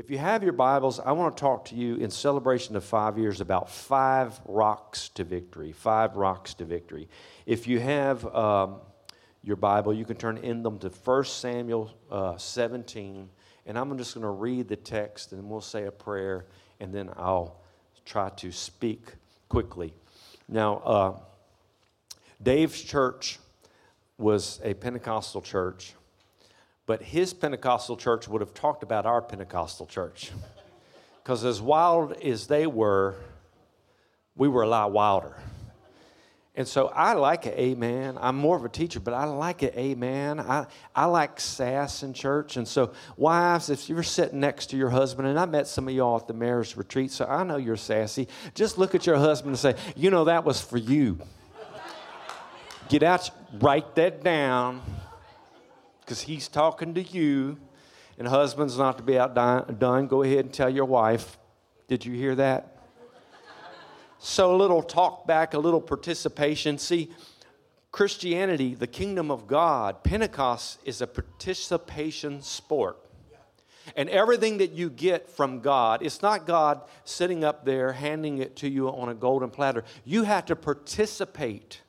If 0.00 0.10
you 0.10 0.16
have 0.16 0.42
your 0.42 0.54
Bibles, 0.54 0.98
I 0.98 1.12
want 1.12 1.36
to 1.36 1.40
talk 1.42 1.66
to 1.66 1.74
you 1.74 1.96
in 1.96 2.08
celebration 2.08 2.74
of 2.74 2.82
five 2.82 3.18
years 3.18 3.42
about 3.42 3.68
five 3.68 4.40
rocks 4.46 5.10
to 5.10 5.24
victory. 5.24 5.72
Five 5.72 6.16
rocks 6.16 6.54
to 6.54 6.64
victory. 6.64 7.06
If 7.44 7.68
you 7.68 7.80
have 7.80 8.24
um, 8.34 8.76
your 9.42 9.56
Bible, 9.56 9.92
you 9.92 10.06
can 10.06 10.16
turn 10.16 10.38
in 10.38 10.62
them 10.62 10.78
to 10.78 10.88
1 10.88 11.24
Samuel 11.24 11.92
uh, 12.10 12.38
17. 12.38 13.28
And 13.66 13.78
I'm 13.78 13.98
just 13.98 14.14
going 14.14 14.22
to 14.22 14.30
read 14.30 14.68
the 14.68 14.76
text 14.76 15.32
and 15.32 15.50
we'll 15.50 15.60
say 15.60 15.84
a 15.84 15.92
prayer 15.92 16.46
and 16.80 16.94
then 16.94 17.10
I'll 17.18 17.60
try 18.06 18.30
to 18.30 18.50
speak 18.50 19.02
quickly. 19.50 19.92
Now, 20.48 20.76
uh, 20.78 21.18
Dave's 22.42 22.80
church 22.80 23.38
was 24.16 24.60
a 24.64 24.72
Pentecostal 24.72 25.42
church 25.42 25.92
but 26.90 27.02
his 27.02 27.32
Pentecostal 27.32 27.96
church 27.96 28.26
would 28.26 28.40
have 28.40 28.52
talked 28.52 28.82
about 28.82 29.06
our 29.06 29.22
Pentecostal 29.22 29.86
church. 29.86 30.32
Because 31.22 31.44
as 31.44 31.62
wild 31.62 32.14
as 32.14 32.48
they 32.48 32.66
were, 32.66 33.14
we 34.34 34.48
were 34.48 34.62
a 34.62 34.68
lot 34.68 34.90
wilder. 34.90 35.36
And 36.56 36.66
so 36.66 36.88
I 36.88 37.12
like 37.12 37.46
it, 37.46 37.56
amen. 37.56 38.18
I'm 38.20 38.34
more 38.34 38.56
of 38.56 38.64
a 38.64 38.68
teacher, 38.68 38.98
but 38.98 39.14
I 39.14 39.26
like 39.26 39.62
it, 39.62 39.76
amen. 39.76 40.40
I, 40.40 40.66
I 40.92 41.04
like 41.04 41.38
sass 41.38 42.02
in 42.02 42.12
church. 42.12 42.56
And 42.56 42.66
so, 42.66 42.92
wives, 43.16 43.70
if 43.70 43.88
you're 43.88 44.02
sitting 44.02 44.40
next 44.40 44.70
to 44.70 44.76
your 44.76 44.90
husband, 44.90 45.28
and 45.28 45.38
I 45.38 45.44
met 45.44 45.68
some 45.68 45.86
of 45.86 45.94
y'all 45.94 46.16
at 46.16 46.26
the 46.26 46.34
marriage 46.34 46.74
retreat, 46.74 47.12
so 47.12 47.24
I 47.24 47.44
know 47.44 47.56
you're 47.56 47.76
sassy, 47.76 48.26
just 48.56 48.78
look 48.78 48.96
at 48.96 49.06
your 49.06 49.16
husband 49.16 49.50
and 49.50 49.58
say, 49.60 49.76
You 49.94 50.10
know, 50.10 50.24
that 50.24 50.44
was 50.44 50.60
for 50.60 50.76
you. 50.76 51.20
Get 52.88 53.04
out, 53.04 53.30
write 53.60 53.94
that 53.94 54.24
down 54.24 54.82
because 56.10 56.22
he's 56.22 56.48
talking 56.48 56.92
to 56.92 57.00
you. 57.00 57.56
And 58.18 58.26
husbands, 58.26 58.76
not 58.76 58.98
to 58.98 59.04
be 59.04 59.16
outdone, 59.16 60.08
go 60.08 60.24
ahead 60.24 60.40
and 60.40 60.52
tell 60.52 60.68
your 60.68 60.84
wife, 60.84 61.38
Did 61.86 62.04
you 62.04 62.14
hear 62.14 62.34
that? 62.34 62.78
so, 64.18 64.52
a 64.52 64.56
little 64.56 64.82
talk 64.82 65.28
back, 65.28 65.54
a 65.54 65.58
little 65.60 65.80
participation. 65.80 66.78
See, 66.78 67.10
Christianity, 67.92 68.74
the 68.74 68.88
kingdom 68.88 69.30
of 69.30 69.46
God, 69.46 70.02
Pentecost 70.02 70.80
is 70.84 71.00
a 71.00 71.06
participation 71.06 72.42
sport. 72.42 72.98
And 73.94 74.08
everything 74.08 74.58
that 74.58 74.72
you 74.72 74.90
get 74.90 75.30
from 75.30 75.60
God, 75.60 76.02
it's 76.02 76.22
not 76.22 76.44
God 76.44 76.82
sitting 77.04 77.44
up 77.44 77.64
there 77.64 77.92
handing 77.92 78.38
it 78.38 78.56
to 78.56 78.68
you 78.68 78.88
on 78.88 79.08
a 79.10 79.14
golden 79.14 79.50
platter. 79.50 79.84
You 80.04 80.24
have 80.24 80.46
to 80.46 80.56
participate 80.56 81.82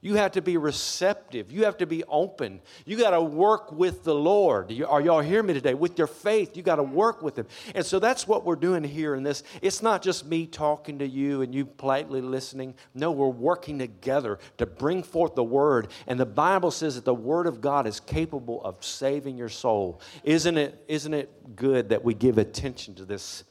you 0.00 0.14
have 0.14 0.32
to 0.32 0.42
be 0.42 0.56
receptive. 0.56 1.50
You 1.50 1.64
have 1.64 1.78
to 1.78 1.86
be 1.86 2.04
open. 2.04 2.60
You 2.84 2.96
got 2.96 3.10
to 3.10 3.20
work 3.20 3.72
with 3.72 4.04
the 4.04 4.14
Lord. 4.14 4.72
Are 4.86 5.00
y'all 5.00 5.20
hear 5.20 5.42
me 5.42 5.54
today? 5.54 5.74
With 5.74 5.98
your 5.98 6.06
faith, 6.06 6.56
you 6.56 6.62
got 6.62 6.76
to 6.76 6.82
work 6.82 7.22
with 7.22 7.36
Him. 7.36 7.46
And 7.74 7.84
so 7.84 7.98
that's 7.98 8.28
what 8.28 8.44
we're 8.44 8.56
doing 8.56 8.84
here 8.84 9.14
in 9.16 9.24
this. 9.24 9.42
It's 9.60 9.82
not 9.82 10.02
just 10.02 10.24
me 10.26 10.46
talking 10.46 11.00
to 11.00 11.06
you 11.06 11.42
and 11.42 11.54
you 11.54 11.66
politely 11.66 12.20
listening. 12.20 12.74
No, 12.94 13.10
we're 13.10 13.28
working 13.28 13.78
together 13.78 14.38
to 14.58 14.66
bring 14.66 15.02
forth 15.02 15.34
the 15.34 15.44
Word. 15.44 15.88
And 16.06 16.18
the 16.18 16.26
Bible 16.26 16.70
says 16.70 16.94
that 16.94 17.04
the 17.04 17.14
Word 17.14 17.46
of 17.46 17.60
God 17.60 17.86
is 17.86 17.98
capable 17.98 18.62
of 18.62 18.84
saving 18.84 19.36
your 19.36 19.48
soul. 19.48 20.00
Isn't 20.22 20.58
it, 20.58 20.84
isn't 20.86 21.14
it 21.14 21.56
good 21.56 21.88
that 21.88 22.04
we 22.04 22.14
give 22.14 22.38
attention 22.38 22.94
to 22.96 23.04
this 23.04 23.42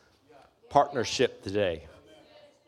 partnership 0.70 1.44
today? 1.44 1.88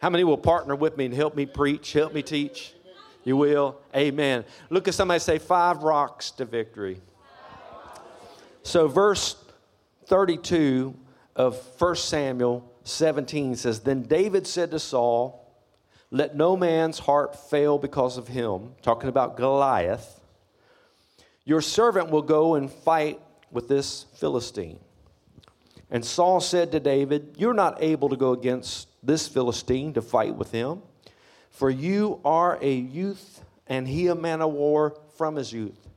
How 0.02 0.10
many 0.10 0.24
will 0.24 0.38
partner 0.38 0.76
with 0.76 0.98
me 0.98 1.06
and 1.06 1.14
help 1.14 1.36
me 1.36 1.46
preach, 1.46 1.92
help 1.94 2.14
me 2.14 2.22
teach? 2.22 2.74
You 3.24 3.38
will? 3.38 3.78
Amen. 3.96 4.46
Look 4.70 4.88
at 4.88 4.94
somebody 4.94 5.20
say, 5.20 5.40
Five 5.40 5.84
rocks 5.84 6.32
to 6.32 6.46
victory. 6.46 7.02
So, 8.64 8.88
verse 8.88 9.36
32 10.06 10.96
of 11.36 11.58
1 11.80 11.96
Samuel 11.96 12.72
17 12.84 13.56
says, 13.56 13.82
Then 13.82 14.04
David 14.04 14.48
said 14.48 14.72
to 14.72 14.80
Saul, 14.80 15.54
Let 16.12 16.36
no 16.36 16.56
man's 16.56 17.00
heart 17.00 17.50
fail 17.50 17.78
because 17.78 18.18
of 18.18 18.28
him, 18.28 18.74
talking 18.82 19.10
about 19.10 19.38
Goliath. 19.38 20.20
Your 21.46 21.62
servant 21.62 22.10
will 22.10 22.22
go 22.22 22.56
and 22.56 22.72
fight 22.72 23.20
with 23.52 23.68
this 23.68 24.06
Philistine. 24.16 24.80
And 25.92 26.06
Saul 26.06 26.40
said 26.40 26.72
to 26.74 26.80
David, 26.80 27.36
You're 27.38 27.54
not 27.54 27.82
able 27.82 28.10
to 28.10 28.16
go 28.16 28.34
against 28.34 28.88
this 29.04 29.28
Philistine 29.28 29.94
to 29.94 30.02
fight 30.02 30.36
with 30.36 30.52
him 30.52 30.82
for 31.60 31.70
you 31.70 32.22
are 32.24 32.58
a 32.62 32.74
youth, 32.74 33.44
and 33.68 33.86
he 33.86 34.08
a 34.08 34.16
man 34.16 34.42
of 34.42 34.54
war 34.54 34.98
from 35.18 35.36
his 35.36 35.52
youth. 35.52 35.90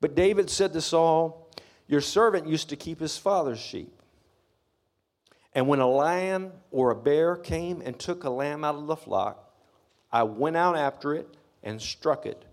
But 0.00 0.16
David 0.16 0.50
said 0.50 0.72
to 0.72 0.80
Saul, 0.80 1.48
Your 1.86 2.00
servant 2.00 2.48
used 2.48 2.70
to 2.70 2.76
keep 2.76 2.98
his 2.98 3.16
father's 3.16 3.60
sheep. 3.60 4.02
And 5.54 5.68
when 5.68 5.78
a 5.78 5.86
lion 5.86 6.50
or 6.72 6.90
a 6.90 6.96
bear 6.96 7.36
came 7.36 7.82
and 7.82 7.96
took 7.96 8.24
a 8.24 8.30
lamb 8.30 8.64
out 8.64 8.74
of 8.74 8.88
the 8.88 8.96
flock, 8.96 9.48
I 10.10 10.24
went 10.24 10.56
out 10.56 10.76
after 10.76 11.14
it 11.14 11.28
and 11.62 11.80
struck 11.80 12.26
it, 12.26 12.44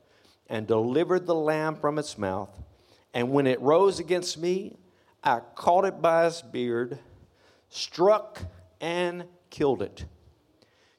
and 0.48 0.68
delivered 0.68 1.26
the 1.26 1.34
lamb 1.34 1.76
from 1.76 1.98
its 1.98 2.20
mouth. 2.20 2.56
And 3.16 3.32
when 3.32 3.48
it 3.48 3.60
rose 3.62 4.00
against 4.00 4.38
me, 4.38 4.78
I 5.24 5.40
caught 5.56 5.86
it 5.86 6.04
by 6.04 6.28
its 6.28 6.44
beard, 6.44 7.00
struck, 7.70 8.44
and 8.80 9.24
killed 9.50 9.82
it. 9.82 10.06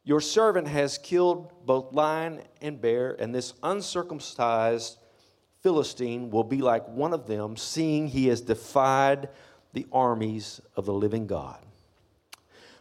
Your 0.05 0.21
servant 0.21 0.67
has 0.67 0.99
killed 0.99 1.53
both 1.65 1.93
lion 1.93 2.43
and 2.61 2.81
bear, 2.81 3.17
and 3.19 3.35
this 3.35 3.55
uncircumcised 3.63 4.99
Philistine 5.61 6.31
will 6.31 6.45
be 6.45 6.61
like 6.61 6.89
one 6.89 7.13
of 7.13 7.27
them, 7.27 7.57
seeing 7.57 8.09
he 8.09 8.27
has 8.27 8.41
defied 8.41 9.29
the 9.73 9.87
armies 9.93 10.61
of 10.75 10.87
the 10.87 10.93
living 10.93 11.27
God. 11.27 11.59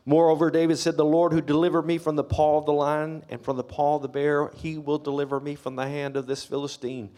Moreover, 0.03 0.49
David 0.49 0.79
said, 0.79 0.97
The 0.97 1.05
Lord 1.05 1.31
who 1.31 1.41
delivered 1.41 1.85
me 1.85 1.99
from 1.99 2.15
the 2.15 2.23
paw 2.23 2.57
of 2.57 2.65
the 2.65 2.73
lion 2.73 3.23
and 3.29 3.39
from 3.39 3.55
the 3.55 3.63
paw 3.63 3.97
of 3.97 4.01
the 4.01 4.09
bear, 4.09 4.49
he 4.55 4.79
will 4.79 4.97
deliver 4.97 5.39
me 5.39 5.53
from 5.53 5.75
the 5.75 5.87
hand 5.87 6.17
of 6.17 6.25
this 6.25 6.43
Philistine. 6.43 7.11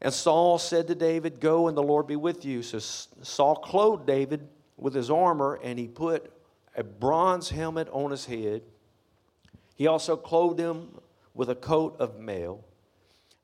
And 0.00 0.14
Saul 0.14 0.56
said 0.56 0.86
to 0.86 0.94
David, 0.94 1.40
Go 1.40 1.68
and 1.68 1.76
the 1.76 1.82
Lord 1.82 2.06
be 2.06 2.16
with 2.16 2.46
you. 2.46 2.62
So 2.62 2.78
Saul 2.78 3.56
clothed 3.56 4.06
David 4.06 4.48
with 4.78 4.94
his 4.94 5.10
armor, 5.10 5.60
and 5.62 5.78
he 5.78 5.88
put 5.88 6.32
a 6.74 6.82
bronze 6.82 7.50
helmet 7.50 7.88
on 7.92 8.10
his 8.10 8.24
head 8.24 8.62
he 9.80 9.86
also 9.86 10.14
clothed 10.14 10.60
him 10.60 10.90
with 11.32 11.48
a 11.48 11.54
coat 11.54 11.96
of 11.98 12.18
mail. 12.18 12.62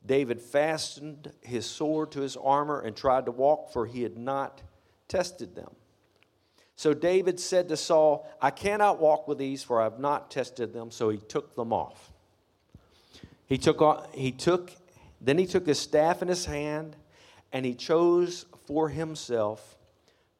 David 0.04 0.38
fastened 0.38 1.32
his 1.41 1.64
sword 1.64 2.12
to 2.12 2.20
his 2.20 2.36
armor 2.36 2.78
and 2.78 2.94
tried 2.94 3.24
to 3.24 3.32
walk, 3.32 3.72
for 3.72 3.86
he 3.86 4.02
had 4.02 4.19
not 4.19 4.60
tested 5.08 5.54
them. 5.54 5.70
So 6.76 6.92
David 6.92 7.41
said 7.41 7.70
to 7.70 7.76
Saul, 7.78 8.30
I 8.38 8.50
cannot 8.50 9.00
walk 9.00 9.26
with 9.26 9.38
these, 9.38 9.62
for 9.62 9.80
I 9.80 9.84
have 9.84 9.98
not 9.98 10.30
tested 10.30 10.75
them. 10.75 10.91
So 10.91 11.08
he 11.08 11.16
took 11.16 11.56
them 11.56 11.72
off. 11.72 12.12
He 13.46 13.56
took, 13.56 14.14
he 14.14 14.30
took, 14.30 14.72
then 15.22 15.38
he 15.38 15.46
took 15.46 15.66
his 15.66 15.78
staff 15.78 16.20
in 16.20 16.28
his 16.28 16.44
hand, 16.44 16.96
and 17.50 17.64
he 17.64 17.72
chose 17.72 18.44
for 18.66 18.91
himself 18.91 19.78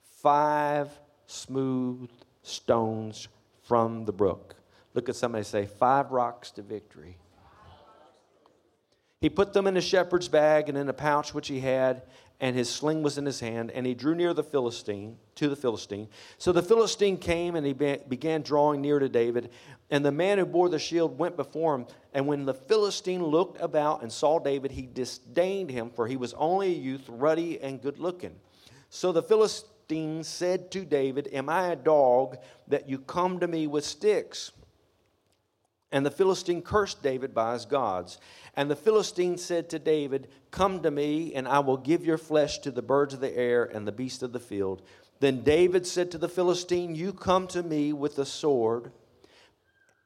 five 0.02 0.90
smooth 1.26 2.10
stones 2.42 3.28
from 3.62 4.04
the 4.04 4.12
brook 4.12 4.56
Look 4.96 5.10
at 5.10 5.14
somebody 5.14 5.44
say, 5.44 5.66
Five 5.66 6.10
rocks 6.10 6.50
to 6.52 6.62
victory. 6.62 7.18
He 9.20 9.28
put 9.28 9.52
them 9.52 9.66
in 9.66 9.76
a 9.76 9.80
shepherd's 9.80 10.28
bag 10.28 10.70
and 10.70 10.76
in 10.76 10.88
a 10.88 10.94
pouch 10.94 11.34
which 11.34 11.48
he 11.48 11.60
had, 11.60 12.02
and 12.40 12.56
his 12.56 12.70
sling 12.70 13.02
was 13.02 13.18
in 13.18 13.26
his 13.26 13.40
hand, 13.40 13.70
and 13.70 13.86
he 13.86 13.94
drew 13.94 14.14
near 14.14 14.32
the 14.32 14.42
Philistine, 14.42 15.18
to 15.34 15.48
the 15.48 15.56
Philistine. 15.56 16.08
So 16.38 16.50
the 16.50 16.62
Philistine 16.62 17.18
came 17.18 17.56
and 17.56 17.66
he 17.66 17.72
began 17.74 18.40
drawing 18.40 18.80
near 18.80 18.98
to 18.98 19.08
David, 19.08 19.50
and 19.90 20.04
the 20.04 20.12
man 20.12 20.38
who 20.38 20.46
bore 20.46 20.70
the 20.70 20.78
shield 20.78 21.18
went 21.18 21.36
before 21.36 21.74
him. 21.74 21.86
And 22.14 22.26
when 22.26 22.46
the 22.46 22.54
Philistine 22.54 23.24
looked 23.24 23.60
about 23.60 24.02
and 24.02 24.10
saw 24.10 24.38
David, 24.38 24.70
he 24.70 24.86
disdained 24.86 25.70
him, 25.70 25.90
for 25.90 26.06
he 26.06 26.16
was 26.16 26.32
only 26.34 26.68
a 26.68 26.78
youth, 26.78 27.04
ruddy 27.08 27.60
and 27.60 27.82
good 27.82 27.98
looking. 27.98 28.34
So 28.88 29.12
the 29.12 29.22
Philistine 29.22 30.24
said 30.24 30.70
to 30.70 30.86
David, 30.86 31.28
Am 31.32 31.50
I 31.50 31.68
a 31.68 31.76
dog 31.76 32.38
that 32.68 32.88
you 32.88 32.98
come 32.98 33.41
to 33.41 33.47
me 33.47 33.66
with 33.66 33.84
sticks? 33.84 34.53
And 35.97 36.04
the 36.04 36.10
Philistine 36.10 36.60
cursed 36.60 37.03
David 37.03 37.33
by 37.33 37.54
his 37.54 37.65
gods. 37.65 38.19
And 38.54 38.71
the 38.71 38.77
Philistine 38.77 39.39
said 39.39 39.71
to 39.71 39.78
David, 39.78 40.28
Come 40.51 40.83
to 40.83 40.91
me, 40.91 41.33
and 41.34 41.48
I 41.48 41.60
will 41.60 41.78
give 41.78 42.04
your 42.04 42.19
flesh 42.19 42.59
to 42.59 42.71
the 42.71 42.83
birds 42.83 43.15
of 43.15 43.21
the 43.21 43.34
air 43.34 43.65
and 43.65 43.89
the 43.89 43.93
beasts 43.93 44.22
of 44.22 44.34
the 44.34 44.39
field. 44.39 44.83
Then 45.21 45.43
David 45.43 45.87
said 45.87 46.10
to 46.10 46.19
the 46.19 46.28
Philistine, 46.28 46.95
You 46.95 47.15
come 47.15 47.47
to 47.47 47.63
me 47.63 47.95
with 47.95 48.19
a 48.19 48.27
sword, 48.27 48.93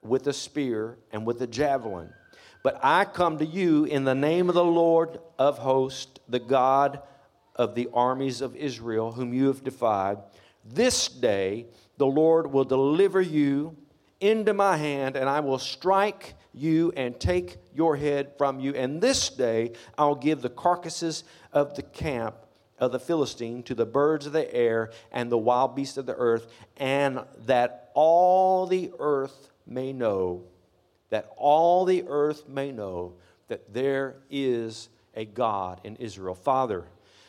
with 0.01 0.29
a 0.29 0.33
spear, 0.33 0.97
and 1.11 1.27
with 1.27 1.43
a 1.43 1.49
javelin. 1.49 2.11
But 2.63 2.79
I 2.85 3.05
come 3.05 3.39
to 3.39 3.45
you 3.45 3.85
in 3.85 4.05
the 4.05 4.15
name 4.15 4.49
of 4.49 4.55
the 4.55 4.65
Lord 4.65 5.19
of 5.41 5.59
hosts, 5.59 6.21
the 6.29 6.39
God 6.39 7.03
of 7.57 7.75
the 7.75 7.89
armies 7.93 8.43
of 8.43 8.55
Israel, 8.55 9.11
whom 9.11 9.35
you 9.35 9.49
have 9.49 9.65
defied. 9.65 10.19
This 10.65 11.09
day 11.09 11.67
the 11.97 12.07
Lord 12.07 12.53
will 12.53 12.63
deliver 12.63 13.21
you 13.21 13.77
into 14.20 14.55
my 14.55 14.76
hand, 14.76 15.17
and 15.17 15.28
I 15.28 15.40
will 15.40 15.58
strike 15.58 16.34
you 16.52 16.93
and 16.96 17.19
take 17.19 17.56
your 17.75 17.96
head 17.96 18.32
from 18.37 18.61
you. 18.61 18.75
And 18.75 19.00
this 19.00 19.28
day 19.31 19.72
I'll 19.96 20.14
give 20.14 20.43
the 20.43 20.50
carcasses 20.50 21.25
of 21.52 21.75
the 21.75 21.82
camp 21.82 22.37
of 22.78 22.93
the 22.93 23.00
Philistine 23.00 23.62
to 23.64 23.75
the 23.75 23.87
birds 23.87 24.26
of 24.26 24.32
the 24.32 24.52
air 24.55 24.90
and 25.12 25.31
the 25.31 25.38
wild 25.38 25.76
beasts 25.76 25.96
of 25.96 26.06
the 26.06 26.14
earth, 26.14 26.46
and 26.76 27.20
that 27.46 27.90
all 27.94 28.67
the 28.67 28.90
earth 28.99 29.50
may 29.67 29.93
know, 29.93 30.44
that 31.11 31.31
all 31.37 31.84
the 31.84 32.05
earth 32.08 32.49
may 32.49 32.72
know 32.72 33.14
that 33.49 33.72
there 33.72 34.17
is 34.31 34.88
a 35.14 35.25
God 35.25 35.81
in 35.84 35.96
Israel. 35.96 36.34
Father, 36.34 36.84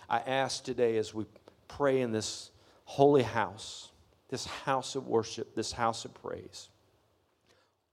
I 0.09 0.19
ask 0.19 0.63
today 0.63 0.97
as 0.97 1.13
we 1.13 1.25
pray 1.67 2.01
in 2.01 2.11
this 2.11 2.51
holy 2.85 3.23
house, 3.23 3.91
this 4.29 4.45
house 4.45 4.95
of 4.95 5.07
worship, 5.07 5.55
this 5.55 5.71
house 5.71 6.05
of 6.05 6.13
praise, 6.13 6.69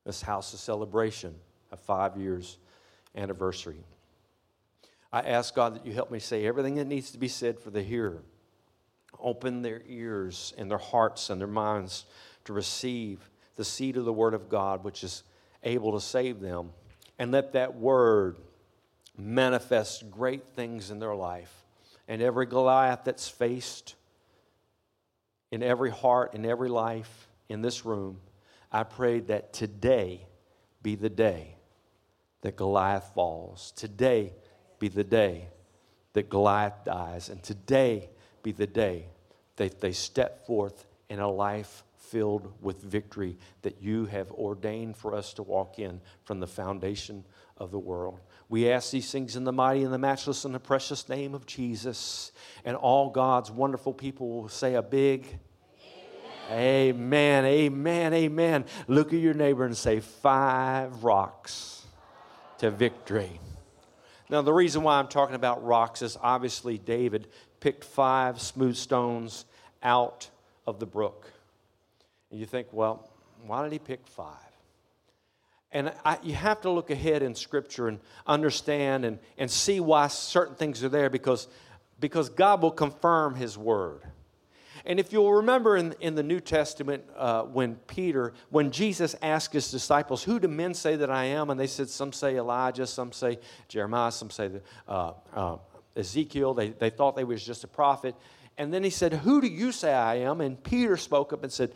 this 0.08 0.22
house 0.22 0.54
of 0.54 0.58
celebration, 0.58 1.34
a 1.70 1.76
five 1.76 2.16
years 2.16 2.56
anniversary. 3.14 3.84
I 5.12 5.20
ask 5.20 5.54
God 5.54 5.74
that 5.74 5.84
you 5.84 5.92
help 5.92 6.10
me 6.10 6.18
say 6.18 6.46
everything 6.46 6.76
that 6.76 6.86
needs 6.86 7.10
to 7.10 7.18
be 7.18 7.28
said 7.28 7.60
for 7.60 7.68
the 7.68 7.82
hearer. 7.82 8.22
Open 9.20 9.60
their 9.60 9.82
ears 9.86 10.54
and 10.56 10.70
their 10.70 10.78
hearts 10.78 11.28
and 11.28 11.38
their 11.38 11.46
minds 11.46 12.06
to 12.46 12.54
receive 12.54 13.28
the 13.56 13.66
seed 13.66 13.98
of 13.98 14.06
the 14.06 14.12
Word 14.12 14.32
of 14.32 14.48
God, 14.48 14.82
which 14.82 15.04
is 15.04 15.24
able 15.62 15.92
to 15.92 16.00
save 16.00 16.40
them. 16.40 16.70
And 17.18 17.30
let 17.30 17.52
that 17.52 17.76
Word 17.76 18.38
manifest 19.14 20.10
great 20.10 20.54
things 20.54 20.90
in 20.90 21.00
their 21.00 21.14
life. 21.14 21.52
And 22.08 22.22
every 22.22 22.46
Goliath 22.46 23.00
that's 23.04 23.28
faced 23.28 23.94
in 25.50 25.62
every 25.62 25.90
heart, 25.90 26.32
in 26.32 26.46
every 26.46 26.70
life 26.70 27.28
in 27.50 27.60
this 27.60 27.84
room, 27.84 28.20
I 28.70 28.84
pray 28.84 29.20
that 29.20 29.52
today 29.52 30.26
be 30.82 30.94
the 30.94 31.08
day 31.08 31.56
that 32.42 32.56
Goliath 32.56 33.10
falls. 33.14 33.72
Today 33.76 34.32
be 34.78 34.88
the 34.88 35.04
day 35.04 35.48
that 36.12 36.28
Goliath 36.28 36.84
dies. 36.84 37.28
And 37.28 37.42
today 37.42 38.10
be 38.42 38.52
the 38.52 38.66
day 38.66 39.06
that 39.56 39.80
they 39.80 39.92
step 39.92 40.46
forth 40.46 40.86
in 41.08 41.18
a 41.18 41.28
life 41.28 41.84
filled 41.96 42.52
with 42.62 42.82
victory 42.82 43.36
that 43.62 43.82
you 43.82 44.06
have 44.06 44.30
ordained 44.32 44.96
for 44.96 45.14
us 45.14 45.34
to 45.34 45.42
walk 45.42 45.78
in 45.78 46.00
from 46.24 46.40
the 46.40 46.46
foundation 46.46 47.24
of 47.58 47.70
the 47.70 47.78
world. 47.78 48.20
We 48.48 48.70
ask 48.70 48.90
these 48.90 49.10
things 49.10 49.36
in 49.36 49.44
the 49.44 49.52
mighty 49.52 49.82
and 49.82 49.92
the 49.92 49.98
matchless 49.98 50.44
and 50.44 50.54
the 50.54 50.60
precious 50.60 51.08
name 51.08 51.34
of 51.34 51.44
Jesus. 51.44 52.32
And 52.64 52.76
all 52.76 53.10
God's 53.10 53.50
wonderful 53.50 53.92
people 53.92 54.30
will 54.30 54.48
say 54.48 54.74
a 54.74 54.82
big 54.82 55.38
Amen, 56.50 57.44
amen, 57.44 58.14
amen. 58.14 58.64
Look 58.86 59.12
at 59.12 59.20
your 59.20 59.34
neighbor 59.34 59.64
and 59.64 59.76
say, 59.76 60.00
Five 60.00 61.04
rocks 61.04 61.86
to 62.58 62.70
victory. 62.70 63.40
Now, 64.30 64.42
the 64.42 64.52
reason 64.52 64.82
why 64.82 64.98
I'm 64.98 65.08
talking 65.08 65.34
about 65.34 65.64
rocks 65.64 66.02
is 66.02 66.16
obviously 66.20 66.78
David 66.78 67.28
picked 67.60 67.84
five 67.84 68.40
smooth 68.40 68.76
stones 68.76 69.46
out 69.82 70.28
of 70.66 70.78
the 70.78 70.86
brook. 70.86 71.30
And 72.30 72.38
you 72.38 72.46
think, 72.46 72.68
well, 72.72 73.08
why 73.46 73.62
did 73.62 73.72
he 73.72 73.78
pick 73.78 74.06
five? 74.06 74.34
And 75.70 75.92
I, 76.04 76.18
you 76.22 76.34
have 76.34 76.62
to 76.62 76.70
look 76.70 76.90
ahead 76.90 77.22
in 77.22 77.34
Scripture 77.34 77.88
and 77.88 78.00
understand 78.26 79.04
and, 79.04 79.18
and 79.36 79.50
see 79.50 79.80
why 79.80 80.08
certain 80.08 80.54
things 80.54 80.82
are 80.82 80.88
there 80.88 81.10
because, 81.10 81.46
because 82.00 82.28
God 82.30 82.62
will 82.62 82.70
confirm 82.70 83.34
His 83.34 83.58
word. 83.58 84.02
And 84.84 85.00
if 85.00 85.12
you'll 85.12 85.32
remember 85.32 85.76
in, 85.76 85.94
in 86.00 86.14
the 86.14 86.22
New 86.22 86.40
Testament, 86.40 87.04
uh, 87.16 87.42
when 87.42 87.76
Peter, 87.86 88.32
when 88.50 88.70
Jesus 88.70 89.14
asked 89.22 89.52
his 89.52 89.70
disciples, 89.70 90.22
Who 90.22 90.38
do 90.38 90.48
men 90.48 90.74
say 90.74 90.96
that 90.96 91.10
I 91.10 91.24
am? 91.24 91.50
And 91.50 91.58
they 91.58 91.66
said, 91.66 91.88
Some 91.88 92.12
say 92.12 92.36
Elijah, 92.36 92.86
some 92.86 93.12
say 93.12 93.38
Jeremiah, 93.68 94.12
some 94.12 94.30
say 94.30 94.50
uh, 94.86 95.12
uh, 95.34 95.56
Ezekiel. 95.96 96.54
They, 96.54 96.70
they 96.70 96.90
thought 96.90 97.16
they 97.16 97.24
was 97.24 97.44
just 97.44 97.64
a 97.64 97.68
prophet. 97.68 98.14
And 98.56 98.74
then 98.74 98.82
he 98.82 98.90
said, 98.90 99.12
Who 99.12 99.40
do 99.40 99.46
you 99.46 99.72
say 99.72 99.92
I 99.92 100.16
am? 100.16 100.40
And 100.40 100.62
Peter 100.62 100.96
spoke 100.96 101.32
up 101.32 101.42
and 101.42 101.52
said, 101.52 101.72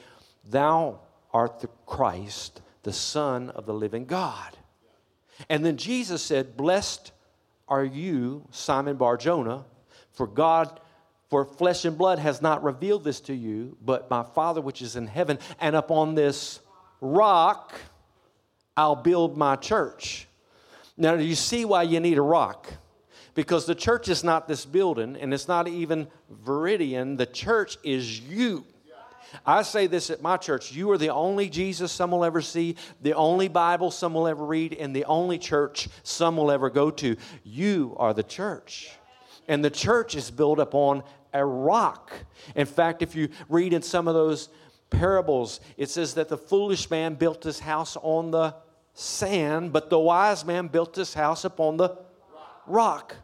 Thou 0.48 1.00
art 1.32 1.60
the 1.60 1.68
Christ, 1.86 2.60
the 2.82 2.92
Son 2.92 3.50
of 3.50 3.66
the 3.66 3.74
living 3.74 4.04
God. 4.04 4.56
And 5.48 5.64
then 5.64 5.76
Jesus 5.76 6.22
said, 6.22 6.56
Blessed 6.56 7.12
are 7.68 7.84
you, 7.84 8.46
Simon 8.50 8.96
Barjona, 8.96 9.64
for 10.10 10.26
God 10.26 10.80
for 11.32 11.46
flesh 11.46 11.86
and 11.86 11.96
blood 11.96 12.18
has 12.18 12.42
not 12.42 12.62
revealed 12.62 13.04
this 13.04 13.18
to 13.18 13.32
you, 13.32 13.74
but 13.82 14.10
my 14.10 14.22
Father 14.22 14.60
which 14.60 14.82
is 14.82 14.96
in 14.96 15.06
heaven. 15.06 15.38
And 15.62 15.74
upon 15.74 16.14
this 16.14 16.60
rock 17.00 17.72
I'll 18.76 18.96
build 18.96 19.38
my 19.38 19.56
church. 19.56 20.28
Now, 20.98 21.16
do 21.16 21.24
you 21.24 21.34
see 21.34 21.64
why 21.64 21.84
you 21.84 22.00
need 22.00 22.18
a 22.18 22.22
rock? 22.22 22.70
Because 23.34 23.64
the 23.64 23.74
church 23.74 24.10
is 24.10 24.22
not 24.22 24.46
this 24.46 24.66
building, 24.66 25.16
and 25.16 25.32
it's 25.32 25.48
not 25.48 25.68
even 25.68 26.06
Veridian. 26.44 27.16
The 27.16 27.24
church 27.24 27.78
is 27.82 28.20
you. 28.20 28.66
I 29.46 29.62
say 29.62 29.86
this 29.86 30.10
at 30.10 30.20
my 30.20 30.36
church 30.36 30.72
you 30.72 30.90
are 30.90 30.98
the 30.98 31.08
only 31.08 31.48
Jesus 31.48 31.92
some 31.92 32.10
will 32.10 32.26
ever 32.26 32.42
see, 32.42 32.76
the 33.00 33.14
only 33.14 33.48
Bible 33.48 33.90
some 33.90 34.12
will 34.12 34.28
ever 34.28 34.44
read, 34.44 34.74
and 34.74 34.94
the 34.94 35.06
only 35.06 35.38
church 35.38 35.88
some 36.02 36.36
will 36.36 36.50
ever 36.50 36.68
go 36.68 36.90
to. 36.90 37.16
You 37.42 37.96
are 37.98 38.12
the 38.12 38.22
church. 38.22 38.90
And 39.48 39.64
the 39.64 39.70
church 39.70 40.14
is 40.14 40.30
built 40.30 40.58
upon 40.58 41.02
a 41.32 41.44
rock. 41.44 42.12
In 42.54 42.66
fact, 42.66 43.02
if 43.02 43.14
you 43.14 43.28
read 43.48 43.72
in 43.72 43.82
some 43.82 44.08
of 44.08 44.14
those 44.14 44.48
parables, 44.90 45.60
it 45.76 45.88
says 45.90 46.14
that 46.14 46.28
the 46.28 46.36
foolish 46.36 46.90
man 46.90 47.14
built 47.14 47.44
his 47.44 47.58
house 47.58 47.96
on 48.02 48.30
the 48.30 48.54
sand, 48.94 49.72
but 49.72 49.90
the 49.90 49.98
wise 49.98 50.44
man 50.44 50.68
built 50.68 50.96
his 50.96 51.14
house 51.14 51.44
upon 51.44 51.76
the 51.76 51.96
rock. 52.66 53.16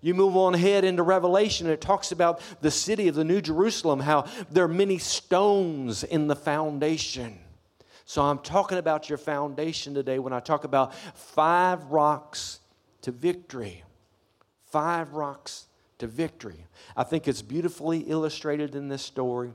You 0.00 0.14
move 0.14 0.36
on 0.36 0.54
ahead 0.54 0.84
into 0.84 1.02
Revelation, 1.02 1.66
it 1.68 1.80
talks 1.80 2.12
about 2.12 2.40
the 2.60 2.70
city 2.70 3.08
of 3.08 3.14
the 3.14 3.24
New 3.24 3.40
Jerusalem, 3.40 4.00
how 4.00 4.26
there 4.50 4.64
are 4.64 4.68
many 4.68 4.98
stones 4.98 6.04
in 6.04 6.28
the 6.28 6.36
foundation. 6.36 7.38
So 8.04 8.22
I'm 8.22 8.38
talking 8.38 8.78
about 8.78 9.08
your 9.08 9.18
foundation 9.18 9.94
today 9.94 10.18
when 10.18 10.32
I 10.32 10.40
talk 10.40 10.64
about 10.64 10.94
five 10.94 11.84
rocks 11.86 12.60
to 13.02 13.10
victory. 13.10 13.84
Five 14.70 15.14
rocks 15.14 15.67
to 15.98 16.06
victory. 16.06 16.66
I 16.96 17.04
think 17.04 17.28
it's 17.28 17.42
beautifully 17.42 18.00
illustrated 18.00 18.74
in 18.74 18.88
this 18.88 19.02
story. 19.02 19.52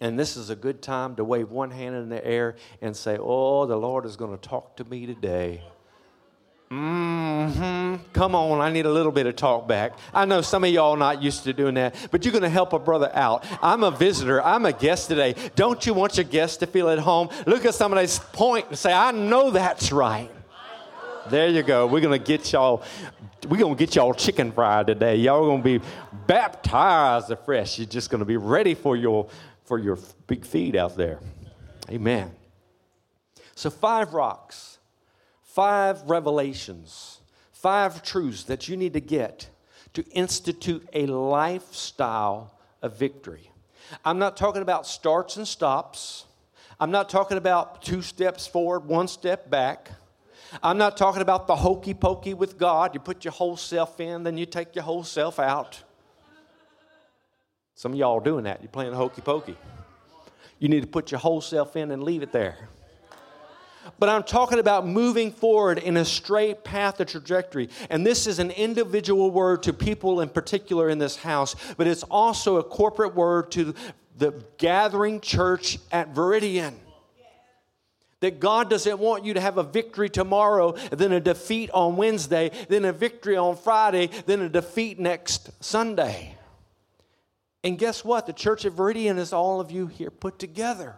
And 0.00 0.18
this 0.18 0.36
is 0.36 0.50
a 0.50 0.56
good 0.56 0.82
time 0.82 1.16
to 1.16 1.24
wave 1.24 1.50
one 1.50 1.70
hand 1.70 1.96
in 1.96 2.08
the 2.10 2.24
air 2.24 2.56
and 2.82 2.94
say, 2.94 3.16
Oh, 3.18 3.64
the 3.66 3.76
Lord 3.76 4.04
is 4.04 4.16
going 4.16 4.36
to 4.36 4.48
talk 4.48 4.76
to 4.76 4.84
me 4.84 5.06
today. 5.06 5.62
hmm 6.68 7.94
Come 8.12 8.34
on, 8.34 8.60
I 8.60 8.70
need 8.70 8.84
a 8.84 8.92
little 8.92 9.12
bit 9.12 9.26
of 9.26 9.36
talk 9.36 9.66
back. 9.66 9.96
I 10.12 10.26
know 10.26 10.42
some 10.42 10.64
of 10.64 10.70
y'all 10.70 10.96
not 10.96 11.22
used 11.22 11.44
to 11.44 11.52
doing 11.54 11.74
that, 11.74 11.94
but 12.10 12.24
you're 12.24 12.32
going 12.32 12.42
to 12.42 12.48
help 12.50 12.74
a 12.74 12.78
brother 12.78 13.10
out. 13.14 13.46
I'm 13.62 13.84
a 13.84 13.90
visitor. 13.90 14.42
I'm 14.42 14.66
a 14.66 14.72
guest 14.72 15.08
today. 15.08 15.34
Don't 15.54 15.86
you 15.86 15.94
want 15.94 16.18
your 16.18 16.24
guest 16.24 16.60
to 16.60 16.66
feel 16.66 16.90
at 16.90 16.98
home? 16.98 17.30
Look 17.46 17.64
at 17.64 17.74
somebody's 17.74 18.18
point 18.18 18.66
and 18.68 18.78
say, 18.78 18.92
I 18.92 19.12
know 19.12 19.50
that's 19.50 19.92
right. 19.92 20.30
There 21.30 21.48
you 21.48 21.62
go. 21.62 21.86
We're 21.86 22.00
to 22.18 22.24
get 22.24 22.52
y'all 22.52 22.84
we're 23.48 23.58
to 23.76 23.86
get 23.86 23.94
y'all 23.94 24.14
chicken 24.14 24.52
fried 24.52 24.86
today. 24.86 25.16
Y'all 25.16 25.46
to 25.62 25.78
be 25.78 25.84
baptized 26.26 27.30
afresh. 27.30 27.78
You're 27.78 27.86
just 27.86 28.10
to 28.20 28.24
be 28.24 28.36
ready 28.36 28.74
for 28.74 28.96
your, 28.96 29.28
for 29.64 29.78
your 29.78 29.98
big 30.26 30.44
feed 30.44 30.76
out 30.76 30.96
there. 30.96 31.20
Amen. 31.90 32.32
So, 33.54 33.70
five 33.70 34.14
rocks, 34.14 34.78
five 35.42 36.02
revelations, 36.02 37.20
five 37.52 38.02
truths 38.02 38.44
that 38.44 38.68
you 38.68 38.76
need 38.76 38.94
to 38.94 39.00
get 39.00 39.48
to 39.94 40.04
institute 40.10 40.86
a 40.92 41.06
lifestyle 41.06 42.54
of 42.82 42.98
victory. 42.98 43.50
I'm 44.04 44.18
not 44.18 44.36
talking 44.36 44.62
about 44.62 44.86
starts 44.86 45.36
and 45.36 45.46
stops. 45.46 46.24
I'm 46.78 46.90
not 46.90 47.08
talking 47.08 47.38
about 47.38 47.82
two 47.82 48.02
steps 48.02 48.46
forward, 48.46 48.80
one 48.86 49.08
step 49.08 49.48
back. 49.48 49.90
I'm 50.62 50.78
not 50.78 50.96
talking 50.96 51.22
about 51.22 51.46
the 51.46 51.56
hokey 51.56 51.94
pokey 51.94 52.34
with 52.34 52.58
God. 52.58 52.94
You 52.94 53.00
put 53.00 53.24
your 53.24 53.32
whole 53.32 53.56
self 53.56 54.00
in, 54.00 54.22
then 54.22 54.36
you 54.36 54.46
take 54.46 54.74
your 54.74 54.84
whole 54.84 55.04
self 55.04 55.38
out. 55.38 55.82
Some 57.74 57.92
of 57.92 57.98
y'all 57.98 58.18
are 58.18 58.24
doing 58.24 58.44
that. 58.44 58.62
You're 58.62 58.70
playing 58.70 58.94
hokey 58.94 59.20
pokey. 59.20 59.56
You 60.58 60.68
need 60.68 60.80
to 60.80 60.86
put 60.86 61.10
your 61.10 61.20
whole 61.20 61.40
self 61.40 61.76
in 61.76 61.90
and 61.90 62.02
leave 62.02 62.22
it 62.22 62.32
there. 62.32 62.56
But 63.98 64.08
I'm 64.08 64.22
talking 64.22 64.58
about 64.58 64.86
moving 64.86 65.30
forward 65.30 65.78
in 65.78 65.96
a 65.96 66.04
straight 66.04 66.64
path 66.64 66.98
of 67.00 67.06
trajectory. 67.06 67.68
And 67.90 68.04
this 68.04 68.26
is 68.26 68.38
an 68.38 68.50
individual 68.50 69.30
word 69.30 69.62
to 69.64 69.72
people 69.72 70.20
in 70.20 70.28
particular 70.28 70.88
in 70.88 70.98
this 70.98 71.16
house, 71.16 71.54
but 71.76 71.86
it's 71.86 72.02
also 72.04 72.56
a 72.56 72.64
corporate 72.64 73.14
word 73.14 73.50
to 73.52 73.74
the 74.16 74.32
gathering 74.58 75.20
church 75.20 75.78
at 75.92 76.14
Veridian. 76.14 76.74
That 78.20 78.40
God 78.40 78.70
doesn't 78.70 78.98
want 78.98 79.24
you 79.24 79.34
to 79.34 79.40
have 79.40 79.58
a 79.58 79.62
victory 79.62 80.08
tomorrow, 80.08 80.72
then 80.90 81.12
a 81.12 81.20
defeat 81.20 81.70
on 81.72 81.96
Wednesday, 81.96 82.50
then 82.68 82.84
a 82.84 82.92
victory 82.92 83.36
on 83.36 83.56
Friday, 83.56 84.10
then 84.24 84.40
a 84.40 84.48
defeat 84.48 84.98
next 84.98 85.50
Sunday. 85.62 86.34
And 87.62 87.78
guess 87.78 88.04
what? 88.04 88.26
The 88.26 88.32
church 88.32 88.64
of 88.64 88.74
Veridian 88.74 89.18
is 89.18 89.32
all 89.32 89.60
of 89.60 89.70
you 89.70 89.86
here 89.86 90.10
put 90.10 90.38
together. 90.38 90.96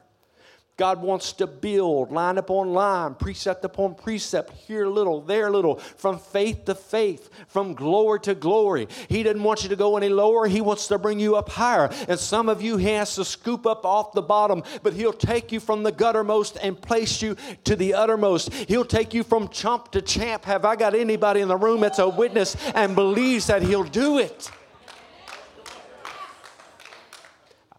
God 0.79 1.03
wants 1.03 1.33
to 1.35 1.49
build 1.49 2.13
line 2.13 2.39
upon 2.39 2.73
line, 2.73 3.17
precept 3.17 3.65
upon 3.65 3.97
precept, 3.97 4.53
here 4.53 4.87
little, 4.87 5.21
there 5.21 5.51
little, 5.51 5.75
from 5.75 6.21
faith 6.21 6.67
to 6.67 6.75
faith, 6.77 7.31
from 7.49 7.75
glory 7.75 8.21
to 8.21 8.37
glory. 8.37 8.87
He 9.09 9.25
doesn't 9.25 9.43
want 9.43 9.65
you 9.65 9.69
to 9.71 9.77
go 9.77 9.97
any 9.97 10.09
lower, 10.09 10.47
He 10.47 10.61
wants 10.61 10.87
to 10.87 10.97
bring 10.97 11.19
you 11.19 11.35
up 11.35 11.49
higher. 11.49 11.91
And 12.09 12.17
some 12.17 12.49
of 12.49 12.63
you, 12.63 12.77
He 12.77 12.87
has 12.91 13.17
to 13.17 13.25
scoop 13.25 13.67
up 13.67 13.85
off 13.85 14.13
the 14.13 14.23
bottom, 14.23 14.63
but 14.85 14.93
He'll 14.93 15.13
take 15.13 15.51
you 15.51 15.59
from 15.59 15.83
the 15.83 15.91
guttermost 15.91 16.57
and 16.63 16.81
place 16.81 17.21
you 17.21 17.37
to 17.65 17.75
the 17.75 17.95
uttermost. 17.95 18.55
He'll 18.55 18.85
take 18.85 19.13
you 19.13 19.25
from 19.25 19.49
chump 19.49 19.91
to 19.91 20.01
champ. 20.01 20.45
Have 20.45 20.65
I 20.65 20.77
got 20.77 20.95
anybody 20.95 21.41
in 21.41 21.49
the 21.49 21.57
room 21.57 21.81
that's 21.81 21.99
a 21.99 22.09
witness 22.09 22.57
and 22.77 22.95
believes 22.95 23.49
that 23.49 23.63
He'll 23.63 23.83
do 23.83 24.19
it? 24.19 24.49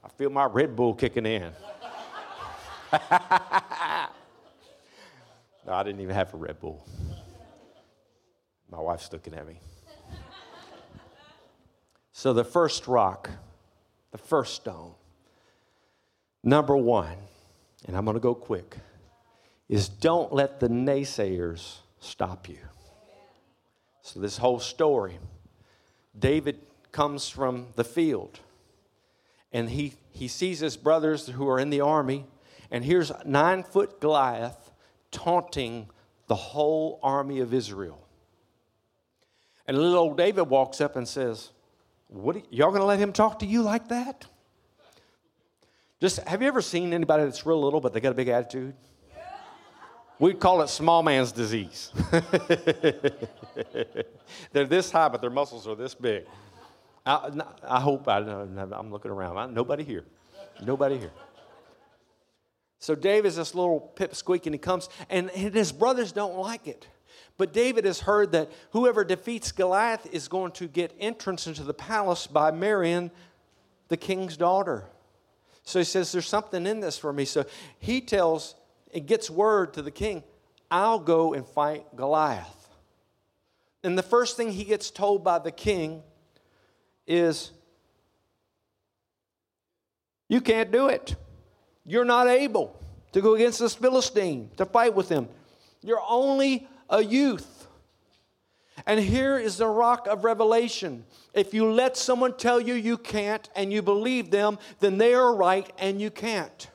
I 0.03 0.09
feel 0.17 0.29
my 0.29 0.43
Red 0.43 0.75
Bull 0.75 0.93
kicking 0.93 1.25
in. 1.25 1.53
no, 2.91 2.99
I 5.67 5.83
didn't 5.83 6.01
even 6.01 6.15
have 6.15 6.33
a 6.33 6.37
Red 6.37 6.59
Bull. 6.59 6.85
My 8.71 8.79
wife's 8.79 9.11
looking 9.11 9.33
at 9.33 9.47
me. 9.47 9.59
So, 12.13 12.33
the 12.33 12.43
first 12.43 12.87
rock, 12.87 13.29
the 14.11 14.17
first 14.17 14.55
stone, 14.55 14.93
number 16.43 16.75
one, 16.75 17.17
and 17.85 17.95
I'm 17.95 18.05
going 18.05 18.15
to 18.15 18.21
go 18.21 18.35
quick, 18.35 18.77
is 19.67 19.87
don't 19.87 20.33
let 20.33 20.59
the 20.59 20.67
naysayers 20.67 21.77
stop 21.99 22.49
you. 22.49 22.57
So, 24.01 24.19
this 24.19 24.37
whole 24.37 24.59
story, 24.59 25.19
David 26.17 26.59
comes 26.91 27.29
from 27.29 27.67
the 27.75 27.83
field 27.83 28.39
and 29.51 29.69
he, 29.69 29.93
he 30.11 30.27
sees 30.27 30.59
his 30.59 30.77
brothers 30.77 31.27
who 31.27 31.47
are 31.47 31.59
in 31.59 31.69
the 31.69 31.81
army 31.81 32.25
and 32.71 32.83
here's 32.83 33.11
nine 33.25 33.63
foot 33.63 33.99
Goliath 33.99 34.71
taunting 35.11 35.89
the 36.27 36.35
whole 36.35 36.99
army 37.01 37.39
of 37.39 37.53
Israel. 37.53 38.05
And 39.67 39.77
little 39.77 39.97
old 39.97 40.17
David 40.17 40.43
walks 40.43 40.81
up 40.81 40.95
and 40.95 41.07
says, 41.07 41.51
what 42.07 42.35
you, 42.35 42.43
y'all 42.49 42.71
gonna 42.71 42.85
let 42.85 42.99
him 42.99 43.13
talk 43.13 43.39
to 43.39 43.45
you 43.45 43.61
like 43.61 43.87
that? 43.89 44.25
Just 46.01 46.19
have 46.27 46.41
you 46.41 46.47
ever 46.47 46.61
seen 46.61 46.93
anybody 46.93 47.23
that's 47.23 47.45
real 47.45 47.61
little 47.61 47.81
but 47.81 47.93
they 47.93 47.99
got 47.99 48.11
a 48.11 48.15
big 48.15 48.29
attitude? 48.29 48.73
We'd 50.17 50.39
call 50.39 50.61
it 50.61 50.67
small 50.67 51.01
man's 51.01 51.31
disease. 51.31 51.91
They're 54.51 54.65
this 54.65 54.91
high, 54.91 55.07
but 55.07 55.21
their 55.21 55.29
muscles 55.29 55.65
are 55.65 55.75
this 55.75 55.95
big. 55.95 56.25
I, 57.05 57.31
I 57.63 57.79
hope 57.79 58.07
I, 58.09 58.17
am 58.19 58.91
looking 58.91 59.11
around. 59.11 59.37
I, 59.37 59.45
nobody 59.45 59.85
here. 59.85 60.03
Nobody 60.61 60.97
here. 60.97 61.11
So 62.79 62.95
David's 62.95 63.35
this 63.35 63.53
little 63.53 63.91
pipsqueak, 63.95 64.45
and 64.45 64.55
he 64.55 64.59
comes, 64.59 64.89
and 65.09 65.29
his 65.29 65.71
brothers 65.71 66.13
don't 66.13 66.37
like 66.37 66.65
it. 66.65 66.87
But 67.37 67.53
David 67.53 67.85
has 67.85 68.01
heard 68.01 68.31
that 68.31 68.49
whoever 68.71 69.03
defeats 69.03 69.51
Goliath 69.51 70.07
is 70.11 70.27
going 70.27 70.53
to 70.53 70.67
get 70.67 70.95
entrance 70.99 71.45
into 71.45 71.63
the 71.63 71.73
palace 71.73 72.25
by 72.25 72.51
marrying 72.51 73.11
the 73.89 73.97
king's 73.97 74.37
daughter. 74.37 74.85
So 75.63 75.79
he 75.79 75.85
says, 75.85 76.11
There's 76.11 76.27
something 76.27 76.65
in 76.65 76.79
this 76.79 76.97
for 76.97 77.11
me. 77.13 77.25
So 77.25 77.45
he 77.79 78.01
tells, 78.01 78.55
and 78.93 79.05
gets 79.05 79.29
word 79.29 79.73
to 79.73 79.81
the 79.81 79.91
king, 79.91 80.23
I'll 80.71 80.99
go 80.99 81.33
and 81.33 81.45
fight 81.45 81.85
Goliath. 81.95 82.69
And 83.83 83.97
the 83.97 84.03
first 84.03 84.35
thing 84.35 84.51
he 84.51 84.63
gets 84.63 84.89
told 84.89 85.23
by 85.23 85.39
the 85.39 85.51
king 85.51 86.01
is, 87.07 87.51
You 90.27 90.41
can't 90.41 90.71
do 90.71 90.87
it. 90.87 91.15
You're 91.89 92.05
not 92.05 92.27
able 92.27 92.79
to 93.13 93.19
go 93.19 93.33
against 93.33 93.59
this 93.59 93.73
Philistine, 93.73 94.51
to 94.57 94.65
fight 94.65 94.93
with 94.93 95.09
him. 95.09 95.27
You're 95.81 96.03
only 96.07 96.67
a 96.87 97.03
youth. 97.03 97.67
And 98.85 98.99
here 98.99 99.39
is 99.39 99.57
the 99.57 99.65
rock 99.65 100.05
of 100.05 100.23
revelation. 100.23 101.03
If 101.33 101.51
you 101.51 101.71
let 101.71 101.97
someone 101.97 102.37
tell 102.37 102.59
you 102.59 102.75
you 102.75 102.95
can't 102.95 103.49
and 103.55 103.73
you 103.73 103.81
believe 103.81 104.29
them, 104.29 104.59
then 104.79 104.99
they 104.99 105.15
are 105.15 105.35
right 105.35 105.67
and 105.79 105.99
you 105.99 106.11
can't. 106.11 106.69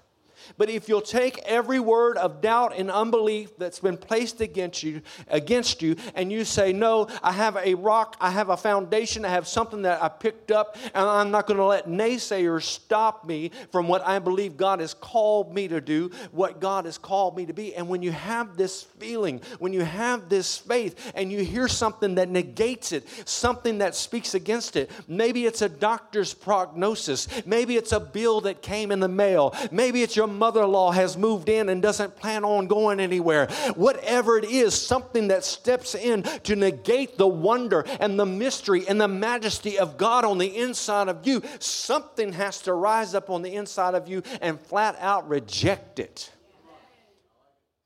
But 0.57 0.71
if 0.71 0.89
you'll 0.89 1.01
take 1.01 1.39
every 1.45 1.81
word 1.81 2.17
of 2.17 2.41
doubt 2.41 2.75
and 2.77 2.91
unbelief 2.91 3.57
that's 3.59 3.81
been 3.81 3.97
placed 3.97 4.41
against 4.41 4.83
you, 4.83 5.03
against 5.29 5.83
you, 5.83 5.97
and 6.15 6.31
you 6.31 6.45
say, 6.45 6.73
No, 6.73 7.09
I 7.23 7.33
have 7.33 7.57
a 7.57 7.75
rock, 7.75 8.17
I 8.21 8.31
have 8.31 8.51
a 8.51 8.57
foundation, 8.57 9.25
I 9.25 9.31
have 9.31 9.49
something 9.49 9.83
that 9.83 10.03
I 10.03 10.09
picked 10.09 10.51
up, 10.51 10.77
and 10.95 11.05
I'm 11.07 11.31
not 11.31 11.47
going 11.47 11.59
to 11.59 11.65
let 11.65 11.87
naysayers 11.89 12.63
stop 12.63 13.25
me 13.25 13.51
from 13.71 13.89
what 13.89 14.07
I 14.07 14.19
believe 14.19 14.57
God 14.57 14.81
has 14.81 14.95
called 14.95 15.55
me 15.55 15.69
to 15.69 15.81
do, 15.81 16.11
what 16.33 16.61
God 16.61 16.85
has 16.85 16.99
called 16.99 17.37
me 17.37 17.47
to 17.47 17.53
be. 17.53 17.75
And 17.75 17.89
when 17.89 18.03
you 18.03 18.13
have 18.13 18.57
this 18.57 18.83
feeling, 18.83 19.41
when 19.59 19.73
you 19.73 19.83
have 19.83 20.29
this 20.29 20.57
faith, 20.57 21.13
and 21.15 21.31
you 21.31 21.45
hear 21.45 21.69
something 21.69 22.17
that 22.17 22.29
negates 22.29 22.93
it, 22.93 23.07
something 23.29 23.79
that 23.79 23.95
speaks 23.95 24.35
against 24.35 24.77
it, 24.77 24.91
maybe 25.09 25.47
it's 25.47 25.63
a 25.63 25.69
doctor's 25.69 26.35
prognosis, 26.35 27.29
maybe 27.47 27.77
it's 27.77 27.93
a 27.93 28.01
bill 28.01 28.41
that 28.43 28.63
came 28.63 28.91
in 28.91 29.01
the 29.01 29.09
mail, 29.09 29.55
maybe 29.71 30.03
it's 30.03 30.17
your 30.17 30.27
mother 30.35 30.65
in 30.65 30.73
law 30.73 30.91
has 30.91 31.17
moved 31.17 31.49
in 31.49 31.69
and 31.69 31.81
doesn't 31.81 32.17
plan 32.17 32.45
on 32.45 32.67
going 32.67 33.01
anywhere. 33.01 33.47
Whatever 33.75 34.39
it 34.39 34.45
is, 34.45 34.75
something 34.75 35.29
that 35.29 35.45
steps 35.45 35.95
in 35.95 36.23
to 36.43 36.57
negate 36.57 37.17
the 37.17 37.27
wonder 37.27 37.85
and 38.01 38.19
the 38.19 38.27
mystery 38.27 38.87
and 38.87 39.01
the 39.01 39.09
majesty 39.09 39.79
of 39.79 39.97
God 39.97 40.25
on 40.25 40.39
the 40.39 40.57
inside 40.57 41.09
of 41.09 41.27
you, 41.27 41.43
something 41.59 42.33
has 42.33 42.61
to 42.63 42.75
rise 42.75 43.15
up 43.15 43.31
on 43.31 43.43
the 43.43 43.55
inside 43.55 43.95
of 43.95 44.09
you 44.09 44.23
and 44.43 44.61
flat 44.61 44.97
out 45.01 45.29
reject 45.29 45.99
it. 45.99 46.31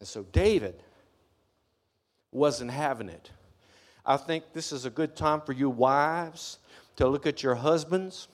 And 0.00 0.08
so 0.08 0.24
David 0.32 0.82
wasn't 2.30 2.70
having 2.70 3.08
it. 3.08 3.30
I 4.04 4.16
think 4.16 4.52
this 4.52 4.72
is 4.72 4.84
a 4.84 4.90
good 4.90 5.16
time 5.16 5.40
for 5.40 5.52
you 5.52 5.68
wives 5.68 6.58
to 6.96 7.06
look 7.06 7.26
at 7.26 7.42
your 7.42 7.54
husbands, 7.54 8.28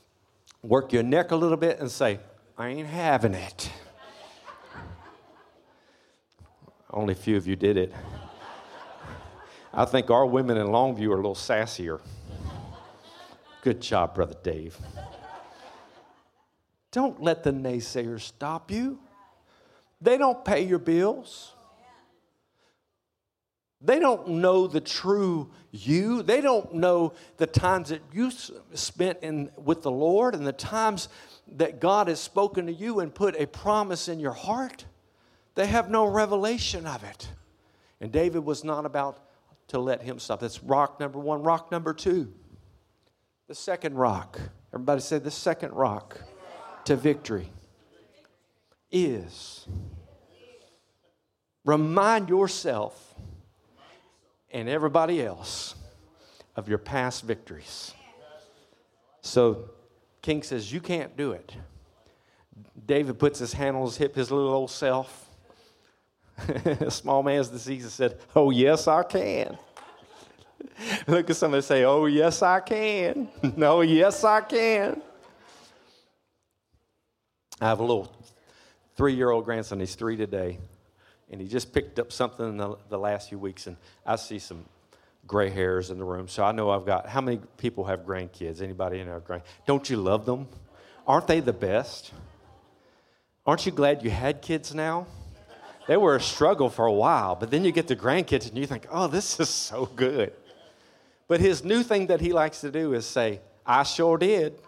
work 0.63 0.93
your 0.93 1.03
neck 1.03 1.31
a 1.33 1.37
little 1.37 1.57
bit, 1.57 1.81
and 1.81 1.91
say, 1.91 2.21
I 2.57 2.69
ain't 2.69 2.87
having 2.87 3.35
it. 3.35 3.71
Only 6.95 7.13
a 7.13 7.17
few 7.17 7.37
of 7.37 7.49
you 7.49 7.57
did 7.57 7.77
it. 7.77 7.93
I 9.75 9.85
think 9.85 10.11
our 10.11 10.25
women 10.25 10.57
in 10.57 10.69
Longview 10.69 11.09
are 11.09 11.15
a 11.15 11.17
little 11.17 11.35
sassier. 11.35 12.01
Good 13.63 13.81
job, 13.83 14.15
Brother 14.15 14.37
Dave. 14.45 14.79
Don't 16.93 17.21
let 17.21 17.43
the 17.43 17.51
naysayers 17.51 18.21
stop 18.21 18.71
you. 18.71 19.01
They 20.01 20.17
don't 20.17 20.45
pay 20.45 20.65
your 20.65 20.79
bills. 20.79 21.53
They 23.81 23.99
don't 23.99 24.29
know 24.29 24.69
the 24.69 24.81
true 24.81 25.51
you. 25.73 26.23
They 26.23 26.41
don't 26.41 26.75
know 26.75 27.15
the 27.39 27.49
times 27.49 27.89
that 27.89 28.03
you 28.13 28.31
spent 28.75 29.19
in, 29.23 29.51
with 29.57 29.83
the 29.83 29.91
Lord 29.91 30.37
and 30.37 30.47
the 30.47 30.53
times 30.53 31.09
that 31.57 31.81
God 31.81 32.07
has 32.07 32.21
spoken 32.21 32.67
to 32.67 32.73
you 32.73 33.01
and 33.01 33.13
put 33.13 33.35
a 33.35 33.47
promise 33.47 34.09
in 34.09 34.21
your 34.21 34.33
heart. 34.33 34.85
They 35.55 35.67
have 35.67 35.91
no 35.91 36.07
revelation 36.07 36.87
of 36.87 37.05
it. 37.05 37.29
And 38.01 38.11
David 38.11 38.45
was 38.45 38.65
not 38.65 38.85
about 38.85 39.19
to 39.69 39.79
let 39.79 40.03
him 40.03 40.19
stop. 40.19 40.41
That's 40.41 40.63
rock 40.63 41.01
number 41.01 41.19
one. 41.19 41.43
Rock 41.43 41.71
number 41.71 41.95
two. 41.95 42.33
The 43.49 43.55
second 43.55 43.95
rock. 43.95 44.41
Everybody 44.73 45.01
say 45.01 45.19
the 45.19 45.31
second 45.31 45.73
rock 45.73 46.21
to 46.85 46.97
victory 46.97 47.49
is 48.91 49.67
remind 51.65 52.29
yourself 52.29 53.15
and 54.51 54.69
everybody 54.69 55.23
else 55.23 55.75
of 56.57 56.69
your 56.69 56.79
past 56.79 57.25
victories. 57.25 57.93
So, 59.21 59.71
King 60.23 60.43
says, 60.43 60.73
You 60.73 60.81
can't 60.81 61.17
do 61.17 61.33
it. 61.33 61.55
David 62.87 63.19
puts 63.19 63.39
his 63.39 63.53
hand 63.53 63.77
on 63.77 63.85
his 63.85 63.97
hip, 63.97 64.15
his 64.15 64.31
little 64.31 64.53
old 64.53 64.71
self. 64.71 65.24
Small 66.89 67.23
man's 67.23 67.49
disease 67.49 67.91
said, 67.93 68.19
Oh, 68.35 68.51
yes, 68.51 68.89
I 68.89 69.03
can. 69.03 69.59
Look 71.07 71.31
at 71.31 71.37
somebody 71.37 71.63
say, 71.63 71.85
Oh, 71.85 72.07
yes, 72.07 72.43
I 72.43 72.61
can. 72.61 73.29
no, 73.57 73.81
yes, 73.83 74.25
I 74.25 74.41
can. 74.41 75.01
I 77.61 77.69
have 77.69 77.79
a 77.79 77.83
little 77.83 78.15
three 78.97 79.15
year 79.15 79.31
old 79.31 79.45
grandson. 79.45 79.81
He's 79.81 79.95
three 79.95 80.17
today. 80.17 80.59
And 81.31 81.41
he 81.41 81.49
just 81.49 81.73
picked 81.73 81.99
up 81.99 82.13
something 82.13 82.47
in 82.47 82.57
the, 82.57 82.77
the 82.91 82.99
last 82.99 83.29
few 83.29 83.39
weeks. 83.39 83.67
And 83.67 83.77
I 84.05 84.17
see 84.17 84.39
some 84.39 84.65
gray 85.27 85.51
hairs 85.51 85.91
in 85.91 85.99
the 85.99 86.05
room. 86.05 86.29
So 86.29 86.45
I 86.45 86.53
know 86.53 86.71
I've 86.71 86.85
got, 86.85 87.09
how 87.09 87.21
many 87.21 87.41
people 87.57 87.85
have 87.85 88.01
grandkids? 88.01 88.61
Anybody 88.61 89.01
in 89.01 89.09
our 89.09 89.21
grand? 89.21 89.43
Don't 89.67 89.89
you 89.89 89.97
love 89.97 90.27
them? 90.27 90.49
Aren't 91.07 91.27
they 91.27 91.41
the 91.41 91.53
best? 91.53 92.13
Aren't 93.47 93.67
you 93.67 93.73
glad 93.73 94.03
you 94.03 94.11
had 94.11 94.43
kids 94.43 94.75
now? 94.75 95.07
They 95.87 95.97
were 95.97 96.17
a 96.17 96.21
struggle 96.21 96.71
for 96.71 96.87
a 96.87 96.93
while, 96.93 97.35
but 97.35 97.51
then 97.51 97.65
you 97.65 97.73
get 97.73 97.89
the 97.89 97.97
grandkids 97.97 98.49
and 98.49 98.57
you 98.57 98.67
think, 98.67 98.87
oh, 98.91 99.07
this 99.07 99.39
is 99.41 99.49
so 99.49 99.87
good. 99.87 100.33
But 101.29 101.41
his 101.41 101.65
new 101.65 101.83
thing 101.83 102.09
that 102.09 102.21
he 102.21 102.33
likes 102.33 102.61
to 102.61 102.71
do 102.71 102.95
is 102.95 103.07
say, 103.07 103.41
I 103.67 103.83
sure 103.83 104.19
did. 104.19 104.59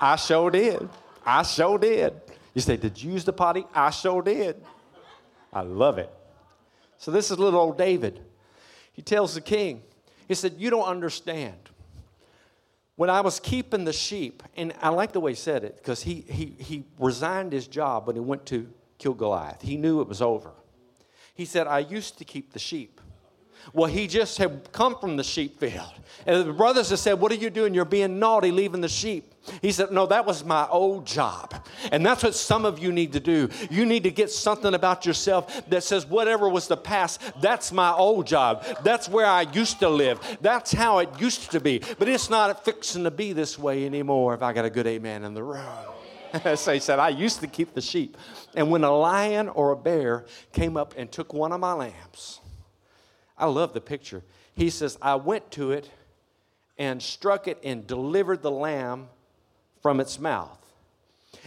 I 0.00 0.16
sure 0.16 0.50
did. 0.50 0.88
I 1.24 1.42
sure 1.42 1.78
did. 1.78 2.14
You 2.54 2.60
say, 2.60 2.76
Did 2.76 3.02
you 3.02 3.12
use 3.12 3.24
the 3.24 3.32
potty? 3.32 3.66
I 3.74 3.90
sure 3.90 4.22
did. 4.22 4.56
I 5.52 5.62
love 5.62 5.98
it. 5.98 6.10
So 6.98 7.10
this 7.10 7.30
is 7.30 7.38
little 7.38 7.60
old 7.60 7.78
David. 7.78 8.20
He 8.92 9.02
tells 9.02 9.34
the 9.34 9.40
king, 9.40 9.82
he 10.28 10.34
said, 10.34 10.54
You 10.58 10.70
don't 10.70 10.86
understand. 10.86 11.56
When 12.96 13.10
I 13.10 13.22
was 13.22 13.40
keeping 13.40 13.84
the 13.84 13.92
sheep, 13.92 14.44
and 14.56 14.72
I 14.80 14.90
like 14.90 15.12
the 15.12 15.18
way 15.18 15.32
he 15.32 15.36
said 15.36 15.64
it 15.64 15.76
because 15.76 16.02
he, 16.04 16.24
he, 16.28 16.54
he 16.58 16.84
resigned 16.98 17.52
his 17.52 17.66
job 17.66 18.06
when 18.06 18.14
he 18.14 18.20
went 18.20 18.46
to 18.46 18.68
kill 19.04 19.12
Goliath. 19.12 19.60
He 19.60 19.76
knew 19.76 20.00
it 20.00 20.08
was 20.08 20.22
over. 20.22 20.50
He 21.34 21.44
said, 21.44 21.66
I 21.66 21.80
used 21.80 22.16
to 22.18 22.24
keep 22.24 22.54
the 22.54 22.58
sheep. 22.58 23.02
Well, 23.74 23.90
he 23.90 24.06
just 24.06 24.38
had 24.38 24.72
come 24.72 24.96
from 24.98 25.16
the 25.16 25.24
sheep 25.24 25.60
field. 25.60 25.92
And 26.26 26.48
the 26.48 26.52
brothers 26.54 26.88
had 26.88 26.98
said, 26.98 27.14
What 27.14 27.30
are 27.30 27.36
you 27.36 27.50
doing? 27.50 27.74
You're 27.74 27.84
being 27.84 28.18
naughty, 28.18 28.50
leaving 28.50 28.80
the 28.80 28.88
sheep. 28.88 29.34
He 29.60 29.72
said, 29.72 29.90
No, 29.90 30.06
that 30.06 30.24
was 30.24 30.42
my 30.42 30.66
old 30.68 31.06
job. 31.06 31.66
And 31.92 32.04
that's 32.04 32.22
what 32.22 32.34
some 32.34 32.64
of 32.64 32.78
you 32.78 32.92
need 32.92 33.12
to 33.12 33.20
do. 33.20 33.50
You 33.70 33.84
need 33.84 34.04
to 34.04 34.10
get 34.10 34.30
something 34.30 34.72
about 34.72 35.04
yourself 35.04 35.68
that 35.68 35.82
says, 35.82 36.06
Whatever 36.06 36.48
was 36.48 36.66
the 36.66 36.76
past, 36.76 37.20
that's 37.42 37.72
my 37.72 37.92
old 37.92 38.26
job. 38.26 38.64
That's 38.82 39.06
where 39.06 39.26
I 39.26 39.42
used 39.42 39.80
to 39.80 39.88
live. 39.90 40.18
That's 40.40 40.72
how 40.72 40.98
it 40.98 41.10
used 41.18 41.50
to 41.52 41.60
be. 41.60 41.82
But 41.98 42.08
it's 42.08 42.30
not 42.30 42.64
fixing 42.64 43.04
to 43.04 43.10
be 43.10 43.34
this 43.34 43.58
way 43.58 43.84
anymore 43.84 44.32
if 44.34 44.42
I 44.42 44.54
got 44.54 44.64
a 44.64 44.70
good 44.70 44.86
amen 44.86 45.24
in 45.24 45.34
the 45.34 45.42
room. 45.42 45.93
so 46.56 46.72
he 46.72 46.80
said, 46.80 46.98
I 46.98 47.10
used 47.10 47.40
to 47.40 47.46
keep 47.46 47.74
the 47.74 47.80
sheep. 47.80 48.16
And 48.54 48.70
when 48.70 48.84
a 48.84 48.94
lion 48.94 49.48
or 49.48 49.72
a 49.72 49.76
bear 49.76 50.24
came 50.52 50.76
up 50.76 50.94
and 50.96 51.10
took 51.10 51.32
one 51.32 51.52
of 51.52 51.60
my 51.60 51.72
lambs, 51.72 52.40
I 53.36 53.46
love 53.46 53.72
the 53.72 53.80
picture. 53.80 54.22
He 54.54 54.70
says, 54.70 54.98
I 55.02 55.16
went 55.16 55.50
to 55.52 55.72
it 55.72 55.90
and 56.78 57.02
struck 57.02 57.48
it 57.48 57.58
and 57.62 57.86
delivered 57.86 58.42
the 58.42 58.50
lamb 58.50 59.08
from 59.82 60.00
its 60.00 60.18
mouth. 60.18 60.58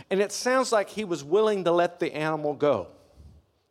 And 0.10 0.22
it 0.22 0.32
sounds 0.32 0.72
like 0.72 0.90
he 0.90 1.06
was 1.06 1.24
willing 1.24 1.64
to 1.64 1.72
let 1.72 2.00
the 2.00 2.14
animal 2.14 2.54
go. 2.54 2.88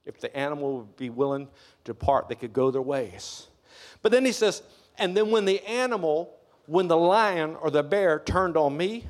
If 0.04 0.20
the 0.20 0.35
animal 0.37 0.78
would 0.78 0.96
be 0.96 1.11
willing 1.11 1.49
to 1.85 1.94
part, 1.94 2.28
they 2.28 2.35
could 2.35 2.52
go 2.52 2.70
their 2.70 2.82
ways. 2.82 3.49
But 4.02 4.12
then 4.12 4.25
he 4.25 4.32
says, 4.32 4.62
and 4.99 5.16
then 5.16 5.30
when 5.30 5.44
the 5.44 5.64
animal, 5.66 6.35
when 6.66 6.88
the 6.88 6.96
lion 6.96 7.56
or 7.56 7.70
the 7.70 7.82
bear 7.82 8.18
turned 8.18 8.56
on 8.56 8.76
me, 8.76 9.08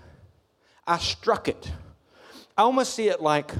I 0.86 0.98
struck 0.98 1.48
it. 1.48 1.70
I 2.58 2.62
almost 2.62 2.94
see 2.94 3.08
it 3.08 3.20
like, 3.20 3.52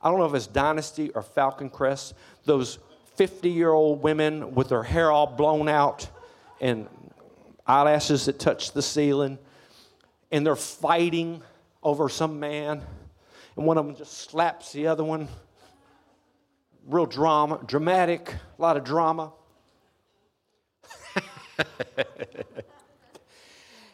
I 0.00 0.08
don't 0.08 0.20
know 0.20 0.26
if 0.26 0.34
it's 0.34 0.46
Dynasty 0.46 1.10
or 1.10 1.22
Falcon 1.22 1.68
Crest, 1.68 2.14
those 2.44 2.78
50 3.16 3.50
year 3.50 3.72
old 3.72 4.02
women 4.02 4.54
with 4.54 4.68
their 4.68 4.84
hair 4.84 5.10
all 5.10 5.26
blown 5.26 5.68
out 5.68 6.08
and 6.60 6.86
eyelashes 7.66 8.26
that 8.26 8.38
touch 8.38 8.72
the 8.72 8.82
ceiling, 8.82 9.38
and 10.30 10.46
they're 10.46 10.54
fighting 10.54 11.42
over 11.82 12.08
some 12.08 12.38
man, 12.38 12.82
and 13.56 13.66
one 13.66 13.78
of 13.78 13.86
them 13.86 13.96
just 13.96 14.30
slaps 14.30 14.72
the 14.72 14.86
other 14.86 15.02
one. 15.02 15.26
Real 16.86 17.06
drama, 17.06 17.60
dramatic, 17.66 18.32
a 18.58 18.62
lot 18.62 18.76
of 18.76 18.84
drama. 18.84 19.32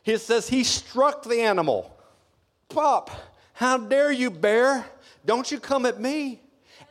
he 0.03 0.17
says 0.19 0.49
he 0.49 0.63
struck 0.63 1.23
the 1.25 1.41
animal. 1.41 1.97
Pop, 2.69 3.11
how 3.57 3.79
dare 3.79 4.13
you, 4.13 4.31
bear? 4.31 4.85
Don't 5.25 5.51
you 5.51 5.59
come 5.59 5.87
at 5.87 5.99
me 5.99 6.43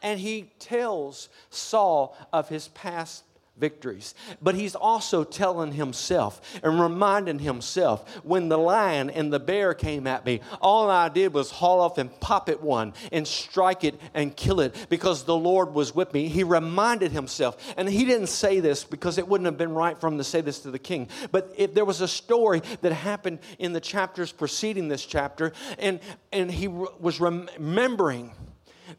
and 0.02 0.20
he 0.20 0.52
tells 0.58 1.30
Saul 1.52 2.18
of 2.34 2.50
his 2.50 2.70
past 2.70 3.24
victories. 3.58 4.14
But 4.42 4.56
he's 4.56 4.76
also 4.76 5.24
telling 5.24 5.72
himself 5.72 6.60
and 6.64 6.80
reminding 6.80 7.40
himself 7.40 8.18
when 8.24 8.50
the 8.50 8.58
lion 8.58 9.10
and 9.10 9.32
the 9.32 9.40
bear 9.40 9.74
came 9.74 10.08
at 10.08 10.26
me, 10.26 10.42
all 10.62 10.90
I 10.90 11.10
did 11.10 11.34
was 11.34 11.52
haul 11.52 11.80
off 11.80 11.98
and 11.98 12.18
pop 12.20 12.50
at 12.50 12.62
one 12.62 12.94
and 13.12 13.28
strike 13.28 13.84
it 13.84 14.00
and 14.14 14.36
kill 14.36 14.60
it 14.60 14.88
because 14.90 15.24
the 15.24 15.36
Lord 15.36 15.74
was 15.74 15.96
with 15.96 16.14
me. 16.14 16.28
He 16.28 16.44
reminded 16.44 17.12
himself. 17.12 17.74
And 17.78 17.88
he 17.88 18.06
didn't 18.06 18.28
say 18.28 18.60
this 18.60 18.84
because 18.84 19.18
it 19.18 19.28
wouldn't 19.28 19.46
have 19.46 19.58
been 19.58 19.74
right 19.74 20.00
for 20.00 20.08
him 20.08 20.18
to 20.18 20.24
say 20.24 20.42
this 20.42 20.60
to 20.60 20.72
the 20.72 20.80
king. 20.80 21.08
But 21.32 21.54
if 21.58 21.74
there 21.74 21.86
was 21.86 22.02
a 22.02 22.08
story 22.08 22.62
that 22.82 22.92
happened 22.92 23.40
in 23.60 23.74
the 23.74 23.82
chapters 23.82 24.32
preceding 24.32 24.88
this 24.88 25.06
chapter, 25.06 25.54
and, 25.80 26.00
and 26.32 26.52
he 26.52 26.68
was 26.68 27.20
remembering 27.20 28.32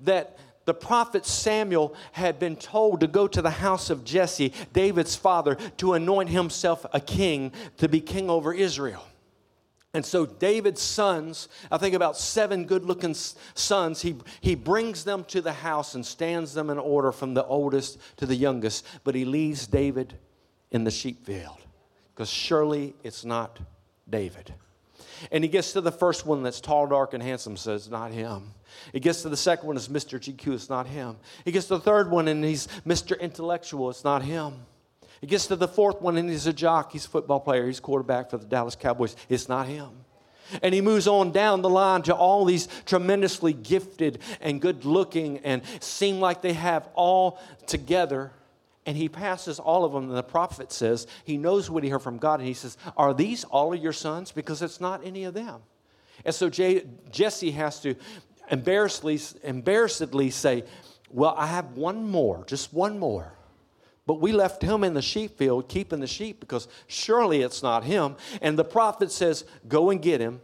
that 0.00 0.38
the 0.66 0.74
prophet 0.74 1.24
Samuel 1.24 1.94
had 2.12 2.38
been 2.38 2.56
told 2.56 3.00
to 3.00 3.06
go 3.06 3.26
to 3.26 3.40
the 3.40 3.50
house 3.50 3.88
of 3.88 4.04
Jesse, 4.04 4.52
David's 4.72 5.16
father, 5.16 5.54
to 5.78 5.94
anoint 5.94 6.28
himself 6.28 6.84
a 6.92 7.00
king 7.00 7.52
to 7.78 7.88
be 7.88 8.00
king 8.00 8.28
over 8.28 8.52
Israel. 8.52 9.02
And 9.94 10.04
so 10.04 10.26
David's 10.26 10.82
sons, 10.82 11.48
I 11.72 11.78
think 11.78 11.94
about 11.94 12.18
seven 12.18 12.66
good 12.66 12.84
looking 12.84 13.14
sons, 13.14 14.02
he, 14.02 14.16
he 14.42 14.54
brings 14.54 15.04
them 15.04 15.24
to 15.28 15.40
the 15.40 15.54
house 15.54 15.94
and 15.94 16.04
stands 16.04 16.52
them 16.52 16.68
in 16.68 16.78
order 16.78 17.12
from 17.12 17.32
the 17.32 17.46
oldest 17.46 17.98
to 18.18 18.26
the 18.26 18.34
youngest. 18.34 18.84
But 19.04 19.14
he 19.14 19.24
leaves 19.24 19.66
David 19.66 20.18
in 20.70 20.84
the 20.84 20.90
sheep 20.90 21.24
field 21.24 21.56
because 22.14 22.28
surely 22.28 22.94
it's 23.02 23.24
not 23.24 23.58
David. 24.10 24.52
And 25.30 25.44
he 25.44 25.48
gets 25.48 25.72
to 25.72 25.80
the 25.80 25.92
first 25.92 26.26
one 26.26 26.42
that's 26.42 26.60
tall, 26.60 26.86
dark, 26.86 27.14
and 27.14 27.22
handsome, 27.22 27.56
says, 27.56 27.88
Not 27.88 28.12
him. 28.12 28.54
He 28.92 29.00
gets 29.00 29.22
to 29.22 29.28
the 29.28 29.36
second 29.36 29.66
one, 29.66 29.76
it's 29.76 29.88
Mr. 29.88 30.18
GQ, 30.18 30.54
it's 30.54 30.68
not 30.68 30.86
him. 30.86 31.16
He 31.44 31.52
gets 31.52 31.66
to 31.66 31.74
the 31.74 31.80
third 31.80 32.10
one, 32.10 32.28
and 32.28 32.44
he's 32.44 32.68
Mr. 32.86 33.18
Intellectual, 33.18 33.90
it's 33.90 34.04
not 34.04 34.22
him. 34.22 34.54
He 35.20 35.26
gets 35.26 35.46
to 35.46 35.56
the 35.56 35.68
fourth 35.68 36.00
one, 36.02 36.16
and 36.16 36.28
he's 36.28 36.46
a 36.46 36.52
jock, 36.52 36.92
he's 36.92 37.06
a 37.06 37.08
football 37.08 37.40
player, 37.40 37.66
he's 37.66 37.80
quarterback 37.80 38.30
for 38.30 38.38
the 38.38 38.46
Dallas 38.46 38.76
Cowboys, 38.76 39.16
it's 39.28 39.48
not 39.48 39.66
him. 39.66 39.90
And 40.62 40.74
he 40.74 40.80
moves 40.80 41.08
on 41.08 41.32
down 41.32 41.62
the 41.62 41.68
line 41.68 42.02
to 42.02 42.14
all 42.14 42.44
these 42.44 42.68
tremendously 42.84 43.52
gifted 43.52 44.20
and 44.40 44.60
good 44.60 44.84
looking 44.84 45.38
and 45.38 45.62
seem 45.80 46.20
like 46.20 46.40
they 46.40 46.52
have 46.52 46.88
all 46.94 47.40
together 47.66 48.30
and 48.86 48.96
he 48.96 49.08
passes 49.08 49.58
all 49.58 49.84
of 49.84 49.92
them. 49.92 50.04
And 50.04 50.16
the 50.16 50.22
prophet 50.22 50.72
says 50.72 51.06
he 51.24 51.36
knows 51.36 51.68
what 51.68 51.82
he 51.82 51.90
heard 51.90 52.02
from 52.02 52.18
God. 52.18 52.40
And 52.40 52.48
he 52.48 52.54
says, 52.54 52.78
Are 52.96 53.12
these 53.12 53.44
all 53.44 53.74
of 53.74 53.82
your 53.82 53.92
sons? 53.92 54.30
Because 54.30 54.62
it's 54.62 54.80
not 54.80 55.04
any 55.04 55.24
of 55.24 55.34
them. 55.34 55.60
And 56.24 56.34
so 56.34 56.48
Jesse 56.48 57.50
has 57.50 57.80
to 57.80 57.96
embarrassedly, 58.50 59.20
embarrassedly 59.42 60.30
say, 60.30 60.64
Well, 61.10 61.34
I 61.36 61.46
have 61.46 61.76
one 61.76 62.08
more, 62.08 62.44
just 62.46 62.72
one 62.72 62.98
more. 62.98 63.32
But 64.06 64.20
we 64.20 64.30
left 64.30 64.62
him 64.62 64.84
in 64.84 64.94
the 64.94 65.02
sheep 65.02 65.36
field, 65.36 65.68
keeping 65.68 65.98
the 65.98 66.06
sheep, 66.06 66.38
because 66.38 66.68
surely 66.86 67.42
it's 67.42 67.60
not 67.60 67.82
him. 67.82 68.14
And 68.40 68.56
the 68.56 68.64
prophet 68.64 69.10
says, 69.10 69.44
Go 69.66 69.90
and 69.90 70.00
get 70.00 70.20
him, 70.20 70.40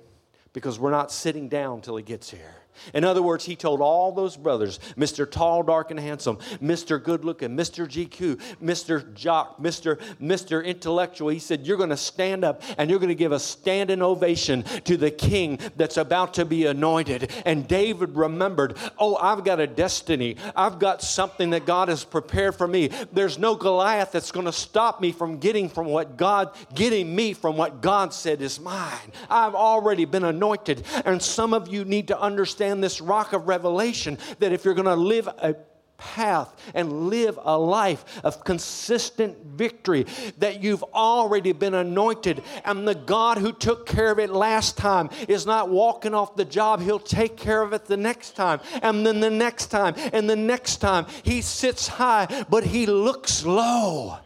because 0.52 0.80
we're 0.80 0.90
not 0.90 1.12
sitting 1.12 1.48
down 1.48 1.80
till 1.80 1.96
he 1.96 2.02
gets 2.02 2.28
here. 2.28 2.56
In 2.94 3.04
other 3.04 3.22
words, 3.22 3.44
he 3.44 3.56
told 3.56 3.80
all 3.80 4.12
those 4.12 4.36
brothers, 4.36 4.78
Mr. 4.96 5.30
Tall, 5.30 5.62
Dark, 5.62 5.90
and 5.90 6.00
Handsome, 6.00 6.36
Mr. 6.62 7.02
Good 7.02 7.24
Looking, 7.24 7.50
Mr. 7.50 7.86
GQ, 7.86 8.40
Mr. 8.62 9.12
Jock, 9.14 9.60
Mr. 9.60 10.00
Mr. 10.20 10.64
Intellectual, 10.64 11.28
he 11.28 11.38
said, 11.38 11.66
You're 11.66 11.76
going 11.76 11.90
to 11.90 11.96
stand 11.96 12.44
up 12.44 12.62
and 12.78 12.90
you're 12.90 12.98
going 12.98 13.08
to 13.08 13.14
give 13.14 13.32
a 13.32 13.40
standing 13.40 14.02
ovation 14.02 14.62
to 14.84 14.96
the 14.96 15.10
king 15.10 15.58
that's 15.76 15.96
about 15.96 16.34
to 16.34 16.44
be 16.44 16.66
anointed. 16.66 17.30
And 17.44 17.68
David 17.68 18.16
remembered, 18.16 18.76
Oh, 18.98 19.16
I've 19.16 19.44
got 19.44 19.60
a 19.60 19.66
destiny. 19.66 20.36
I've 20.56 20.78
got 20.78 21.02
something 21.02 21.50
that 21.50 21.66
God 21.66 21.88
has 21.88 22.04
prepared 22.04 22.56
for 22.56 22.66
me. 22.66 22.88
There's 23.12 23.38
no 23.38 23.54
Goliath 23.54 24.12
that's 24.12 24.32
going 24.32 24.46
to 24.46 24.52
stop 24.52 25.00
me 25.00 25.12
from 25.12 25.38
getting 25.38 25.68
from 25.68 25.86
what 25.86 26.16
God, 26.16 26.50
getting 26.74 27.14
me 27.14 27.32
from 27.32 27.56
what 27.56 27.80
God 27.80 28.12
said 28.12 28.42
is 28.42 28.58
mine. 28.58 29.12
I've 29.28 29.54
already 29.54 30.04
been 30.04 30.24
anointed. 30.24 30.84
And 31.04 31.22
some 31.22 31.54
of 31.54 31.68
you 31.68 31.84
need 31.84 32.08
to 32.08 32.20
understand 32.20 32.61
understand 32.62 32.82
this 32.82 33.00
rock 33.00 33.32
of 33.32 33.48
revelation 33.48 34.18
that 34.38 34.52
if 34.52 34.64
you're 34.64 34.74
going 34.74 34.86
to 34.86 34.94
live 34.94 35.26
a 35.26 35.56
path 35.98 36.52
and 36.74 37.08
live 37.08 37.38
a 37.44 37.56
life 37.56 38.04
of 38.24 38.42
consistent 38.42 39.38
victory 39.44 40.04
that 40.38 40.60
you've 40.60 40.82
already 40.94 41.52
been 41.52 41.74
anointed. 41.74 42.42
And 42.64 42.88
the 42.88 42.96
God 42.96 43.38
who 43.38 43.52
took 43.52 43.86
care 43.86 44.10
of 44.10 44.18
it 44.18 44.30
last 44.30 44.76
time 44.76 45.10
is 45.28 45.46
not 45.46 45.68
walking 45.68 46.12
off 46.12 46.34
the 46.34 46.44
job. 46.44 46.80
He'll 46.80 46.98
take 46.98 47.36
care 47.36 47.62
of 47.62 47.72
it 47.72 47.84
the 47.84 47.96
next 47.96 48.34
time 48.34 48.58
and 48.82 49.06
then 49.06 49.20
the 49.20 49.30
next 49.30 49.66
time 49.66 49.94
and 50.12 50.28
the 50.28 50.34
next 50.34 50.78
time. 50.78 51.06
He 51.22 51.40
sits 51.40 51.86
high 51.86 52.26
but 52.50 52.64
he 52.64 52.86
looks 52.86 53.44
low. 53.44 54.18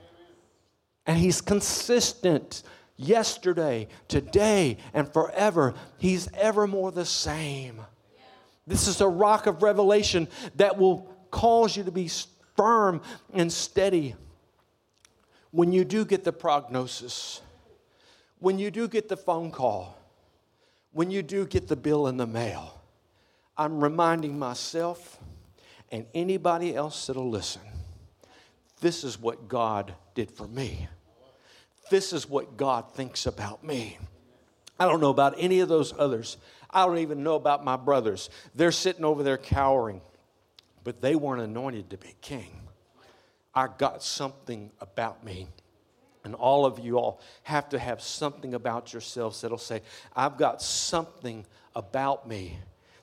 And 1.04 1.18
he's 1.18 1.42
consistent 1.42 2.62
yesterday 2.96 3.88
today 4.08 4.78
and 4.94 5.12
forever. 5.12 5.74
He's 5.98 6.28
evermore 6.32 6.90
the 6.90 7.04
same 7.04 7.82
this 8.66 8.88
is 8.88 9.00
a 9.00 9.08
rock 9.08 9.46
of 9.46 9.62
revelation 9.62 10.28
that 10.56 10.76
will 10.76 11.08
cause 11.30 11.76
you 11.76 11.84
to 11.84 11.90
be 11.90 12.10
firm 12.56 13.00
and 13.32 13.52
steady 13.52 14.14
when 15.50 15.72
you 15.72 15.84
do 15.84 16.04
get 16.04 16.24
the 16.24 16.32
prognosis, 16.32 17.40
when 18.38 18.58
you 18.58 18.70
do 18.70 18.88
get 18.88 19.08
the 19.08 19.16
phone 19.16 19.50
call, 19.50 19.98
when 20.92 21.10
you 21.10 21.22
do 21.22 21.46
get 21.46 21.68
the 21.68 21.76
bill 21.76 22.06
in 22.08 22.16
the 22.16 22.26
mail. 22.26 22.80
I'm 23.56 23.82
reminding 23.82 24.38
myself 24.38 25.18
and 25.90 26.04
anybody 26.14 26.74
else 26.74 27.06
that'll 27.06 27.30
listen 27.30 27.62
this 28.80 29.04
is 29.04 29.18
what 29.18 29.48
God 29.48 29.94
did 30.14 30.30
for 30.30 30.46
me. 30.46 30.88
This 31.90 32.12
is 32.12 32.28
what 32.28 32.56
God 32.56 32.92
thinks 32.92 33.26
about 33.26 33.64
me. 33.64 33.98
I 34.78 34.84
don't 34.84 35.00
know 35.00 35.10
about 35.10 35.34
any 35.38 35.60
of 35.60 35.68
those 35.68 35.94
others. 35.98 36.36
I 36.76 36.84
don't 36.84 36.98
even 36.98 37.22
know 37.22 37.36
about 37.36 37.64
my 37.64 37.76
brothers. 37.76 38.28
They're 38.54 38.70
sitting 38.70 39.02
over 39.02 39.22
there 39.22 39.38
cowering, 39.38 40.02
but 40.84 41.00
they 41.00 41.16
weren't 41.16 41.40
anointed 41.40 41.88
to 41.88 41.96
be 41.96 42.14
king. 42.20 42.50
I 43.54 43.68
got 43.78 44.02
something 44.02 44.70
about 44.78 45.24
me. 45.24 45.48
And 46.22 46.34
all 46.34 46.66
of 46.66 46.78
you 46.78 46.98
all 46.98 47.22
have 47.44 47.70
to 47.70 47.78
have 47.78 48.02
something 48.02 48.52
about 48.52 48.92
yourselves 48.92 49.40
that'll 49.40 49.56
say, 49.56 49.80
I've 50.14 50.36
got 50.36 50.60
something 50.60 51.46
about 51.74 52.28
me 52.28 52.58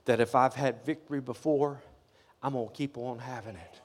that 0.06 0.20
if 0.20 0.36
I've 0.36 0.54
had 0.54 0.86
victory 0.86 1.20
before, 1.20 1.82
I'm 2.44 2.54
going 2.54 2.68
to 2.68 2.74
keep 2.76 2.96
on 2.96 3.18
having 3.18 3.56
it. 3.56 3.82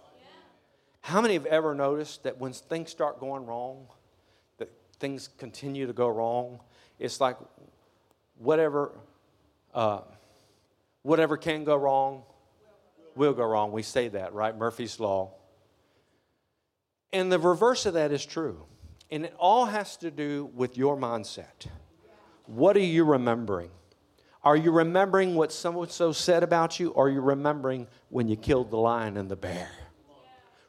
How 1.01 1.22
many 1.22 1.33
have 1.33 1.46
ever 1.46 1.74
noticed 1.74 2.24
that 2.24 2.37
when 2.37 2.53
things 2.53 2.90
start 2.90 3.20
going 3.20 3.46
wrong, 3.46 3.87
that 4.59 4.70
things 5.01 5.31
continue 5.38 5.87
to 5.87 5.94
go 5.94 6.09
wrong? 6.09 6.61
It's 6.98 7.22
like 7.22 7.38
whatever, 8.37 8.92
uh, 9.74 10.00
whatever 11.02 11.37
can 11.37 11.64
go 11.64 11.76
wrong 11.76 12.22
will 13.14 13.33
go 13.33 13.44
wrong. 13.44 13.72
We 13.72 13.83
say 13.83 14.09
that, 14.09 14.33
right? 14.33 14.57
Murphy's 14.57 14.98
Law. 14.98 15.35
And 17.12 17.33
the 17.33 17.38
reverse 17.38 17.87
of 17.87 17.94
that 17.94 18.12
is 18.12 18.24
true. 18.24 18.64
And 19.11 19.24
it 19.24 19.35
all 19.38 19.66
has 19.66 19.96
to 19.98 20.11
do 20.11 20.50
with 20.54 20.76
your 20.76 20.96
mindset. 20.96 21.66
What 22.46 22.76
are 22.76 22.81
you 22.81 23.04
remembering? 23.04 23.70
Are 24.42 24.57
you 24.57 24.70
remembering 24.70 25.35
what 25.35 25.52
someone 25.52 25.88
so 25.88 26.12
said 26.12 26.42
about 26.42 26.78
you? 26.78 26.90
Or 26.90 27.07
are 27.07 27.11
you 27.11 27.20
remembering 27.20 27.87
when 28.09 28.28
you 28.28 28.37
killed 28.37 28.70
the 28.70 28.76
lion 28.76 29.16
and 29.16 29.31
the 29.31 29.37
bear? 29.37 29.70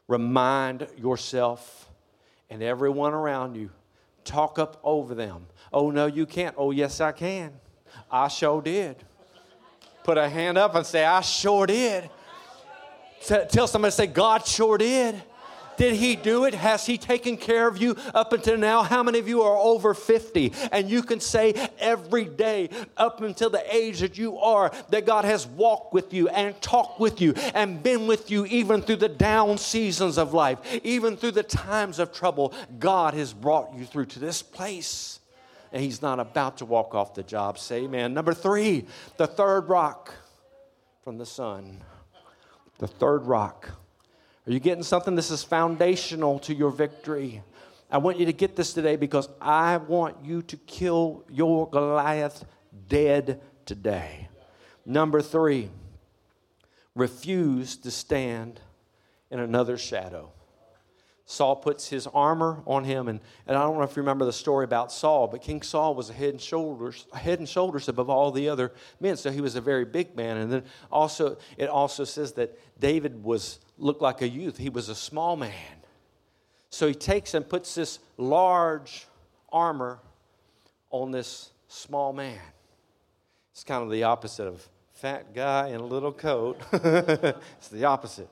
Remind 0.08 0.88
yourself 0.96 1.88
and 2.48 2.62
everyone 2.62 3.14
around 3.14 3.54
you. 3.54 3.70
Talk 4.24 4.58
up 4.58 4.80
over 4.82 5.14
them. 5.14 5.46
Oh, 5.72 5.90
no, 5.90 6.06
you 6.06 6.26
can't. 6.26 6.54
Oh, 6.58 6.72
yes, 6.72 7.00
I 7.00 7.12
can. 7.12 7.52
I 8.10 8.28
sure 8.28 8.60
did. 8.62 8.96
Put 10.02 10.18
a 10.18 10.28
hand 10.28 10.58
up 10.58 10.74
and 10.74 10.84
say, 10.84 11.04
I 11.04 11.20
sure 11.20 11.66
did. 11.66 12.10
Tell 13.22 13.66
somebody, 13.66 13.92
say, 13.92 14.06
God 14.06 14.46
sure 14.46 14.78
did. 14.78 15.22
Did 15.76 15.94
he 15.94 16.14
do 16.14 16.44
it? 16.44 16.52
Has 16.52 16.84
he 16.84 16.98
taken 16.98 17.38
care 17.38 17.66
of 17.66 17.78
you 17.78 17.96
up 18.12 18.34
until 18.34 18.58
now? 18.58 18.82
How 18.82 19.02
many 19.02 19.18
of 19.18 19.26
you 19.26 19.40
are 19.40 19.56
over 19.56 19.94
50? 19.94 20.52
And 20.72 20.90
you 20.90 21.02
can 21.02 21.20
say 21.20 21.54
every 21.78 22.26
day, 22.26 22.68
up 22.98 23.22
until 23.22 23.48
the 23.48 23.64
age 23.74 24.00
that 24.00 24.18
you 24.18 24.36
are, 24.36 24.70
that 24.90 25.06
God 25.06 25.24
has 25.24 25.46
walked 25.46 25.94
with 25.94 26.12
you 26.12 26.28
and 26.28 26.60
talked 26.60 27.00
with 27.00 27.22
you 27.22 27.32
and 27.54 27.82
been 27.82 28.06
with 28.06 28.30
you 28.30 28.44
even 28.46 28.82
through 28.82 28.96
the 28.96 29.08
down 29.08 29.56
seasons 29.56 30.18
of 30.18 30.34
life, 30.34 30.58
even 30.84 31.16
through 31.16 31.30
the 31.30 31.42
times 31.42 31.98
of 31.98 32.12
trouble. 32.12 32.52
God 32.78 33.14
has 33.14 33.32
brought 33.32 33.72
you 33.74 33.86
through 33.86 34.06
to 34.06 34.18
this 34.18 34.42
place. 34.42 35.19
And 35.72 35.82
he's 35.82 36.02
not 36.02 36.18
about 36.18 36.58
to 36.58 36.64
walk 36.64 36.94
off 36.94 37.14
the 37.14 37.22
job. 37.22 37.58
Say 37.58 37.84
amen. 37.84 38.12
Number 38.12 38.34
three, 38.34 38.86
the 39.16 39.26
third 39.26 39.68
rock 39.68 40.12
from 41.02 41.18
the 41.18 41.26
sun. 41.26 41.82
The 42.78 42.88
third 42.88 43.26
rock 43.26 43.70
are 44.46 44.52
you 44.52 44.58
getting 44.60 44.82
something? 44.82 45.14
This 45.14 45.30
is 45.30 45.44
foundational 45.44 46.38
to 46.40 46.54
your 46.54 46.70
victory. 46.70 47.42
I 47.88 47.98
want 47.98 48.18
you 48.18 48.26
to 48.26 48.32
get 48.32 48.56
this 48.56 48.72
today 48.72 48.96
because 48.96 49.28
I 49.40 49.76
want 49.76 50.24
you 50.24 50.42
to 50.42 50.56
kill 50.56 51.24
your 51.30 51.68
Goliath 51.68 52.44
dead 52.88 53.40
today. 53.66 54.28
Number 54.86 55.20
three, 55.20 55.70
refuse 56.94 57.76
to 57.78 57.90
stand 57.90 58.60
in 59.30 59.40
another 59.40 59.76
shadow. 59.76 60.32
Saul 61.30 61.54
puts 61.54 61.86
his 61.86 62.08
armor 62.08 62.60
on 62.66 62.82
him, 62.82 63.06
and, 63.06 63.20
and 63.46 63.56
I 63.56 63.62
don't 63.62 63.76
know 63.76 63.84
if 63.84 63.94
you 63.94 64.02
remember 64.02 64.24
the 64.24 64.32
story 64.32 64.64
about 64.64 64.90
Saul, 64.90 65.28
but 65.28 65.42
King 65.42 65.62
Saul 65.62 65.94
was 65.94 66.10
a 66.10 66.12
head 66.12 66.30
and 66.30 66.40
shoulders, 66.40 67.06
head 67.14 67.38
and 67.38 67.48
shoulders 67.48 67.88
above 67.88 68.10
all 68.10 68.32
the 68.32 68.48
other 68.48 68.72
men. 68.98 69.16
So 69.16 69.30
he 69.30 69.40
was 69.40 69.54
a 69.54 69.60
very 69.60 69.84
big 69.84 70.16
man. 70.16 70.38
And 70.38 70.50
then 70.50 70.64
also 70.90 71.38
it 71.56 71.68
also 71.68 72.02
says 72.02 72.32
that 72.32 72.58
David 72.80 73.22
was 73.22 73.60
looked 73.78 74.02
like 74.02 74.22
a 74.22 74.28
youth. 74.28 74.56
He 74.56 74.70
was 74.70 74.88
a 74.88 74.94
small 74.96 75.36
man. 75.36 75.54
So 76.68 76.88
he 76.88 76.94
takes 76.94 77.32
and 77.34 77.48
puts 77.48 77.76
this 77.76 78.00
large 78.16 79.06
armor 79.52 80.00
on 80.90 81.12
this 81.12 81.52
small 81.68 82.12
man. 82.12 82.40
It's 83.52 83.62
kind 83.62 83.84
of 83.84 83.90
the 83.92 84.02
opposite 84.02 84.48
of 84.48 84.68
fat 84.94 85.32
guy 85.32 85.68
in 85.68 85.76
a 85.76 85.86
little 85.86 86.12
coat. 86.12 86.60
it's 86.72 87.68
the 87.68 87.84
opposite. 87.84 88.28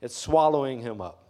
It's 0.00 0.16
swallowing 0.16 0.80
him 0.80 1.02
up. 1.02 1.27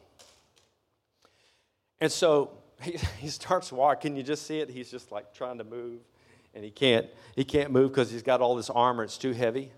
And 2.01 2.11
so 2.11 2.53
he, 2.83 2.99
he 3.19 3.29
starts 3.29 3.73
walking. 3.73 4.17
You 4.17 4.23
just 4.23 4.47
see 4.47 4.61
it. 4.61 4.71
He's 4.71 4.91
just 4.91 5.13
like 5.13 5.35
trying 5.35 5.59
to 5.59 5.65
move, 5.65 6.01
and 6.55 6.65
he 6.65 6.71
can't. 6.71 7.07
He 7.35 7.45
can't 7.45 7.71
move 7.71 7.91
because 7.91 8.11
he's 8.11 8.23
got 8.23 8.41
all 8.41 8.55
this 8.55 8.71
armor. 8.71 9.05
It's 9.05 9.19
too 9.19 9.33
heavy. 9.33 9.73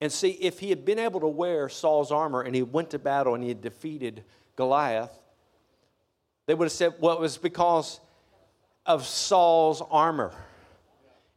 And 0.00 0.12
see, 0.12 0.30
if 0.32 0.60
he 0.60 0.70
had 0.70 0.84
been 0.84 0.98
able 0.98 1.20
to 1.20 1.28
wear 1.28 1.68
Saul's 1.68 2.12
armor 2.12 2.42
and 2.42 2.54
he 2.54 2.62
went 2.62 2.90
to 2.90 2.98
battle 2.98 3.34
and 3.34 3.42
he 3.42 3.48
had 3.48 3.62
defeated 3.62 4.24
Goliath, 4.56 5.10
they 6.46 6.54
would 6.54 6.66
have 6.66 6.72
said, 6.72 6.94
well, 6.98 7.14
it 7.14 7.20
was 7.20 7.38
because 7.38 8.00
of 8.84 9.06
Saul's 9.06 9.82
armor. 9.90 10.34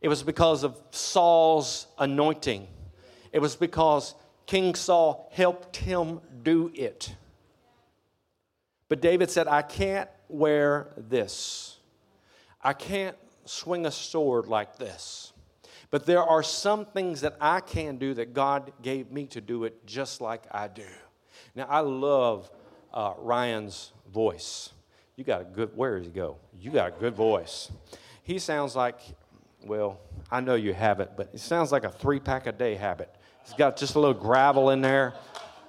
It 0.01 0.09
was 0.09 0.21
because 0.21 0.63
of 0.63 0.77
Saul's 0.91 1.87
anointing. 1.97 2.67
It 3.31 3.39
was 3.39 3.55
because 3.55 4.15
King 4.45 4.75
Saul 4.75 5.29
helped 5.33 5.77
him 5.77 6.19
do 6.43 6.71
it. 6.73 7.15
But 8.89 9.01
David 9.01 9.29
said, 9.29 9.47
I 9.47 9.61
can't 9.61 10.09
wear 10.29 10.93
this. 10.97 11.77
I 12.61 12.73
can't 12.73 13.17
swing 13.45 13.85
a 13.85 13.91
sword 13.91 14.47
like 14.47 14.77
this. 14.77 15.33
But 15.89 16.05
there 16.05 16.23
are 16.23 16.43
some 16.43 16.85
things 16.85 17.21
that 17.21 17.35
I 17.39 17.61
can 17.61 17.97
do 17.97 18.13
that 18.15 18.33
God 18.33 18.71
gave 18.81 19.11
me 19.11 19.25
to 19.27 19.41
do 19.41 19.63
it 19.63 19.85
just 19.85 20.21
like 20.21 20.43
I 20.51 20.67
do. 20.67 20.87
Now, 21.55 21.65
I 21.69 21.79
love 21.79 22.49
uh, 22.93 23.13
Ryan's 23.17 23.93
voice. 24.11 24.71
You 25.15 25.23
got 25.23 25.41
a 25.41 25.45
good, 25.45 25.75
where 25.75 25.97
does 25.97 26.05
he 26.05 26.11
go? 26.11 26.37
You 26.59 26.71
got 26.71 26.89
a 26.89 26.99
good 26.99 27.15
voice. 27.15 27.71
He 28.23 28.39
sounds 28.39 28.75
like, 28.75 28.99
well, 29.65 29.99
I 30.29 30.41
know 30.41 30.55
you 30.55 30.73
have 30.73 30.99
it, 30.99 31.11
but 31.15 31.29
it 31.33 31.39
sounds 31.39 31.71
like 31.71 31.83
a 31.83 31.89
three 31.89 32.19
pack 32.19 32.47
a 32.47 32.51
day 32.51 32.75
habit. 32.75 33.13
He's 33.45 33.53
got 33.53 33.77
just 33.77 33.95
a 33.95 33.99
little 33.99 34.13
gravel 34.13 34.71
in 34.71 34.81
there, 34.81 35.13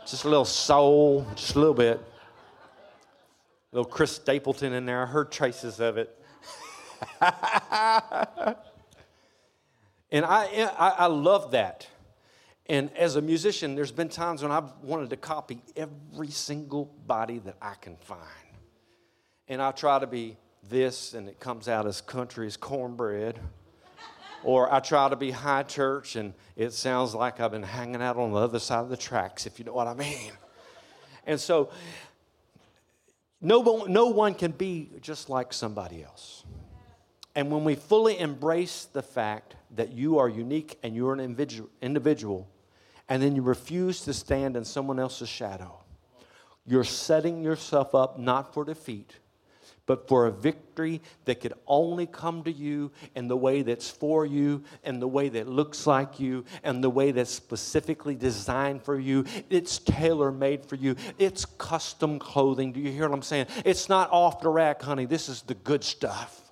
just 0.04 0.24
a 0.24 0.28
little 0.28 0.44
soul, 0.44 1.26
just 1.36 1.54
a 1.54 1.58
little 1.58 1.74
bit 1.74 2.00
little 3.78 3.92
Chris 3.92 4.10
Stapleton 4.10 4.72
in 4.72 4.86
there. 4.86 5.02
I 5.02 5.06
heard 5.06 5.30
traces 5.30 5.78
of 5.78 5.98
it. 5.98 6.20
and 10.10 10.24
I, 10.24 10.68
I, 10.76 10.94
I 10.98 11.06
love 11.06 11.52
that. 11.52 11.86
And 12.66 12.90
as 12.96 13.14
a 13.14 13.22
musician, 13.22 13.76
there's 13.76 13.92
been 13.92 14.08
times 14.08 14.42
when 14.42 14.50
I've 14.50 14.72
wanted 14.82 15.10
to 15.10 15.16
copy 15.16 15.62
every 15.76 16.28
single 16.28 16.86
body 17.06 17.38
that 17.38 17.54
I 17.62 17.74
can 17.80 17.96
find. 17.96 18.20
And 19.46 19.62
I 19.62 19.70
try 19.70 20.00
to 20.00 20.08
be 20.08 20.36
this, 20.68 21.14
and 21.14 21.28
it 21.28 21.38
comes 21.38 21.68
out 21.68 21.86
as 21.86 22.00
country 22.00 22.48
as 22.48 22.56
cornbread. 22.56 23.38
or 24.42 24.72
I 24.72 24.80
try 24.80 25.08
to 25.08 25.16
be 25.16 25.30
high 25.30 25.62
church, 25.62 26.16
and 26.16 26.34
it 26.56 26.72
sounds 26.72 27.14
like 27.14 27.38
I've 27.38 27.52
been 27.52 27.62
hanging 27.62 28.02
out 28.02 28.16
on 28.16 28.32
the 28.32 28.38
other 28.38 28.58
side 28.58 28.80
of 28.80 28.88
the 28.88 28.96
tracks, 28.96 29.46
if 29.46 29.60
you 29.60 29.64
know 29.64 29.72
what 29.72 29.86
I 29.86 29.94
mean. 29.94 30.32
And 31.28 31.38
so 31.38 31.70
no 33.40 33.60
one, 33.60 33.92
no 33.92 34.06
one 34.06 34.34
can 34.34 34.50
be 34.50 34.90
just 35.00 35.30
like 35.30 35.52
somebody 35.52 36.02
else. 36.02 36.44
And 37.34 37.50
when 37.52 37.62
we 37.62 37.76
fully 37.76 38.18
embrace 38.18 38.86
the 38.86 39.02
fact 39.02 39.54
that 39.76 39.92
you 39.92 40.18
are 40.18 40.28
unique 40.28 40.78
and 40.82 40.96
you're 40.96 41.12
an 41.12 41.20
individual, 41.20 42.48
and 43.08 43.22
then 43.22 43.36
you 43.36 43.42
refuse 43.42 44.02
to 44.02 44.12
stand 44.12 44.56
in 44.56 44.64
someone 44.64 44.98
else's 44.98 45.28
shadow, 45.28 45.78
you're 46.66 46.84
setting 46.84 47.42
yourself 47.42 47.94
up 47.94 48.18
not 48.18 48.52
for 48.52 48.64
defeat, 48.64 49.14
but 49.88 50.06
for 50.06 50.26
a 50.26 50.30
victory 50.30 51.00
that 51.24 51.40
could 51.40 51.54
only 51.66 52.06
come 52.06 52.44
to 52.44 52.52
you 52.52 52.92
in 53.16 53.26
the 53.26 53.36
way 53.36 53.62
that's 53.62 53.90
for 53.90 54.24
you, 54.24 54.62
and 54.84 55.02
the 55.02 55.08
way 55.08 55.30
that 55.30 55.48
looks 55.48 55.86
like 55.86 56.20
you, 56.20 56.44
and 56.62 56.84
the 56.84 56.90
way 56.90 57.10
that's 57.10 57.30
specifically 57.30 58.14
designed 58.14 58.84
for 58.84 59.00
you. 59.00 59.24
It's 59.50 59.78
tailor 59.78 60.30
made 60.30 60.66
for 60.66 60.76
you. 60.76 60.94
It's 61.18 61.46
custom 61.46 62.18
clothing. 62.18 62.72
Do 62.72 62.80
you 62.80 62.92
hear 62.92 63.08
what 63.08 63.14
I'm 63.14 63.22
saying? 63.22 63.46
It's 63.64 63.88
not 63.88 64.10
off 64.12 64.40
the 64.40 64.50
rack, 64.50 64.82
honey. 64.82 65.06
This 65.06 65.28
is 65.28 65.42
the 65.42 65.54
good 65.54 65.82
stuff. 65.82 66.47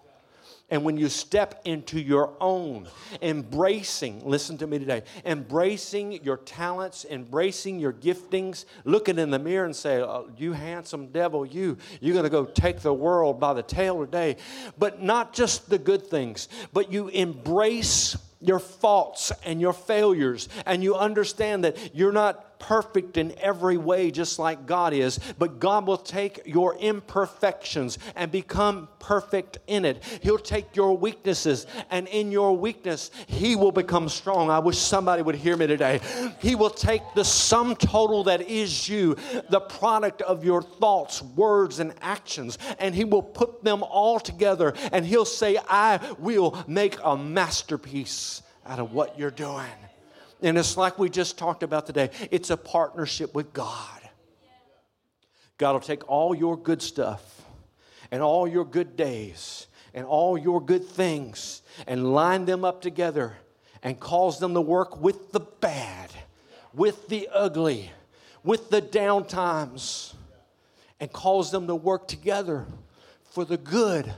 And 0.68 0.82
when 0.84 0.96
you 0.96 1.08
step 1.08 1.62
into 1.64 2.00
your 2.00 2.32
own, 2.40 2.88
embracing, 3.22 4.28
listen 4.28 4.58
to 4.58 4.66
me 4.66 4.80
today, 4.80 5.04
embracing 5.24 6.24
your 6.24 6.38
talents, 6.38 7.06
embracing 7.08 7.78
your 7.78 7.92
giftings, 7.92 8.64
looking 8.84 9.18
in 9.18 9.30
the 9.30 9.38
mirror 9.38 9.64
and 9.64 9.76
say, 9.76 10.00
oh, 10.02 10.28
You 10.36 10.52
handsome 10.52 11.08
devil, 11.08 11.46
you, 11.46 11.76
you're 12.00 12.14
going 12.14 12.24
to 12.24 12.30
go 12.30 12.46
take 12.46 12.80
the 12.80 12.92
world 12.92 13.38
by 13.38 13.54
the 13.54 13.62
tail 13.62 14.04
today. 14.04 14.36
But 14.76 15.00
not 15.00 15.32
just 15.32 15.70
the 15.70 15.78
good 15.78 16.08
things, 16.08 16.48
but 16.72 16.90
you 16.90 17.08
embrace 17.08 18.16
your 18.40 18.58
faults 18.58 19.32
and 19.44 19.60
your 19.60 19.72
failures, 19.72 20.48
and 20.66 20.82
you 20.82 20.94
understand 20.94 21.64
that 21.64 21.94
you're 21.94 22.12
not 22.12 22.26
not 22.26 22.55
perfect 22.58 23.16
in 23.16 23.34
every 23.38 23.76
way, 23.76 24.10
just 24.10 24.38
like 24.38 24.66
God 24.66 24.92
is, 24.92 25.18
but 25.38 25.58
God 25.58 25.86
will 25.86 25.96
take 25.96 26.42
your 26.44 26.76
imperfections 26.76 27.98
and 28.14 28.30
become 28.30 28.88
perfect 28.98 29.58
in 29.66 29.84
it. 29.84 30.02
He'll 30.22 30.38
take 30.38 30.74
your 30.74 30.96
weaknesses, 30.96 31.66
and 31.90 32.08
in 32.08 32.32
your 32.32 32.56
weakness, 32.56 33.10
He 33.26 33.56
will 33.56 33.72
become 33.72 34.08
strong. 34.08 34.50
I 34.50 34.58
wish 34.58 34.78
somebody 34.78 35.22
would 35.22 35.36
hear 35.36 35.56
me 35.56 35.66
today. 35.66 36.00
He 36.40 36.54
will 36.54 36.70
take 36.70 37.02
the 37.14 37.24
sum 37.24 37.76
total 37.76 38.24
that 38.24 38.42
is 38.42 38.88
you, 38.88 39.16
the 39.50 39.60
product 39.60 40.22
of 40.22 40.44
your 40.44 40.62
thoughts, 40.62 41.22
words, 41.22 41.78
and 41.78 41.94
actions, 42.00 42.58
and 42.78 42.94
He 42.94 43.04
will 43.04 43.22
put 43.22 43.62
them 43.62 43.82
all 43.82 44.18
together, 44.18 44.74
and 44.92 45.06
He'll 45.06 45.24
say, 45.24 45.58
I 45.68 46.00
will 46.18 46.62
make 46.66 46.96
a 47.04 47.16
masterpiece 47.16 48.42
out 48.64 48.78
of 48.78 48.92
what 48.92 49.18
you're 49.18 49.30
doing. 49.30 49.66
And 50.42 50.58
it's 50.58 50.76
like 50.76 50.98
we 50.98 51.08
just 51.08 51.38
talked 51.38 51.62
about 51.62 51.86
today 51.86 52.10
it's 52.30 52.50
a 52.50 52.56
partnership 52.56 53.34
with 53.34 53.52
God. 53.52 54.00
God 55.58 55.72
will 55.72 55.80
take 55.80 56.08
all 56.08 56.34
your 56.34 56.56
good 56.56 56.82
stuff 56.82 57.42
and 58.10 58.22
all 58.22 58.46
your 58.46 58.64
good 58.64 58.96
days 58.96 59.66
and 59.94 60.04
all 60.04 60.36
your 60.36 60.60
good 60.60 60.86
things 60.86 61.62
and 61.86 62.12
line 62.12 62.44
them 62.44 62.64
up 62.64 62.82
together 62.82 63.34
and 63.82 63.98
cause 63.98 64.38
them 64.38 64.52
to 64.54 64.60
work 64.60 65.00
with 65.00 65.32
the 65.32 65.40
bad, 65.40 66.10
with 66.74 67.08
the 67.08 67.28
ugly, 67.32 67.90
with 68.44 68.68
the 68.68 68.80
down 68.80 69.26
times, 69.26 70.14
and 71.00 71.12
cause 71.12 71.50
them 71.50 71.66
to 71.66 71.74
work 71.74 72.06
together 72.06 72.66
for 73.30 73.44
the 73.44 73.56
good 73.56 74.12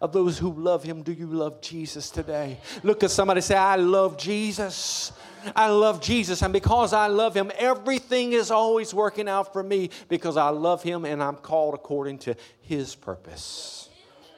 of 0.00 0.12
those 0.12 0.38
who 0.38 0.52
love 0.52 0.82
him. 0.82 1.02
Do 1.02 1.12
you 1.12 1.26
love 1.26 1.60
Jesus 1.60 2.10
today? 2.10 2.58
Look 2.82 3.02
at 3.02 3.10
somebody 3.10 3.40
say, 3.40 3.56
I 3.56 3.76
love 3.76 4.18
Jesus. 4.18 5.12
I 5.54 5.68
love 5.68 6.00
Jesus. 6.00 6.42
And 6.42 6.52
because 6.52 6.92
I 6.92 7.06
love 7.06 7.36
him, 7.36 7.50
everything 7.56 8.32
is 8.32 8.50
always 8.50 8.92
working 8.94 9.28
out 9.28 9.52
for 9.52 9.62
me 9.62 9.90
because 10.08 10.36
I 10.36 10.48
love 10.48 10.82
him 10.82 11.04
and 11.04 11.22
I'm 11.22 11.36
called 11.36 11.74
according 11.74 12.18
to 12.18 12.34
his 12.60 12.94
purpose. 12.94 13.88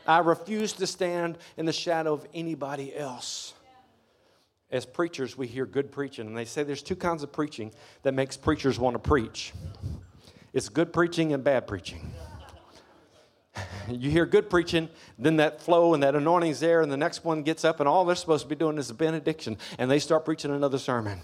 I 0.06 0.18
refuse 0.18 0.72
to 0.74 0.86
stand 0.86 1.38
in 1.56 1.66
the 1.66 1.72
shadow 1.72 2.12
of 2.12 2.26
anybody 2.34 2.94
else. 2.94 3.54
As 4.70 4.84
preachers, 4.84 5.38
we 5.38 5.46
hear 5.46 5.66
good 5.66 5.92
preaching, 5.92 6.26
and 6.26 6.36
they 6.36 6.44
say 6.44 6.62
there's 6.62 6.82
two 6.82 6.96
kinds 6.96 7.22
of 7.22 7.32
preaching 7.32 7.72
that 8.02 8.12
makes 8.12 8.36
preachers 8.36 8.78
want 8.78 8.94
to 8.94 8.98
preach. 8.98 9.52
It's 10.52 10.68
good 10.68 10.92
preaching 10.92 11.32
and 11.32 11.44
bad 11.44 11.66
preaching. 11.66 12.12
You 13.86 14.10
hear 14.10 14.24
good 14.24 14.48
preaching, 14.48 14.88
then 15.18 15.36
that 15.36 15.60
flow 15.60 15.92
and 15.92 16.02
that 16.02 16.14
anointing's 16.14 16.58
there, 16.60 16.80
and 16.80 16.90
the 16.90 16.96
next 16.96 17.22
one 17.22 17.42
gets 17.42 17.66
up, 17.66 17.80
and 17.80 17.88
all 17.88 18.06
they're 18.06 18.16
supposed 18.16 18.44
to 18.44 18.48
be 18.48 18.54
doing 18.54 18.78
is 18.78 18.88
a 18.88 18.94
benediction, 18.94 19.58
and 19.78 19.90
they 19.90 19.98
start 19.98 20.24
preaching 20.24 20.50
another 20.50 20.78
sermon. 20.78 21.20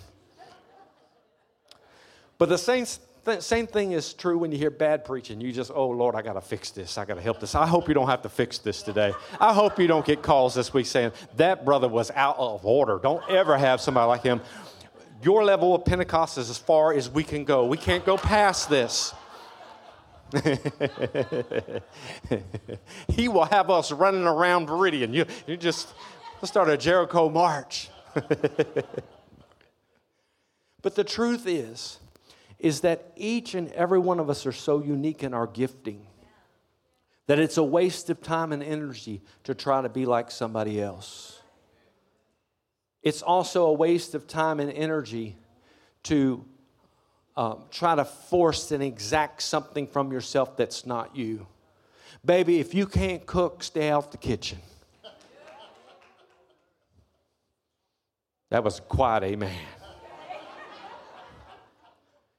But 2.36 2.48
the 2.48 2.58
same, 2.58 2.86
th- 3.24 3.42
same 3.42 3.66
thing 3.66 3.92
is 3.92 4.12
true 4.14 4.38
when 4.38 4.52
you 4.52 4.58
hear 4.58 4.70
bad 4.70 5.04
preaching. 5.04 5.40
You 5.40 5.52
just, 5.52 5.70
oh 5.74 5.88
Lord, 5.88 6.14
I 6.14 6.22
got 6.22 6.34
to 6.34 6.40
fix 6.40 6.70
this. 6.70 6.98
I 6.98 7.04
got 7.04 7.14
to 7.14 7.20
help 7.20 7.40
this. 7.40 7.54
I 7.54 7.66
hope 7.66 7.88
you 7.88 7.94
don't 7.94 8.08
have 8.08 8.22
to 8.22 8.28
fix 8.28 8.58
this 8.58 8.82
today. 8.82 9.12
I 9.38 9.52
hope 9.52 9.78
you 9.78 9.86
don't 9.86 10.06
get 10.06 10.22
calls 10.22 10.54
this 10.54 10.72
week 10.72 10.86
saying 10.86 11.12
that 11.36 11.64
brother 11.64 11.88
was 11.88 12.10
out 12.14 12.36
of 12.38 12.64
order. 12.64 12.98
Don't 13.02 13.22
ever 13.28 13.58
have 13.58 13.80
somebody 13.80 14.08
like 14.08 14.22
him. 14.22 14.40
Your 15.22 15.44
level 15.44 15.74
of 15.74 15.84
Pentecost 15.84 16.38
is 16.38 16.48
as 16.48 16.56
far 16.56 16.94
as 16.94 17.10
we 17.10 17.22
can 17.22 17.44
go. 17.44 17.66
We 17.66 17.76
can't 17.76 18.06
go 18.06 18.16
past 18.16 18.70
this. 18.70 19.12
he 23.08 23.28
will 23.28 23.46
have 23.46 23.70
us 23.70 23.92
running 23.92 24.24
around 24.24 24.66
Meridian. 24.66 25.12
You, 25.12 25.26
you 25.46 25.56
just 25.56 25.92
start 26.44 26.68
a 26.68 26.76
Jericho 26.76 27.28
march. 27.28 27.88
but 30.82 30.94
the 30.94 31.04
truth 31.04 31.46
is, 31.46 31.98
is 32.58 32.80
that 32.80 33.12
each 33.16 33.54
and 33.54 33.72
every 33.72 33.98
one 33.98 34.20
of 34.20 34.28
us 34.30 34.46
are 34.46 34.52
so 34.52 34.82
unique 34.82 35.22
in 35.22 35.34
our 35.34 35.46
gifting 35.46 36.06
that 37.26 37.38
it's 37.38 37.56
a 37.56 37.62
waste 37.62 38.10
of 38.10 38.20
time 38.20 38.52
and 38.52 38.62
energy 38.62 39.22
to 39.44 39.54
try 39.54 39.80
to 39.80 39.88
be 39.88 40.04
like 40.04 40.30
somebody 40.30 40.82
else. 40.82 41.40
It's 43.02 43.22
also 43.22 43.66
a 43.66 43.72
waste 43.72 44.14
of 44.14 44.26
time 44.26 44.60
and 44.60 44.70
energy 44.70 45.36
to 46.04 46.44
um, 47.36 47.64
try 47.70 47.94
to 47.94 48.04
force 48.04 48.72
and 48.72 48.82
exact 48.82 49.42
something 49.42 49.86
from 49.86 50.12
yourself 50.12 50.56
that's 50.56 50.84
not 50.84 51.16
you. 51.16 51.46
Baby, 52.24 52.60
if 52.60 52.74
you 52.74 52.86
can't 52.86 53.24
cook, 53.24 53.62
stay 53.62 53.88
out 53.90 54.12
the 54.12 54.18
kitchen. 54.18 54.58
That 58.50 58.64
was 58.64 58.80
quiet, 58.80 59.22
amen. 59.22 59.56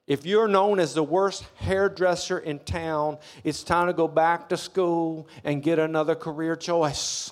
If 0.07 0.25
you're 0.25 0.49
known 0.49 0.79
as 0.79 0.93
the 0.93 1.03
worst 1.03 1.45
hairdresser 1.55 2.37
in 2.37 2.59
town, 2.59 3.17
it's 3.45 3.63
time 3.63 3.87
to 3.87 3.93
go 3.93 4.09
back 4.09 4.49
to 4.49 4.57
school 4.57 5.27
and 5.45 5.63
get 5.63 5.79
another 5.79 6.15
career 6.15 6.57
choice. 6.57 7.31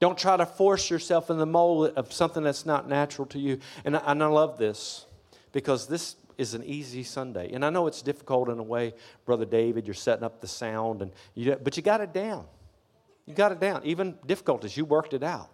Don't 0.00 0.16
try 0.16 0.36
to 0.38 0.46
force 0.46 0.88
yourself 0.88 1.28
in 1.28 1.36
the 1.36 1.46
mold 1.46 1.92
of 1.96 2.12
something 2.12 2.42
that's 2.42 2.64
not 2.64 2.88
natural 2.88 3.26
to 3.28 3.38
you. 3.38 3.58
And 3.84 3.96
I, 3.96 4.02
and 4.06 4.22
I 4.22 4.26
love 4.28 4.56
this 4.56 5.04
because 5.52 5.86
this 5.86 6.16
is 6.38 6.54
an 6.54 6.62
easy 6.64 7.02
Sunday. 7.02 7.52
And 7.52 7.64
I 7.64 7.70
know 7.70 7.86
it's 7.86 8.02
difficult 8.02 8.48
in 8.48 8.58
a 8.58 8.62
way, 8.62 8.94
Brother 9.24 9.44
David, 9.44 9.86
you're 9.86 9.94
setting 9.94 10.24
up 10.24 10.40
the 10.40 10.48
sound, 10.48 11.02
and 11.02 11.10
you, 11.34 11.56
but 11.62 11.76
you 11.76 11.82
got 11.82 12.00
it 12.00 12.12
down. 12.12 12.46
You 13.26 13.34
got 13.34 13.52
it 13.52 13.60
down. 13.60 13.82
Even 13.84 14.16
difficulties, 14.26 14.76
you 14.76 14.84
worked 14.84 15.14
it 15.14 15.22
out. 15.22 15.50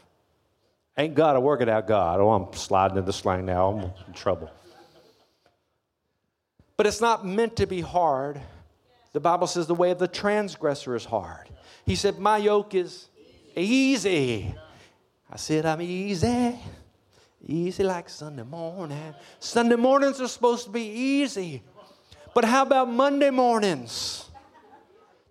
Ain't 0.98 1.14
got 1.14 1.32
to 1.34 1.40
work 1.40 1.62
it 1.62 1.68
out, 1.68 1.86
God. 1.86 2.20
Oh, 2.20 2.30
I'm 2.30 2.52
sliding 2.52 2.98
into 2.98 3.12
slang 3.12 3.46
now. 3.46 3.70
I'm 3.70 3.92
in 4.06 4.12
trouble. 4.12 4.50
But 6.76 6.86
it's 6.86 7.00
not 7.00 7.24
meant 7.24 7.56
to 7.56 7.66
be 7.66 7.80
hard. 7.80 8.40
The 9.12 9.20
Bible 9.20 9.46
says 9.46 9.66
the 9.66 9.74
way 9.74 9.90
of 9.90 9.98
the 9.98 10.08
transgressor 10.08 10.94
is 10.94 11.04
hard. 11.04 11.48
He 11.86 11.96
said, 11.96 12.18
My 12.18 12.38
yoke 12.38 12.74
is 12.74 13.08
easy. 13.56 14.54
I 15.30 15.36
said, 15.36 15.64
I'm 15.64 15.80
easy. 15.80 16.58
Easy 17.46 17.82
like 17.82 18.08
Sunday 18.08 18.44
morning. 18.44 19.14
Sunday 19.40 19.76
mornings 19.76 20.20
are 20.20 20.28
supposed 20.28 20.66
to 20.66 20.70
be 20.70 20.82
easy. 20.82 21.62
But 22.34 22.44
how 22.44 22.62
about 22.62 22.88
Monday 22.88 23.30
mornings? 23.30 24.30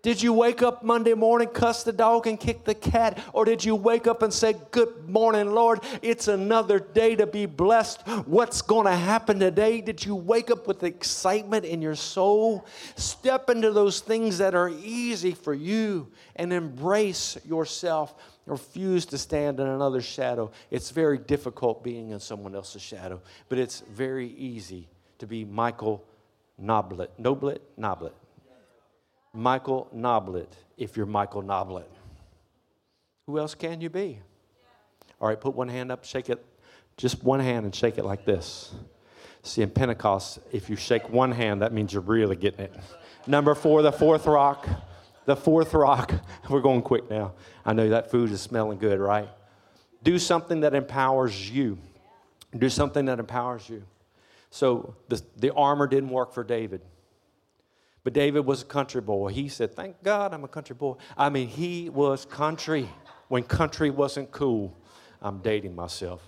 Did 0.01 0.19
you 0.19 0.33
wake 0.33 0.63
up 0.63 0.83
Monday 0.83 1.13
morning, 1.13 1.47
cuss 1.47 1.83
the 1.83 1.91
dog, 1.91 2.25
and 2.25 2.39
kick 2.39 2.65
the 2.65 2.73
cat? 2.73 3.19
Or 3.33 3.45
did 3.45 3.63
you 3.63 3.75
wake 3.75 4.07
up 4.07 4.23
and 4.23 4.33
say, 4.33 4.55
Good 4.71 5.07
morning, 5.07 5.51
Lord? 5.51 5.81
It's 6.01 6.27
another 6.27 6.79
day 6.79 7.15
to 7.15 7.27
be 7.27 7.45
blessed. 7.45 8.01
What's 8.25 8.63
going 8.63 8.87
to 8.87 8.95
happen 8.95 9.39
today? 9.39 9.79
Did 9.79 10.03
you 10.03 10.15
wake 10.15 10.49
up 10.49 10.67
with 10.67 10.83
excitement 10.83 11.65
in 11.65 11.83
your 11.83 11.95
soul? 11.95 12.65
Step 12.95 13.51
into 13.51 13.71
those 13.71 13.99
things 13.99 14.39
that 14.39 14.55
are 14.55 14.69
easy 14.69 15.33
for 15.33 15.53
you 15.53 16.09
and 16.35 16.51
embrace 16.51 17.37
yourself 17.45 18.15
refuse 18.45 19.05
to 19.07 19.17
stand 19.17 19.59
in 19.59 19.67
another 19.67 20.01
shadow. 20.01 20.51
It's 20.69 20.91
very 20.91 21.17
difficult 21.17 21.83
being 21.83 22.09
in 22.09 22.19
someone 22.19 22.55
else's 22.55 22.81
shadow, 22.81 23.21
but 23.49 23.57
it's 23.57 23.81
very 23.91 24.29
easy 24.29 24.87
to 25.19 25.27
be 25.27 25.45
Michael 25.45 26.03
Noblet. 26.61 27.09
Noblet? 27.19 27.59
Noblet. 27.79 28.13
Michael 29.33 29.89
Noblet, 29.95 30.49
if 30.77 30.97
you're 30.97 31.05
Michael 31.05 31.43
Noblet. 31.43 31.87
Who 33.27 33.39
else 33.39 33.55
can 33.55 33.79
you 33.79 33.89
be? 33.89 34.19
All 35.21 35.27
right, 35.27 35.39
put 35.39 35.55
one 35.55 35.69
hand 35.69 35.91
up, 35.91 36.03
shake 36.03 36.29
it, 36.29 36.43
just 36.97 37.23
one 37.23 37.39
hand 37.39 37.65
and 37.65 37.73
shake 37.73 37.97
it 37.97 38.03
like 38.03 38.25
this. 38.25 38.73
See, 39.43 39.61
in 39.61 39.69
Pentecost, 39.69 40.39
if 40.51 40.69
you 40.69 40.75
shake 40.75 41.09
one 41.09 41.31
hand, 41.31 41.61
that 41.61 41.71
means 41.73 41.93
you're 41.93 42.01
really 42.01 42.35
getting 42.35 42.61
it. 42.61 42.73
Number 43.25 43.55
four, 43.55 43.81
the 43.81 43.91
fourth 43.91 44.25
rock 44.25 44.67
the 45.25 45.35
fourth 45.35 45.73
rock. 45.73 46.13
We're 46.49 46.61
going 46.61 46.81
quick 46.81 47.09
now. 47.09 47.33
I 47.65 47.73
know 47.73 47.89
that 47.89 48.11
food 48.11 48.31
is 48.31 48.41
smelling 48.41 48.77
good, 48.77 48.99
right? 48.99 49.29
Do 50.03 50.17
something 50.17 50.61
that 50.61 50.73
empowers 50.73 51.49
you. 51.49 51.77
Do 52.57 52.69
something 52.69 53.05
that 53.05 53.19
empowers 53.19 53.69
you. 53.69 53.83
So 54.49 54.95
the, 55.07 55.21
the 55.37 55.53
armor 55.53 55.87
didn't 55.87 56.09
work 56.09 56.33
for 56.33 56.43
David. 56.43 56.81
But 58.03 58.13
David 58.13 58.45
was 58.45 58.63
a 58.63 58.65
country 58.65 59.01
boy. 59.01 59.29
He 59.29 59.47
said, 59.47 59.75
Thank 59.75 60.03
God 60.03 60.33
I'm 60.33 60.43
a 60.43 60.47
country 60.47 60.75
boy. 60.75 60.95
I 61.15 61.29
mean, 61.29 61.47
he 61.47 61.89
was 61.89 62.25
country 62.25 62.89
when 63.27 63.43
country 63.43 63.89
wasn't 63.89 64.31
cool. 64.31 64.75
I'm 65.21 65.39
dating 65.39 65.75
myself. 65.75 66.27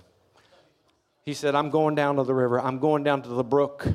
He 1.24 1.34
said, 1.34 1.54
I'm 1.54 1.70
going 1.70 1.94
down 1.94 2.16
to 2.16 2.22
the 2.22 2.34
river. 2.34 2.60
I'm 2.60 2.78
going 2.78 3.02
down 3.02 3.22
to 3.22 3.28
the 3.28 3.42
brook. 3.42 3.88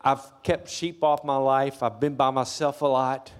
I've 0.00 0.42
kept 0.42 0.68
sheep 0.68 1.04
off 1.04 1.22
my 1.22 1.36
life. 1.36 1.82
I've 1.82 2.00
been 2.00 2.14
by 2.14 2.30
myself 2.30 2.82
a 2.82 2.86
lot. 2.86 3.30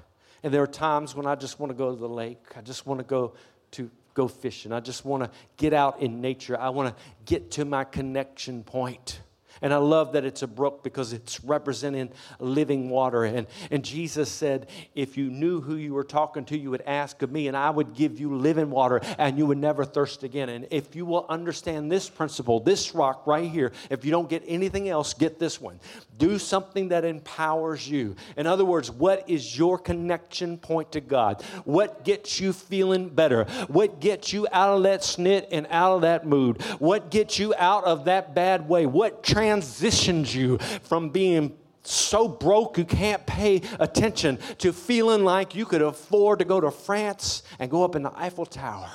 And 0.42 0.52
there 0.52 0.62
are 0.62 0.68
times 0.68 1.14
when 1.14 1.26
I 1.26 1.34
just 1.34 1.58
want 1.58 1.70
to 1.70 1.74
go 1.74 1.90
to 1.90 1.96
the 1.96 2.08
lake. 2.08 2.42
I 2.56 2.60
just 2.60 2.86
want 2.86 3.00
to 3.00 3.04
go 3.04 3.34
to 3.72 3.90
go 4.14 4.28
fishing. 4.28 4.72
I 4.72 4.80
just 4.80 5.04
want 5.04 5.22
to 5.24 5.30
get 5.56 5.72
out 5.72 6.00
in 6.00 6.20
nature. 6.20 6.58
I 6.58 6.70
want 6.70 6.96
to 6.96 7.02
get 7.24 7.52
to 7.52 7.64
my 7.64 7.84
connection 7.84 8.64
point. 8.64 9.20
And 9.62 9.72
I 9.72 9.78
love 9.78 10.12
that 10.12 10.24
it's 10.24 10.42
a 10.42 10.46
brook 10.46 10.82
because 10.82 11.12
it's 11.12 11.42
representing 11.44 12.10
living 12.38 12.90
water. 12.90 13.24
And, 13.24 13.46
and 13.70 13.84
Jesus 13.84 14.30
said, 14.30 14.68
If 14.94 15.16
you 15.16 15.30
knew 15.30 15.60
who 15.60 15.76
you 15.76 15.94
were 15.94 16.04
talking 16.04 16.44
to, 16.46 16.58
you 16.58 16.70
would 16.70 16.82
ask 16.82 17.22
of 17.22 17.30
me, 17.30 17.48
and 17.48 17.56
I 17.56 17.70
would 17.70 17.94
give 17.94 18.20
you 18.20 18.36
living 18.36 18.70
water, 18.70 19.00
and 19.18 19.38
you 19.38 19.46
would 19.46 19.58
never 19.58 19.84
thirst 19.84 20.22
again. 20.22 20.48
And 20.48 20.66
if 20.70 20.94
you 20.94 21.06
will 21.06 21.26
understand 21.28 21.90
this 21.90 22.08
principle, 22.08 22.60
this 22.60 22.94
rock 22.94 23.26
right 23.26 23.50
here, 23.50 23.72
if 23.90 24.04
you 24.04 24.10
don't 24.10 24.28
get 24.28 24.42
anything 24.46 24.88
else, 24.88 25.14
get 25.14 25.38
this 25.38 25.60
one. 25.60 25.80
Do 26.16 26.38
something 26.38 26.88
that 26.88 27.04
empowers 27.04 27.88
you. 27.88 28.16
In 28.36 28.46
other 28.46 28.64
words, 28.64 28.90
what 28.90 29.28
is 29.28 29.56
your 29.56 29.78
connection 29.78 30.58
point 30.58 30.92
to 30.92 31.00
God? 31.00 31.42
What 31.64 32.04
gets 32.04 32.40
you 32.40 32.52
feeling 32.52 33.08
better? 33.08 33.44
What 33.68 34.00
gets 34.00 34.32
you 34.32 34.46
out 34.52 34.76
of 34.76 34.82
that 34.84 35.00
snit 35.00 35.46
and 35.50 35.66
out 35.70 35.96
of 35.96 36.00
that 36.02 36.26
mood? 36.26 36.62
What 36.78 37.10
gets 37.10 37.38
you 37.38 37.54
out 37.56 37.84
of 37.84 38.06
that 38.06 38.34
bad 38.34 38.68
way? 38.68 38.86
What 38.86 39.22
transitions 39.48 40.34
you 40.34 40.58
from 40.82 41.08
being 41.08 41.56
so 41.82 42.28
broke 42.28 42.76
you 42.76 42.84
can't 42.84 43.24
pay 43.26 43.62
attention 43.80 44.38
to 44.58 44.74
feeling 44.74 45.24
like 45.24 45.54
you 45.54 45.64
could 45.64 45.80
afford 45.80 46.38
to 46.38 46.44
go 46.44 46.60
to 46.60 46.70
France 46.70 47.42
and 47.58 47.70
go 47.70 47.82
up 47.82 47.96
in 47.96 48.02
the 48.02 48.12
Eiffel 48.14 48.44
Tower? 48.44 48.90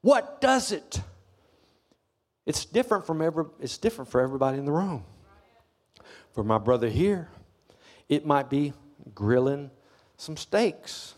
What 0.00 0.40
does 0.40 0.72
it? 0.72 1.02
It's 2.46 2.64
different 2.64 3.04
from 3.06 3.20
every, 3.20 3.44
it's 3.60 3.76
different 3.76 4.10
for 4.10 4.22
everybody 4.22 4.56
in 4.56 4.64
the 4.64 4.72
room. 4.72 5.04
For 6.32 6.42
my 6.42 6.56
brother 6.56 6.88
here, 6.88 7.28
it 8.08 8.24
might 8.24 8.48
be 8.48 8.72
grilling 9.14 9.70
some 10.16 10.38
steaks. 10.38 11.14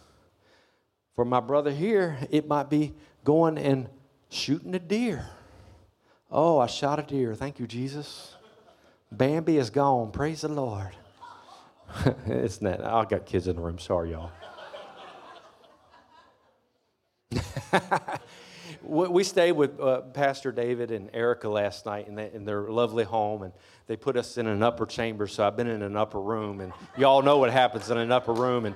For 1.14 1.24
my 1.24 1.38
brother 1.38 1.70
here, 1.70 2.18
it 2.30 2.48
might 2.48 2.68
be 2.68 2.94
going 3.22 3.58
and 3.58 3.88
shooting 4.28 4.74
a 4.74 4.80
deer. 4.80 5.24
Oh, 6.34 6.58
I 6.58 6.66
shot 6.66 6.98
a 6.98 7.02
deer. 7.02 7.34
Thank 7.34 7.58
you, 7.58 7.66
Jesus. 7.66 8.34
Bambi 9.10 9.58
is 9.58 9.68
gone. 9.68 10.10
Praise 10.10 10.40
the 10.40 10.48
Lord. 10.48 10.96
it's 12.26 12.62
not. 12.62 12.82
I 12.82 13.04
got 13.04 13.26
kids 13.26 13.48
in 13.48 13.56
the 13.56 13.60
room. 13.60 13.78
Sorry, 13.78 14.12
y'all. 14.12 14.30
we 18.82 19.24
stayed 19.24 19.52
with 19.52 19.78
uh, 19.78 20.00
Pastor 20.00 20.52
David 20.52 20.90
and 20.90 21.10
Erica 21.12 21.50
last 21.50 21.84
night 21.84 22.08
in, 22.08 22.14
the, 22.14 22.34
in, 22.34 22.46
their 22.46 22.62
lovely 22.62 23.04
home, 23.04 23.42
and 23.42 23.52
they 23.86 23.96
put 23.96 24.16
us 24.16 24.38
in 24.38 24.46
an 24.46 24.62
upper 24.62 24.86
chamber. 24.86 25.26
So 25.26 25.46
I've 25.46 25.56
been 25.58 25.68
in 25.68 25.82
an 25.82 25.96
upper 25.98 26.20
room, 26.20 26.62
and 26.62 26.72
y'all 26.96 27.20
know 27.20 27.36
what 27.36 27.52
happens 27.52 27.90
in 27.90 27.98
an 27.98 28.10
upper 28.10 28.32
room. 28.32 28.64
And 28.64 28.74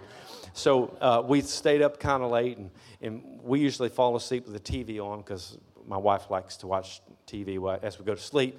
so 0.53 0.95
uh, 1.01 1.23
we 1.27 1.41
stayed 1.41 1.81
up 1.81 1.99
kind 1.99 2.23
of 2.23 2.31
late, 2.31 2.59
and, 2.59 2.71
and 3.01 3.41
we 3.43 3.61
usually 3.61 3.89
fall 3.89 4.15
asleep 4.15 4.47
with 4.47 4.63
the 4.63 4.85
TV 4.85 5.03
on 5.03 5.21
because 5.21 5.57
my 5.87 5.97
wife 5.97 6.31
likes 6.31 6.57
to 6.59 6.67
watch 6.67 7.01
TV 7.27 7.79
as 7.83 7.99
we 7.99 8.05
go 8.05 8.15
to 8.15 8.21
sleep. 8.21 8.59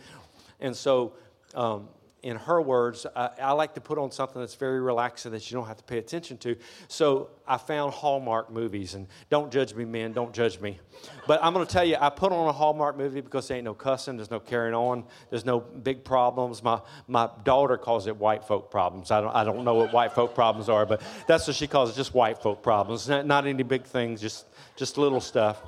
And 0.59 0.75
so, 0.75 1.13
um, 1.53 1.89
in 2.23 2.35
her 2.35 2.61
words, 2.61 3.05
I, 3.15 3.29
I, 3.41 3.51
like 3.51 3.75
to 3.75 3.81
put 3.81 3.97
on 3.97 4.11
something 4.11 4.41
that's 4.41 4.55
very 4.55 4.81
relaxing 4.81 5.31
that 5.31 5.49
you 5.49 5.55
don't 5.55 5.67
have 5.67 5.77
to 5.77 5.83
pay 5.83 5.99
attention 5.99 6.37
to. 6.39 6.55
So 6.87 7.29
I 7.47 7.57
found 7.57 7.93
Hallmark 7.93 8.51
movies, 8.51 8.95
and 8.95 9.07
don't 9.29 9.51
judge 9.51 9.75
me, 9.75 9.85
men, 9.85 10.13
don't 10.13 10.33
judge 10.33 10.59
me. 10.59 10.79
But 11.27 11.43
I'm 11.43 11.53
going 11.53 11.65
to 11.65 11.71
tell 11.71 11.85
you, 11.85 11.95
I 11.99 12.09
put 12.09 12.31
on 12.31 12.47
a 12.47 12.51
Hallmark 12.51 12.97
movie 12.97 13.21
because 13.21 13.47
there 13.47 13.57
ain't 13.57 13.65
no 13.65 13.75
cussing, 13.75 14.17
there's 14.17 14.31
no 14.31 14.39
carrying 14.39 14.73
on, 14.73 15.05
there's 15.29 15.45
no 15.45 15.59
big 15.59 16.03
problems. 16.03 16.63
My, 16.63 16.81
my 17.07 17.29
daughter 17.43 17.77
calls 17.77 18.07
it 18.07 18.17
white 18.17 18.43
folk 18.43 18.71
problems. 18.71 19.11
I 19.11 19.21
don't, 19.21 19.35
I 19.35 19.43
don't 19.43 19.63
know 19.63 19.75
what 19.75 19.93
white 19.93 20.11
folk 20.11 20.33
problems 20.33 20.69
are, 20.69 20.85
but 20.85 21.01
that's 21.27 21.47
what 21.47 21.55
she 21.55 21.67
calls 21.67 21.91
it, 21.91 21.95
just 21.95 22.13
white 22.13 22.41
folk 22.41 22.63
problems. 22.63 23.07
Not, 23.07 23.27
not 23.27 23.45
any 23.45 23.63
big 23.63 23.85
things, 23.85 24.19
just, 24.19 24.47
just 24.75 24.97
little 24.97 25.21
stuff. 25.21 25.61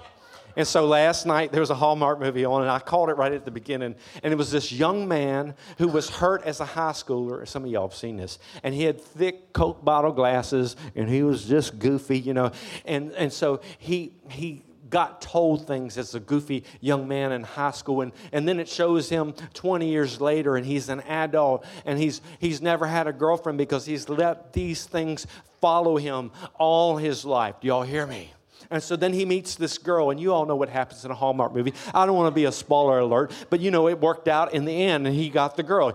And 0.56 0.68
so 0.68 0.86
last 0.86 1.26
night 1.26 1.52
there 1.52 1.62
was 1.62 1.70
a 1.70 1.76
Hallmark 1.76 2.20
movie 2.20 2.46
on, 2.46 2.62
and 2.62 2.72
I 2.72 2.80
called 2.80 3.10
it 3.10 3.14
right 3.14 3.32
at 3.32 3.46
the 3.46 3.52
beginning. 3.52 3.96
And 4.24 4.34
it 4.34 4.38
was 4.38 4.52
this 4.52 4.72
young 4.72 5.08
man 5.08 5.56
who 5.78 5.88
was 5.88 6.10
hurt 6.10 6.44
as 6.44 6.60
a 6.60 6.66
high 6.66 6.92
schooler. 6.92 7.48
Some 7.48 7.66
of 7.66 7.72
y'all 7.72 7.88
have 7.88 7.98
seen 7.98 8.18
this. 8.18 8.40
And 8.64 8.74
he 8.74 8.84
had 8.84 9.00
thick 9.00 9.54
Coke 9.54 9.84
bottle 9.84 10.12
glasses, 10.12 10.76
and 10.96 11.10
he 11.10 11.24
was 11.24 11.46
just 11.46 11.80
goofy, 11.80 12.20
you 12.20 12.34
know. 12.34 12.52
And, 12.86 13.12
and 13.14 13.32
so 13.32 13.62
he, 13.78 14.14
he 14.30 14.64
got 14.90 15.22
told 15.22 15.68
things 15.68 15.98
as 15.98 16.16
a 16.16 16.20
goofy 16.20 16.64
young 16.82 17.08
man 17.08 17.32
in 17.32 17.44
high 17.44 17.72
school 17.72 18.02
and, 18.02 18.12
and 18.32 18.48
then 18.48 18.60
it 18.60 18.68
shows 18.68 19.10
him 19.10 19.34
20 19.54 19.88
years 19.88 20.20
later 20.20 20.58
and 20.58 20.66
he's 20.66 20.90
an 20.90 21.02
adult 21.02 21.66
and 21.86 22.00
he's 22.00 22.22
he's 22.40 22.62
never 22.62 22.88
had 22.88 23.08
a 23.08 23.14
girlfriend 23.14 23.58
because 23.58 23.86
he's 23.86 24.10
let 24.10 24.54
these 24.54 24.86
things 24.86 25.28
follow 25.62 25.98
him 25.98 26.32
all 26.56 26.98
his 26.98 27.24
life 27.24 27.56
do 27.62 27.68
y'all 27.68 27.84
hear 27.84 28.08
me 28.08 28.32
and 28.70 28.82
so 28.82 28.96
then 28.96 29.14
he 29.14 29.26
meets 29.26 29.56
this 29.56 29.78
girl, 29.78 30.10
and 30.10 30.20
you 30.20 30.34
all 30.34 30.46
know 30.46 30.56
what 30.56 30.70
happens 30.70 31.06
in 31.06 31.12
a 31.12 31.16
Hallmark 31.16 31.54
movie. 31.54 31.74
I 31.94 32.06
don't 32.06 32.16
want 32.16 32.28
to 32.28 32.36
be 32.36 32.46
a 32.46 32.52
spoiler 32.52 33.00
alert, 33.00 33.32
but 33.50 33.60
you 33.60 33.72
know, 33.72 33.88
it 33.88 34.00
worked 34.00 34.28
out 34.28 34.54
in 34.54 34.66
the 34.66 34.84
end, 34.84 35.08
and 35.08 35.16
he 35.16 35.30
got 35.30 35.56
the 35.56 35.64
girl. 35.64 35.94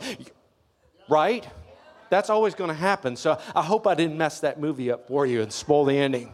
Right? 1.09 1.47
That's 2.11 2.31
always 2.31 2.55
going 2.55 2.69
to 2.69 2.75
happen. 2.75 3.17
So 3.17 3.39
I 3.55 3.63
hope 3.63 3.87
I 3.87 3.95
didn't 3.95 4.17
mess 4.17 4.41
that 4.41 4.61
movie 4.61 4.91
up 4.91 5.09
for 5.09 5.27
you 5.27 5.43
and 5.43 5.53
spoil 5.53 5.85
the 5.85 5.99
ending. 5.99 6.33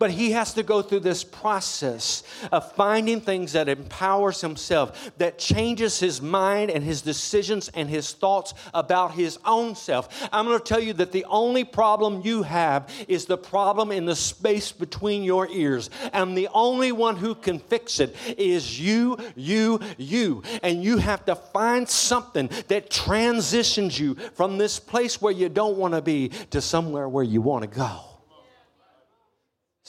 But 0.00 0.12
he 0.12 0.30
has 0.30 0.54
to 0.54 0.62
go 0.62 0.80
through 0.80 1.00
this 1.00 1.22
process 1.22 2.22
of 2.50 2.72
finding 2.72 3.20
things 3.20 3.52
that 3.52 3.68
empowers 3.68 4.40
himself, 4.40 5.12
that 5.18 5.38
changes 5.38 6.00
his 6.00 6.22
mind 6.22 6.70
and 6.70 6.82
his 6.82 7.02
decisions 7.02 7.68
and 7.74 7.86
his 7.86 8.14
thoughts 8.14 8.54
about 8.72 9.12
his 9.12 9.38
own 9.44 9.74
self. 9.74 10.26
I'm 10.32 10.46
going 10.46 10.58
to 10.58 10.64
tell 10.64 10.80
you 10.80 10.94
that 10.94 11.12
the 11.12 11.26
only 11.26 11.64
problem 11.64 12.22
you 12.24 12.44
have 12.44 12.90
is 13.08 13.26
the 13.26 13.36
problem 13.36 13.92
in 13.92 14.06
the 14.06 14.16
space 14.16 14.72
between 14.72 15.22
your 15.22 15.46
ears. 15.50 15.90
And 16.14 16.34
the 16.34 16.48
only 16.54 16.92
one 16.92 17.16
who 17.16 17.34
can 17.34 17.58
fix 17.58 18.00
it 18.00 18.16
is 18.38 18.80
you, 18.80 19.18
you, 19.36 19.80
you. 19.98 20.42
And 20.62 20.82
you 20.82 20.96
have 20.96 21.26
to 21.26 21.34
find 21.34 21.86
something 21.86 22.48
that 22.68 22.88
transitions 22.88 24.00
you 24.00 24.14
from 24.14 24.56
this 24.56 24.80
place 24.80 25.20
where 25.20 25.34
you 25.34 25.50
don't 25.50 25.76
want 25.76 25.92
to 25.92 26.00
be 26.00 26.30
to 26.52 26.62
somewhere 26.62 27.06
where 27.06 27.22
you 27.22 27.42
want 27.42 27.70
to 27.70 27.78
go. 27.78 28.09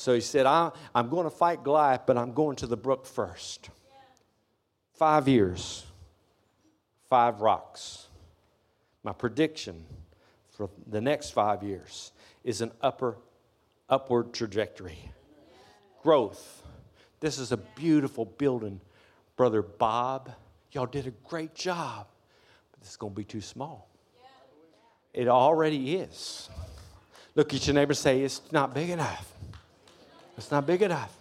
So 0.01 0.15
he 0.15 0.21
said, 0.21 0.47
I, 0.47 0.71
am 0.95 1.09
going 1.09 1.25
to 1.25 1.29
fight 1.29 1.63
Goliath, 1.63 2.07
but 2.07 2.17
I'm 2.17 2.33
going 2.33 2.55
to 2.55 2.65
the 2.65 2.75
brook 2.75 3.05
first. 3.05 3.69
Five 4.93 5.27
years, 5.27 5.85
five 7.07 7.41
rocks. 7.41 8.07
My 9.03 9.13
prediction 9.13 9.85
for 10.49 10.71
the 10.87 11.01
next 11.01 11.29
five 11.29 11.61
years 11.61 12.13
is 12.43 12.61
an 12.61 12.71
upper, 12.81 13.15
upward 13.91 14.33
trajectory. 14.33 15.11
Growth. 16.01 16.63
This 17.19 17.37
is 17.37 17.51
a 17.51 17.57
beautiful 17.57 18.25
building, 18.25 18.81
Brother 19.35 19.61
Bob. 19.61 20.31
Y'all 20.71 20.87
did 20.87 21.05
a 21.05 21.11
great 21.29 21.53
job, 21.53 22.07
but 22.71 22.79
this 22.79 22.89
is 22.89 22.97
going 22.97 23.13
to 23.13 23.17
be 23.17 23.23
too 23.23 23.41
small. 23.41 23.87
It 25.13 25.27
already 25.27 25.97
is. 25.97 26.49
Look 27.35 27.53
at 27.53 27.67
your 27.67 27.75
neighbor 27.75 27.93
say, 27.93 28.21
It's 28.21 28.41
not 28.51 28.73
big 28.73 28.89
enough. 28.89 29.30
It's 30.37 30.51
not 30.51 30.65
big 30.65 30.81
enough. 30.81 31.17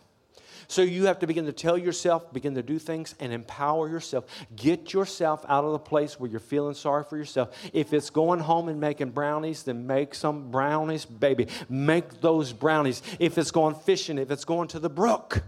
So 0.71 0.83
you 0.83 1.07
have 1.07 1.19
to 1.19 1.27
begin 1.27 1.47
to 1.47 1.53
tell 1.53 1.77
yourself, 1.77 2.33
begin 2.33 2.55
to 2.55 2.63
do 2.63 2.79
things 2.79 3.17
and 3.19 3.33
empower 3.33 3.89
yourself. 3.89 4.25
Get 4.55 4.93
yourself 4.93 5.45
out 5.49 5.65
of 5.65 5.73
the 5.73 5.81
place 5.81 6.21
where 6.21 6.31
you're 6.31 6.39
feeling 6.39 6.75
sorry 6.75 7.03
for 7.03 7.17
yourself. 7.17 7.51
If 7.73 7.93
it's 7.93 8.09
going 8.09 8.39
home 8.39 8.69
and 8.69 8.81
making 8.81 9.11
brownies, 9.11 9.65
then 9.65 9.89
make 9.89 10.15
some 10.15 10.53
brownies, 10.53 11.05
baby. 11.05 11.49
Make 11.69 12.21
those 12.21 12.53
brownies. 12.53 13.03
If 13.19 13.37
it's 13.37 13.51
going 13.51 13.75
fishing, 13.75 14.17
if 14.17 14.31
it's 14.31 14.45
going 14.45 14.69
to 14.69 14.79
the 14.79 14.89
brook, 14.89 15.43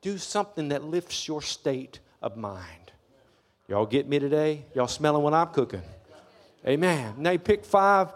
do 0.00 0.16
something 0.16 0.68
that 0.68 0.82
lifts 0.82 1.28
your 1.28 1.42
state 1.42 2.00
of 2.22 2.38
mind. 2.38 2.92
Y'all 3.68 3.84
get 3.84 4.08
me 4.08 4.18
today? 4.18 4.64
Y'all 4.74 4.88
smelling 4.88 5.22
what 5.22 5.34
I'm 5.34 5.48
cooking? 5.48 5.82
Amen. 6.66 7.16
Now 7.18 7.36
pick 7.36 7.66
five 7.66 8.14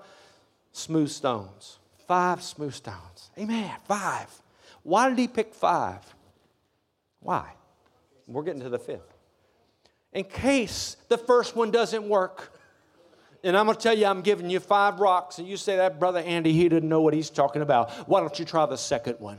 smooth 0.73 1.11
stones. 1.11 1.79
Five 2.09 2.43
smooth 2.43 2.73
stones. 2.73 3.31
Amen. 3.39 3.71
Five. 3.87 4.42
Why 4.83 5.09
did 5.09 5.19
he 5.19 5.29
pick 5.29 5.55
five? 5.55 6.01
Why? 7.21 7.53
We're 8.27 8.43
getting 8.43 8.63
to 8.63 8.69
the 8.69 8.79
fifth. 8.79 9.15
In 10.13 10.25
case 10.25 10.97
the 11.09 11.19
first 11.19 11.57
one 11.57 11.71
doesn't 11.71 12.09
work. 12.09 12.59
And 13.45 13.57
I'm 13.57 13.67
going 13.67 13.77
to 13.77 13.83
tell 13.83 13.97
you, 13.97 14.07
I'm 14.07 14.23
giving 14.23 14.49
you 14.51 14.61
five 14.61 15.01
rocks, 15.01 15.39
and 15.39 15.49
you 15.49 15.57
say 15.57 15.77
that 15.77 15.99
brother 15.99 16.21
Andy, 16.21 16.53
he 16.53 16.69
didn't 16.69 16.89
know 16.89 17.01
what 17.01 17.13
he's 17.13 17.29
talking 17.29 17.61
about. 17.63 17.91
Why 18.09 18.21
don't 18.21 18.39
you 18.39 18.45
try 18.45 18.67
the 18.67 18.77
second 18.77 19.19
one? 19.19 19.39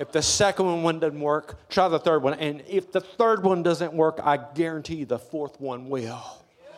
If 0.00 0.12
the 0.12 0.22
second 0.22 0.82
one 0.82 0.98
doesn't 0.98 1.20
work, 1.20 1.68
try 1.68 1.86
the 1.88 1.98
third 1.98 2.22
one. 2.22 2.34
And 2.34 2.62
if 2.66 2.90
the 2.90 3.02
third 3.02 3.44
one 3.44 3.62
doesn't 3.62 3.92
work, 3.92 4.18
I 4.22 4.38
guarantee 4.38 5.04
the 5.04 5.18
fourth 5.18 5.60
one 5.60 5.88
will. 5.90 6.24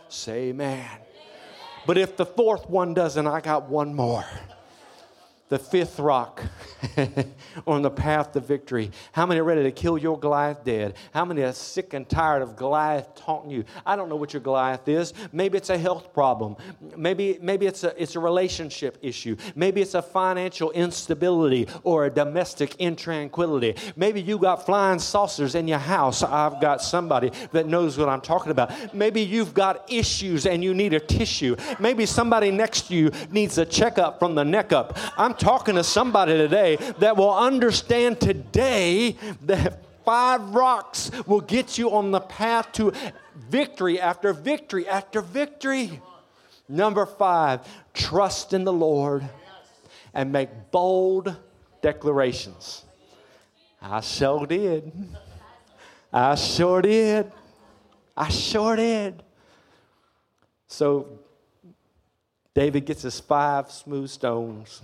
Say 0.08 0.48
amen. 0.48 0.84
But 1.86 1.98
if 1.98 2.16
the 2.16 2.26
fourth 2.26 2.68
one 2.68 2.94
doesn't, 2.94 3.26
I 3.26 3.40
got 3.40 3.68
one 3.68 3.94
more. 3.94 4.26
The 5.52 5.58
fifth 5.58 5.98
rock 5.98 6.42
on 7.66 7.82
the 7.82 7.90
path 7.90 8.32
to 8.32 8.40
victory? 8.40 8.90
How 9.12 9.26
many 9.26 9.38
are 9.38 9.44
ready 9.44 9.62
to 9.64 9.70
kill 9.70 9.98
your 9.98 10.18
Goliath 10.18 10.64
dead? 10.64 10.94
How 11.12 11.26
many 11.26 11.42
are 11.42 11.52
sick 11.52 11.92
and 11.92 12.08
tired 12.08 12.40
of 12.40 12.56
Goliath 12.56 13.14
taunting 13.14 13.50
you? 13.50 13.64
I 13.84 13.94
don't 13.94 14.08
know 14.08 14.16
what 14.16 14.32
your 14.32 14.40
Goliath 14.40 14.88
is. 14.88 15.12
Maybe 15.30 15.58
it's 15.58 15.68
a 15.68 15.76
health 15.76 16.14
problem. 16.14 16.56
Maybe, 16.96 17.38
maybe 17.42 17.66
it's, 17.66 17.84
a, 17.84 17.92
it's 18.02 18.16
a 18.16 18.18
relationship 18.18 18.96
issue. 19.02 19.36
Maybe 19.54 19.82
it's 19.82 19.92
a 19.92 20.00
financial 20.00 20.70
instability 20.70 21.68
or 21.82 22.06
a 22.06 22.10
domestic 22.10 22.70
intranquility. 22.78 23.76
Maybe 23.94 24.22
you 24.22 24.38
got 24.38 24.64
flying 24.64 25.00
saucers 25.00 25.54
in 25.54 25.68
your 25.68 25.80
house. 25.80 26.22
I've 26.22 26.62
got 26.62 26.80
somebody 26.80 27.30
that 27.50 27.66
knows 27.66 27.98
what 27.98 28.08
I'm 28.08 28.22
talking 28.22 28.52
about. 28.52 28.94
Maybe 28.94 29.20
you've 29.20 29.52
got 29.52 29.92
issues 29.92 30.46
and 30.46 30.64
you 30.64 30.72
need 30.72 30.94
a 30.94 31.00
tissue. 31.00 31.56
Maybe 31.78 32.06
somebody 32.06 32.50
next 32.50 32.88
to 32.88 32.94
you 32.94 33.10
needs 33.30 33.58
a 33.58 33.66
checkup 33.66 34.18
from 34.18 34.34
the 34.34 34.46
neck 34.46 34.72
up. 34.72 34.96
I'm 35.18 35.34
talking 35.42 35.74
to 35.74 35.82
somebody 35.82 36.34
today 36.34 36.76
that 37.00 37.16
will 37.16 37.36
understand 37.36 38.20
today 38.20 39.16
that 39.42 39.84
five 40.04 40.54
rocks 40.54 41.10
will 41.26 41.40
get 41.40 41.76
you 41.76 41.90
on 41.90 42.12
the 42.12 42.20
path 42.20 42.70
to 42.72 42.92
victory 43.50 44.00
after 44.00 44.32
victory 44.32 44.86
after 44.86 45.20
victory. 45.20 46.00
Number 46.68 47.04
five, 47.04 47.60
trust 47.92 48.52
in 48.52 48.62
the 48.62 48.72
Lord 48.72 49.28
and 50.14 50.30
make 50.30 50.48
bold 50.70 51.34
declarations. 51.82 52.84
I 53.80 54.00
sure 54.00 54.46
did. 54.46 54.92
I 56.12 56.36
sure 56.36 56.82
did. 56.82 57.32
I 58.16 58.28
sure 58.28 58.76
did. 58.76 59.24
So 60.68 61.18
David 62.54 62.86
gets 62.86 63.02
his 63.02 63.18
five 63.18 63.72
smooth 63.72 64.08
stones. 64.08 64.82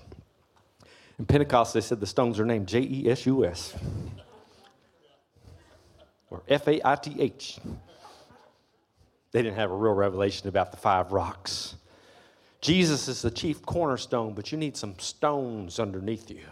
In 1.18 1.26
Pentecost, 1.26 1.74
they 1.74 1.80
said 1.80 2.00
the 2.00 2.06
stones 2.06 2.38
are 2.38 2.46
named 2.46 2.68
J 2.68 2.80
E 2.80 3.10
S 3.10 3.26
U 3.26 3.44
S 3.44 3.74
or 6.30 6.42
F 6.48 6.68
A 6.68 6.80
I 6.86 6.94
T 6.94 7.16
H. 7.18 7.58
They 9.32 9.42
didn't 9.42 9.56
have 9.56 9.70
a 9.70 9.74
real 9.74 9.92
revelation 9.92 10.48
about 10.48 10.70
the 10.70 10.76
five 10.76 11.12
rocks. 11.12 11.74
Jesus 12.60 13.08
is 13.08 13.22
the 13.22 13.30
chief 13.30 13.62
cornerstone, 13.62 14.34
but 14.34 14.50
you 14.50 14.58
need 14.58 14.76
some 14.76 14.98
stones 14.98 15.78
underneath 15.78 16.30
you. 16.30 16.44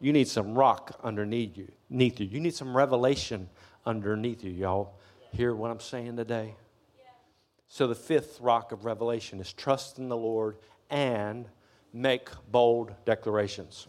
You 0.00 0.12
need 0.12 0.28
some 0.28 0.54
rock 0.54 0.98
underneath 1.02 1.56
you. 1.56 1.70
Underneath 1.90 2.20
you. 2.20 2.26
You 2.26 2.40
need 2.40 2.54
some 2.54 2.76
revelation 2.76 3.48
underneath 3.86 4.44
you, 4.44 4.50
y'all. 4.50 4.94
Hear 5.32 5.54
what 5.54 5.70
I'm 5.70 5.80
saying 5.80 6.16
today? 6.16 6.54
So, 7.68 7.86
the 7.86 7.94
fifth 7.94 8.40
rock 8.40 8.72
of 8.72 8.84
revelation 8.84 9.40
is 9.40 9.52
trust 9.52 9.98
in 9.98 10.08
the 10.08 10.16
Lord 10.16 10.56
and 10.90 11.46
make 11.92 12.28
bold 12.50 12.94
declarations. 13.04 13.86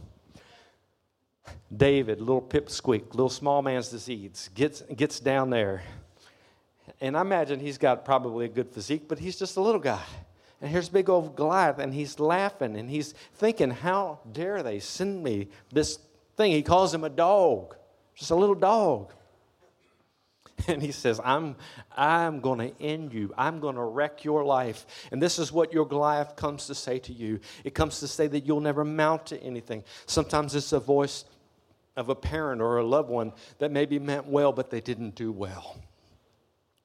David, 1.76 2.20
little 2.20 2.41
pipsqueak, 2.41 3.12
little 3.12 3.30
small 3.30 3.62
man's 3.62 3.89
disease, 3.89 4.49
gets, 4.54 4.82
gets 4.95 5.20
down 5.20 5.49
there. 5.49 5.84
And 7.01 7.18
I 7.18 7.22
imagine 7.22 7.60
he's 7.60 7.78
got 7.78 8.06
probably 8.06 8.45
a 8.45 8.49
good 8.49 8.70
physique, 8.70 9.04
but 9.08 9.20
he's 9.20 9.38
just 9.38 9.58
a 9.58 9.62
little 9.62 9.82
guy. 9.82 10.04
And 10.62 10.72
here's 10.72 10.88
big 10.88 11.10
old 11.10 11.36
Goliath, 11.36 11.80
and 11.80 11.93
he's 11.93 12.20
laughing 12.20 12.78
and 12.78 12.89
he's 12.89 13.14
thinking, 13.36 13.70
How 13.70 14.20
dare 14.32 14.64
they 14.64 14.80
send 14.80 15.22
me 15.22 15.49
this 15.72 15.99
thing? 16.38 16.51
He 16.51 16.62
calls 16.62 16.93
him 16.93 17.04
a 17.04 17.10
dog, 17.10 17.76
just 18.16 18.32
a 18.32 18.36
little 18.36 18.56
dog. 18.56 19.12
And 20.68 20.82
he 20.82 20.91
says, 20.91 21.20
I'm, 21.24 21.56
I'm 21.95 22.39
going 22.39 22.60
to 22.60 22.82
end 22.82 23.14
you. 23.14 23.34
I'm 23.38 23.60
going 23.60 23.76
to 23.76 23.84
wreck 23.84 24.24
your 24.24 24.43
life. 24.45 24.86
And 25.12 25.22
this 25.22 25.39
is 25.39 25.51
what 25.51 25.74
your 25.74 25.86
Goliath 25.86 26.36
comes 26.36 26.68
to 26.68 26.76
say 26.76 26.99
to 26.99 27.14
you 27.14 27.39
it 27.64 27.74
comes 27.74 27.99
to 27.99 28.08
say 28.08 28.28
that 28.28 28.45
you'll 28.45 28.62
never 28.62 28.86
mount 28.86 29.28
to 29.28 29.41
anything. 29.41 29.84
Sometimes 30.06 30.56
it's 30.56 30.72
a 30.72 30.80
voice 30.80 31.26
of 31.95 32.10
a 32.10 32.16
parent 32.16 32.62
or 32.62 32.78
a 32.78 32.84
loved 32.84 33.10
one 33.10 33.34
that 33.60 33.72
maybe 33.72 33.99
meant 33.99 34.26
well, 34.26 34.51
but 34.51 34.70
they 34.70 34.82
didn't 34.82 35.16
do 35.16 35.32
well. 35.32 35.78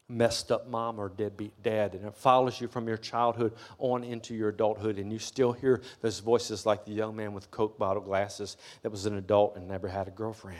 Messed 0.08 0.50
up 0.50 0.68
mom 0.68 0.98
or 0.98 1.10
deadbeat 1.10 1.62
dad, 1.62 1.94
and 1.94 2.06
it 2.06 2.14
follows 2.14 2.60
you 2.60 2.68
from 2.68 2.88
your 2.88 2.96
childhood 2.96 3.52
on 3.78 4.02
into 4.02 4.34
your 4.34 4.48
adulthood, 4.48 4.98
and 4.98 5.12
you 5.12 5.18
still 5.18 5.52
hear 5.52 5.82
those 6.00 6.18
voices 6.18 6.64
like 6.64 6.84
the 6.84 6.92
young 6.92 7.14
man 7.14 7.34
with 7.34 7.50
Coke 7.50 7.78
bottle 7.78 8.02
glasses 8.02 8.56
that 8.82 8.90
was 8.90 9.04
an 9.06 9.16
adult 9.16 9.56
and 9.56 9.68
never 9.68 9.88
had 9.88 10.08
a 10.08 10.10
girlfriend. 10.10 10.58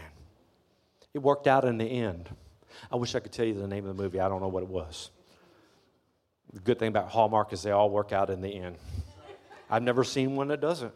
It 1.14 1.20
worked 1.20 1.46
out 1.46 1.64
in 1.64 1.78
the 1.78 1.86
end. 1.86 2.28
I 2.90 2.96
wish 2.96 3.14
I 3.14 3.20
could 3.20 3.32
tell 3.32 3.46
you 3.46 3.54
the 3.54 3.66
name 3.66 3.86
of 3.86 3.96
the 3.96 4.02
movie. 4.02 4.20
I 4.20 4.28
don't 4.28 4.40
know 4.40 4.48
what 4.48 4.62
it 4.62 4.68
was. 4.68 5.10
The 6.52 6.60
good 6.60 6.78
thing 6.78 6.88
about 6.88 7.08
Hallmark 7.08 7.52
is 7.52 7.62
they 7.62 7.70
all 7.70 7.90
work 7.90 8.12
out 8.12 8.30
in 8.30 8.40
the 8.40 8.48
end. 8.48 8.76
I've 9.70 9.82
never 9.82 10.04
seen 10.04 10.36
one 10.36 10.48
that 10.48 10.60
doesn't. 10.60 10.94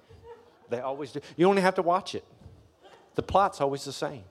They 0.70 0.80
always 0.80 1.12
do. 1.12 1.20
You 1.36 1.48
only 1.48 1.62
have 1.62 1.74
to 1.74 1.82
watch 1.82 2.14
it. 2.14 2.24
The 3.14 3.22
plot's 3.22 3.60
always 3.60 3.84
the 3.84 3.92
same. 3.92 4.24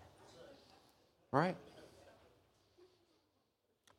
Right? 1.31 1.55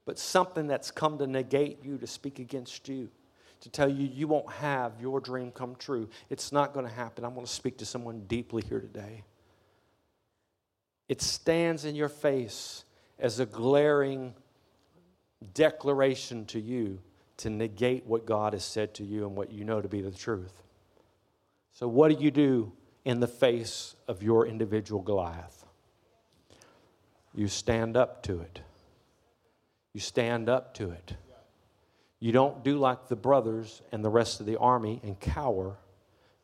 But 0.05 0.19
something 0.19 0.67
that's 0.67 0.91
come 0.91 1.19
to 1.19 1.27
negate 1.27 1.85
you, 1.85 1.99
to 1.99 2.07
speak 2.07 2.41
against 2.41 2.89
you, 2.89 3.09
to 3.61 3.71
tell 3.71 3.89
you 3.89 4.09
you 4.09 4.27
won't 4.27 4.51
have 4.51 4.95
your 5.01 5.21
dream 5.21 5.53
come 5.53 5.77
true. 5.77 6.09
It's 6.29 6.51
not 6.51 6.75
going 6.75 6.87
to 6.87 6.93
happen. 6.93 7.25
I'm 7.25 7.35
going 7.35 7.47
to 7.47 7.53
speak 7.53 7.79
to 7.79 7.87
someone 7.87 8.25
deeply 8.27 8.63
here 8.69 8.81
today. 8.81 9.23
It 11.09 11.23
stands 11.23 11.85
in 11.85 11.95
your 11.95 12.09
face 12.09 12.85
as 13.19 13.41
a 13.41 13.47
glaring 13.47 14.35
declaration 15.55 16.47
to 16.47 16.61
you 16.61 16.99
to 17.39 17.51
negate 17.51 18.07
what 18.07 18.25
God 18.27 18.53
has 18.53 18.65
said 18.65 18.95
to 18.95 19.05
you 19.05 19.27
and 19.27 19.37
what 19.37 19.53
you 19.53 19.65
know 19.65 19.81
to 19.81 19.89
be 19.89 20.01
the 20.01 20.11
truth. 20.11 20.63
So, 21.73 21.89
what 21.89 22.17
do 22.17 22.23
you 22.23 22.31
do 22.31 22.73
in 23.05 23.21
the 23.21 23.27
face 23.27 23.97
of 24.07 24.23
your 24.23 24.47
individual 24.47 25.03
Goliath? 25.03 25.65
You 27.35 27.49
stand 27.49 27.97
up 27.97 28.23
to 28.25 28.41
it. 28.41 28.61
You 29.95 30.01
stand 30.01 30.49
up 30.49 30.75
to 30.75 30.91
it. 30.91 31.15
You 32.21 32.31
don't 32.31 32.63
do 32.63 32.79
like 32.79 33.09
the 33.09 33.17
brothers 33.17 33.83
and 33.91 34.05
the 34.05 34.11
rest 34.11 34.39
of 34.39 34.47
the 34.47 34.57
army 34.59 35.01
and 35.03 35.19
cower. 35.19 35.77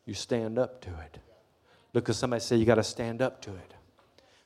You 0.05 0.13
stand 0.13 0.59
up 0.59 0.81
to 0.81 0.89
it. 0.89 1.19
Because 1.93 2.17
somebody 2.17 2.41
said 2.41 2.59
you 2.59 2.65
got 2.65 2.75
to 2.75 2.83
stand 2.83 3.21
up 3.21 3.41
to 3.43 3.51
it. 3.51 3.73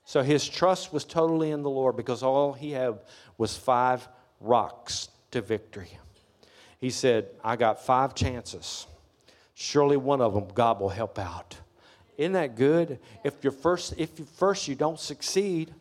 So 0.05 0.21
his 0.21 0.47
trust 0.47 0.91
was 0.91 1.05
totally 1.05 1.51
in 1.51 1.63
the 1.63 1.69
Lord 1.69 1.95
because 1.95 2.23
all 2.23 2.53
he 2.53 2.71
had 2.71 2.99
was 3.37 3.55
five 3.55 4.07
rocks 4.39 5.09
to 5.31 5.41
victory. 5.41 5.97
He 6.79 6.89
said, 6.89 7.27
I 7.43 7.55
got 7.55 7.83
five 7.85 8.13
chances. 8.13 8.85
Surely 9.53 9.95
one 9.95 10.21
of 10.21 10.33
them 10.33 10.47
God 10.53 10.79
will 10.79 10.89
help 10.89 11.17
out. 11.17 11.55
Isn't 12.17 12.33
that 12.33 12.55
good? 12.55 12.99
If 13.23 13.43
you're 13.43 13.53
first, 13.53 13.93
if 13.97 14.19
you 14.19 14.25
first 14.25 14.67
you 14.67 14.75
don't 14.75 14.99
succeed, 14.99 15.73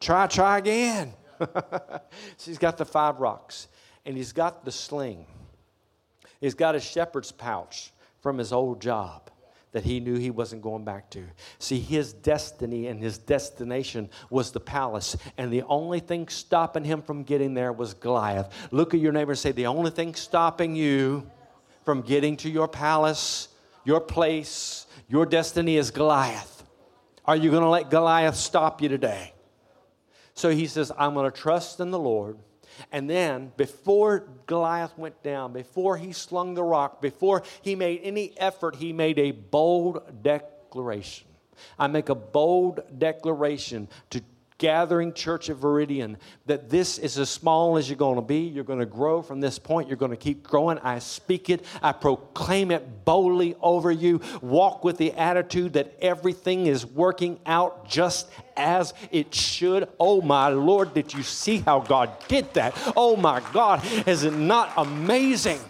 try, 0.00 0.26
try 0.26 0.58
again. 0.58 1.12
so 1.38 2.00
he's 2.44 2.58
got 2.58 2.78
the 2.78 2.84
five 2.84 3.20
rocks, 3.20 3.68
and 4.04 4.16
he's 4.16 4.32
got 4.32 4.64
the 4.64 4.72
sling. 4.72 5.26
He's 6.40 6.54
got 6.54 6.74
a 6.74 6.80
shepherd's 6.80 7.30
pouch 7.30 7.92
from 8.20 8.38
his 8.38 8.52
old 8.52 8.80
job 8.80 9.30
that 9.72 9.84
he 9.84 10.00
knew 10.00 10.16
he 10.16 10.30
wasn't 10.30 10.62
going 10.62 10.84
back 10.84 11.10
to. 11.10 11.24
See, 11.58 11.78
his 11.78 12.12
destiny 12.12 12.86
and 12.86 13.02
his 13.02 13.18
destination 13.18 14.10
was 14.30 14.50
the 14.50 14.60
palace, 14.60 15.16
and 15.36 15.52
the 15.52 15.62
only 15.64 16.00
thing 16.00 16.28
stopping 16.28 16.84
him 16.84 17.02
from 17.02 17.22
getting 17.22 17.54
there 17.54 17.72
was 17.72 17.94
Goliath. 17.94 18.52
Look 18.70 18.94
at 18.94 19.00
your 19.00 19.12
neighbor 19.12 19.32
and 19.32 19.38
say, 19.38 19.52
The 19.52 19.66
only 19.66 19.90
thing 19.90 20.14
stopping 20.14 20.74
you 20.74 21.30
from 21.84 22.02
getting 22.02 22.36
to 22.38 22.50
your 22.50 22.68
palace, 22.68 23.48
your 23.84 24.00
place, 24.00 24.86
your 25.08 25.26
destiny 25.26 25.76
is 25.76 25.90
Goliath. 25.90 26.64
Are 27.24 27.36
you 27.36 27.50
going 27.50 27.62
to 27.62 27.68
let 27.68 27.90
Goliath 27.90 28.36
stop 28.36 28.80
you 28.80 28.88
today? 28.88 29.32
So 30.34 30.50
he 30.50 30.66
says, 30.66 30.92
I'm 30.96 31.14
going 31.14 31.30
to 31.30 31.36
trust 31.36 31.80
in 31.80 31.90
the 31.90 31.98
Lord 31.98 32.38
and 32.92 33.08
then, 33.08 33.52
before 33.56 34.28
Goliath 34.46 34.96
went 34.96 35.22
down, 35.22 35.52
before 35.52 35.96
he 35.96 36.12
slung 36.12 36.54
the 36.54 36.62
rock, 36.62 37.00
before 37.00 37.42
he 37.62 37.74
made 37.74 38.00
any 38.02 38.32
effort, 38.38 38.76
he 38.76 38.92
made 38.92 39.18
a 39.18 39.32
bold 39.32 40.22
declaration. 40.22 41.26
I 41.78 41.86
make 41.88 42.08
a 42.08 42.14
bold 42.14 42.80
declaration 42.98 43.88
to 44.10 44.22
gathering 44.58 45.12
church 45.12 45.48
of 45.48 45.58
Veridian 45.58 46.16
that 46.46 46.68
this 46.68 46.98
is 46.98 47.16
as 47.18 47.30
small 47.30 47.76
as 47.76 47.88
you're 47.88 47.96
going 47.96 48.16
to 48.16 48.22
be. 48.22 48.40
You're 48.40 48.64
going 48.64 48.80
to 48.80 48.86
grow 48.86 49.22
from 49.22 49.40
this 49.40 49.58
point. 49.58 49.88
You're 49.88 49.96
going 49.96 50.10
to 50.10 50.16
keep 50.16 50.42
growing. 50.42 50.78
I 50.78 50.98
speak 50.98 51.48
it. 51.48 51.64
I 51.80 51.92
proclaim 51.92 52.70
it 52.70 53.04
boldly 53.04 53.54
over 53.62 53.90
you. 53.90 54.20
Walk 54.42 54.84
with 54.84 54.98
the 54.98 55.12
attitude 55.12 55.74
that 55.74 55.96
everything 56.00 56.66
is 56.66 56.84
working 56.84 57.38
out 57.46 57.88
just 57.88 58.28
as 58.56 58.94
it 59.12 59.32
should. 59.34 59.88
Oh 60.00 60.20
my 60.20 60.48
Lord, 60.48 60.92
did 60.92 61.14
you 61.14 61.22
see 61.22 61.58
how 61.58 61.80
God 61.80 62.10
did 62.26 62.52
that? 62.54 62.74
Oh 62.96 63.16
my 63.16 63.40
God, 63.52 63.86
is 64.06 64.24
it 64.24 64.34
not 64.34 64.72
amazing? 64.76 65.60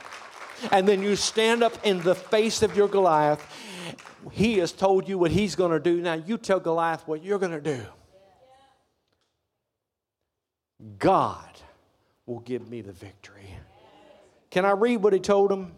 And 0.73 0.89
then 0.89 1.03
you 1.03 1.15
stand 1.15 1.63
up 1.63 1.87
in 1.87 2.01
the 2.01 2.15
face 2.15 2.63
of 2.63 2.77
your 2.77 2.89
Goliath. 2.89 3.45
He 4.33 4.59
has 4.59 4.73
told 4.73 5.09
you 5.09 5.19
what 5.19 5.31
he's 5.31 5.55
going 5.55 5.73
to 5.73 5.79
do. 5.79 6.01
Now 6.01 6.15
you 6.15 6.39
tell 6.39 6.59
Goliath 6.59 7.07
what 7.07 7.23
you're 7.23 7.39
going 7.39 7.53
to 7.53 7.61
do. 7.61 7.81
God 10.99 11.49
will 12.27 12.41
give 12.41 12.69
me 12.69 12.83
the 12.83 12.93
victory. 12.93 13.51
Can 14.51 14.65
I 14.65 14.73
read 14.73 14.99
what 14.99 15.13
he 15.13 15.19
told 15.19 15.51
him? 15.51 15.73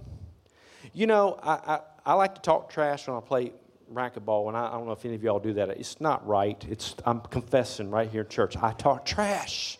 You 0.92 1.06
know, 1.06 1.38
I, 1.42 1.52
I, 1.52 1.80
I 2.06 2.14
like 2.14 2.34
to 2.34 2.40
talk 2.40 2.70
trash 2.70 3.06
when 3.06 3.16
I 3.16 3.20
play 3.20 3.52
racquetball, 3.92 4.48
and 4.48 4.56
I, 4.56 4.68
I 4.68 4.72
don't 4.72 4.86
know 4.86 4.92
if 4.92 5.04
any 5.04 5.14
of 5.14 5.22
y'all 5.22 5.38
do 5.38 5.54
that. 5.54 5.70
It's 5.70 6.00
not 6.00 6.26
right. 6.26 6.62
It's, 6.68 6.94
I'm 7.04 7.20
confessing 7.20 7.90
right 7.90 8.08
here 8.08 8.22
in 8.22 8.28
church. 8.28 8.56
I 8.56 8.72
talk 8.72 9.04
trash. 9.04 9.78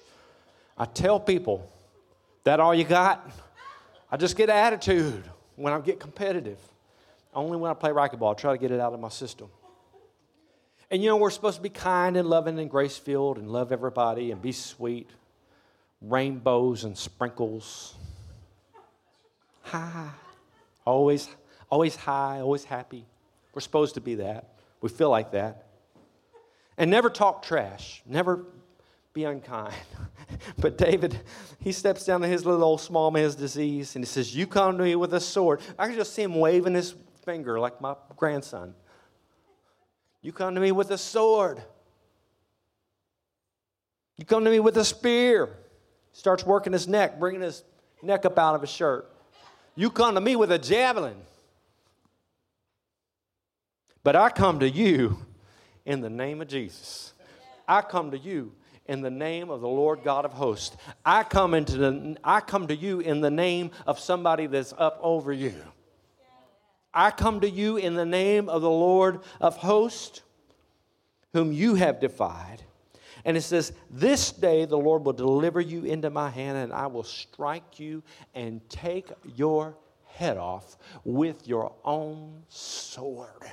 I 0.77 0.85
tell 0.87 1.21
people, 1.21 1.71
that 2.45 2.61
all 2.61 2.75
you 2.75 2.85
got? 2.85 3.31
I 4.11 4.17
just 4.17 4.37
get 4.37 4.49
attitude 4.49 5.25
when 5.57 5.73
I 5.73 5.81
get 5.81 6.01
competitive. 6.01 6.59
Only 7.35 7.59
when 7.59 7.71
I 7.71 7.75
play 7.75 7.91
racquetball, 7.91 8.33
I 8.33 8.35
try 8.35 8.53
to 8.53 8.59
get 8.59 8.71
it 8.71 8.81
out 8.81 8.93
of 8.93 9.01
my 9.01 9.09
system. 9.09 9.49
And 10.91 11.03
you 11.03 11.09
know, 11.09 11.17
we're 11.17 11.31
supposed 11.31 11.57
to 11.57 11.63
be 11.63 11.69
kind 11.69 12.17
and 12.17 12.29
loving 12.29 12.59
and 12.59 12.69
grace 12.69 12.99
filled 12.99 13.39
and 13.39 13.49
love 13.49 13.71
everybody 13.71 14.33
and 14.33 14.43
be 14.43 14.53
sweet. 14.53 15.09
Rainbows 16.01 16.85
and 16.85 16.97
sprinkles. 16.97 17.95
Hi. 19.63 20.09
Always, 20.85 21.29
always 21.71 21.95
high, 21.95 22.41
always 22.41 22.65
happy. 22.65 23.05
We're 23.55 23.61
supposed 23.61 23.95
to 23.95 24.01
be 24.01 24.17
that. 24.17 24.55
We 24.81 24.89
feel 24.89 25.11
like 25.11 25.33
that. 25.33 25.67
And 26.77 26.91
never 26.91 27.11
talk 27.11 27.43
trash. 27.43 28.03
Never 28.07 28.47
be 29.13 29.25
unkind. 29.25 29.75
but 30.59 30.79
David, 30.79 31.21
he 31.59 31.71
steps 31.71 32.05
down 32.05 32.23
to 32.23 32.27
his 32.27 32.45
little 32.45 32.65
old 32.65 32.81
small 32.81 33.11
man's 33.11 33.35
disease 33.35 33.95
and 33.95 34.05
he 34.05 34.09
says, 34.09 34.35
You 34.35 34.47
come 34.47 34.79
to 34.79 34.85
me 34.85 34.97
with 34.97 35.15
a 35.15 35.21
sword. 35.21 35.61
I 35.79 35.87
can 35.87 35.97
just 35.97 36.15
see 36.15 36.23
him 36.23 36.35
waving 36.35 36.75
his 36.75 36.95
finger 37.25 37.61
like 37.61 37.81
my 37.81 37.95
grandson. 38.17 38.75
You 40.23 40.33
come 40.33 40.55
to 40.55 40.61
me 40.61 40.73
with 40.73 40.91
a 40.91 40.99
sword. 40.99 41.63
You 44.17 44.25
come 44.25 44.45
to 44.45 44.51
me 44.51 44.61
with 44.61 44.77
a 44.77 44.85
spear. 44.85 45.57
Starts 46.13 46.45
working 46.45 46.73
his 46.73 46.87
neck, 46.87 47.19
bringing 47.19 47.41
his 47.41 47.63
neck 48.03 48.25
up 48.25 48.39
out 48.39 48.55
of 48.55 48.61
his 48.61 48.71
shirt. 48.71 49.11
You 49.77 49.91
come 49.91 50.15
to 50.15 50.21
me 50.21 50.37
with 50.37 50.53
a 50.53 50.59
javelin. 50.59 51.17
But 54.03 54.17
I 54.17 54.31
come 54.31 54.61
to 54.61 54.69
you 54.69 55.19
in 55.85 56.01
the 56.01 56.11
name 56.11 56.41
of 56.41 56.49
Jesus. 56.49 57.13
I 57.69 57.83
come 57.83 58.11
to 58.11 58.19
you 58.19 58.53
in 58.87 59.03
the 59.03 59.11
name 59.11 59.51
of 59.51 59.61
the 59.61 59.69
Lord 59.69 60.01
God 60.03 60.25
of 60.25 60.33
hosts. 60.33 60.77
I 61.05 61.23
come 61.23 61.55
into 61.55 61.77
the 61.77 62.17
I 62.25 62.41
come 62.41 62.67
to 62.67 62.77
you 62.77 63.01
in 63.01 63.21
the 63.21 63.31
name 63.31 63.71
of 63.87 63.99
somebody 63.99 64.47
that's 64.47 64.75
up 64.77 64.99
over 65.01 65.33
you. 65.33 65.55
I 66.93 67.11
come 67.11 67.41
to 67.41 67.51
you 67.51 67.77
in 67.77 67.95
the 67.95 68.07
name 68.07 68.49
of 68.49 68.63
the 68.63 68.71
Lord 68.71 69.21
of 69.41 69.57
hosts, 69.57 70.23
whom 71.33 71.53
you 71.53 71.77
have 71.77 72.01
defied. 72.01 72.63
And 73.25 73.37
it 73.37 73.43
says, 73.43 73.73
This 73.91 74.33
day 74.33 74.65
the 74.65 74.79
Lord 74.79 75.05
will 75.05 75.13
deliver 75.13 75.61
you 75.61 75.85
into 75.85 76.11
my 76.11 76.31
hand, 76.31 76.59
and 76.59 76.73
I 76.73 76.87
will 76.87 77.05
strike 77.05 77.79
you 77.79 78.03
and 78.35 78.67
take 78.69 79.09
your 79.37 79.77
head 80.07 80.37
off 80.37 80.77
with 81.05 81.47
your 81.47 81.73
own 81.85 82.43
sword. 82.49 83.51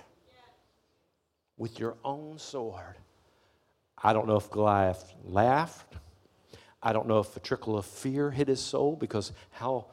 With 1.58 1.80
your 1.80 1.98
own 2.04 2.38
sword. 2.38 2.96
I 4.02 4.14
don't 4.14 4.28
know 4.28 4.38
if 4.38 4.50
Goliath 4.50 5.14
laughed. 5.24 5.96
I 6.82 6.94
don't 6.94 7.08
know 7.08 7.20
if 7.20 7.36
a 7.36 7.40
trickle 7.40 7.78
of 7.78 7.86
fear 7.86 8.32
hit 8.32 8.48
his 8.48 8.60
soul 8.60 8.96
because 8.96 9.32
how 9.52 9.88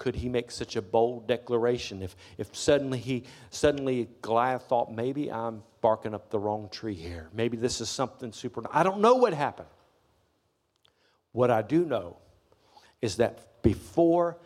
could 0.00 0.16
he 0.16 0.30
make 0.30 0.50
such 0.50 0.76
a 0.76 0.82
bold 0.82 1.28
declaration 1.28 2.02
if, 2.02 2.16
if 2.38 2.56
suddenly 2.56 2.96
he 2.96 3.22
suddenly 3.50 4.08
Goliath 4.22 4.62
thought 4.62 4.90
maybe 4.90 5.30
I'm 5.30 5.62
barking 5.82 6.14
up 6.14 6.30
the 6.30 6.38
wrong 6.38 6.70
tree 6.70 6.94
here. 6.94 7.28
Maybe 7.34 7.58
this 7.58 7.82
is 7.82 7.90
something 7.90 8.32
super 8.32 8.62
I 8.72 8.82
don't 8.82 9.02
know 9.02 9.16
what 9.16 9.34
happened. 9.34 9.68
What 11.32 11.50
I 11.50 11.60
do 11.60 11.84
know 11.84 12.16
is 13.02 13.16
that 13.16 13.62
before 13.62 14.38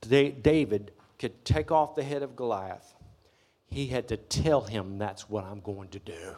David 0.00 0.92
could 1.18 1.44
take 1.44 1.70
off 1.70 1.94
the 1.94 2.02
head 2.02 2.22
of 2.22 2.34
Goliath, 2.34 2.94
he 3.66 3.88
had 3.88 4.08
to 4.08 4.16
tell 4.16 4.62
him 4.62 4.96
that's 4.96 5.28
what 5.28 5.44
I'm 5.44 5.60
going 5.60 5.88
to 5.90 5.98
do. 5.98 6.34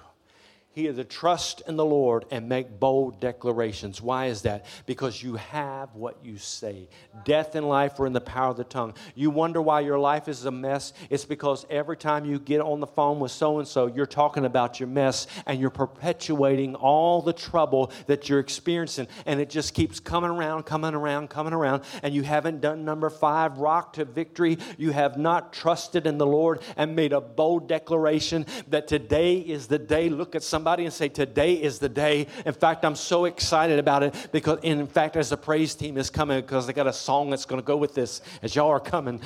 He 0.76 0.84
had 0.84 0.96
to 0.96 1.04
trust 1.04 1.62
in 1.66 1.76
the 1.76 1.86
Lord 1.86 2.26
and 2.30 2.50
make 2.50 2.78
bold 2.78 3.18
declarations. 3.18 4.02
Why 4.02 4.26
is 4.26 4.42
that? 4.42 4.66
Because 4.84 5.22
you 5.22 5.36
have 5.36 5.94
what 5.94 6.22
you 6.22 6.36
say. 6.36 6.90
Death 7.24 7.54
and 7.54 7.66
life 7.66 7.98
are 7.98 8.04
in 8.04 8.12
the 8.12 8.20
power 8.20 8.50
of 8.50 8.58
the 8.58 8.64
tongue. 8.64 8.92
You 9.14 9.30
wonder 9.30 9.62
why 9.62 9.80
your 9.80 9.98
life 9.98 10.28
is 10.28 10.44
a 10.44 10.50
mess? 10.50 10.92
It's 11.08 11.24
because 11.24 11.64
every 11.70 11.96
time 11.96 12.26
you 12.26 12.38
get 12.38 12.60
on 12.60 12.80
the 12.80 12.86
phone 12.86 13.20
with 13.20 13.30
so 13.30 13.58
and 13.58 13.66
so, 13.66 13.86
you're 13.86 14.04
talking 14.04 14.44
about 14.44 14.78
your 14.78 14.90
mess 14.90 15.26
and 15.46 15.58
you're 15.58 15.70
perpetuating 15.70 16.74
all 16.74 17.22
the 17.22 17.32
trouble 17.32 17.90
that 18.06 18.28
you're 18.28 18.40
experiencing. 18.40 19.08
And 19.24 19.40
it 19.40 19.48
just 19.48 19.72
keeps 19.72 19.98
coming 19.98 20.30
around, 20.30 20.64
coming 20.64 20.92
around, 20.92 21.30
coming 21.30 21.54
around. 21.54 21.84
And 22.02 22.12
you 22.12 22.22
haven't 22.22 22.60
done 22.60 22.84
number 22.84 23.08
five, 23.08 23.56
rock 23.56 23.94
to 23.94 24.04
victory. 24.04 24.58
You 24.76 24.90
have 24.90 25.16
not 25.16 25.54
trusted 25.54 26.06
in 26.06 26.18
the 26.18 26.26
Lord 26.26 26.60
and 26.76 26.94
made 26.94 27.14
a 27.14 27.20
bold 27.22 27.66
declaration 27.66 28.44
that 28.68 28.86
today 28.88 29.38
is 29.38 29.68
the 29.68 29.78
day. 29.78 30.10
Look 30.10 30.34
at 30.34 30.42
somebody 30.42 30.65
somebody 30.66 30.84
and 30.84 30.92
say, 30.92 31.08
Today 31.08 31.54
is 31.54 31.78
the 31.78 31.88
day. 31.88 32.26
In 32.44 32.52
fact, 32.52 32.84
I'm 32.84 32.96
so 32.96 33.26
excited 33.26 33.78
about 33.78 34.02
it 34.02 34.30
because, 34.32 34.58
in 34.64 34.84
fact, 34.88 35.14
as 35.14 35.30
the 35.30 35.36
praise 35.36 35.76
team 35.76 35.96
is 35.96 36.10
coming, 36.10 36.40
because 36.40 36.66
they 36.66 36.72
got 36.72 36.88
a 36.88 36.92
song 36.92 37.30
that's 37.30 37.44
going 37.44 37.62
to 37.62 37.64
go 37.64 37.76
with 37.76 37.94
this 37.94 38.20
as 38.42 38.56
y'all 38.56 38.70
are 38.70 38.80
coming. 38.80 39.20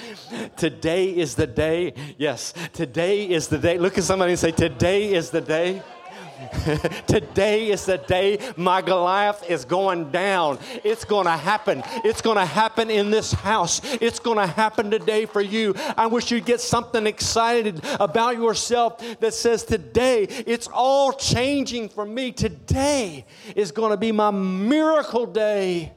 Today 0.59 1.09
is 1.09 1.37
the 1.37 1.47
day. 1.47 1.95
Yes, 2.19 2.53
today 2.75 3.27
is 3.27 3.49
the 3.49 3.57
day. 3.57 3.79
Look 3.79 3.97
at 3.97 4.05
somebody 4.05 4.33
and 4.33 4.39
say, 4.39 4.51
Today 4.51 5.15
is 5.15 5.31
the 5.31 5.41
day. 5.41 5.83
Today 7.07 7.71
is 7.71 7.85
the 7.85 7.99
day 7.99 8.39
my 8.57 8.81
Goliath 8.81 9.49
is 9.49 9.65
going 9.65 10.11
down. 10.11 10.59
It's 10.85 11.05
going 11.05 11.27
to 11.27 11.37
happen. 11.37 11.83
It's 12.05 12.23
going 12.23 12.39
to 12.39 12.45
happen 12.45 12.91
in 12.91 13.11
this 13.11 13.33
house. 13.33 13.81
It's 14.01 14.19
going 14.19 14.39
to 14.39 14.47
happen 14.47 14.91
today 14.91 15.27
for 15.27 15.41
you. 15.41 15.75
I 15.97 16.07
wish 16.07 16.31
you'd 16.31 16.47
get 16.47 16.61
something 16.61 17.07
excited 17.07 17.85
about 17.99 18.37
yourself 18.37 19.03
that 19.21 19.35
says, 19.35 19.65
Today, 19.65 20.23
it's 20.47 20.69
all 20.73 21.13
changing 21.13 21.91
for 21.91 22.07
me. 22.07 22.33
Today 22.33 23.27
is 23.55 23.71
going 23.71 23.91
to 23.91 23.99
be 23.99 24.13
my 24.13 24.31
miracle 24.31 25.27
day. 25.27 25.93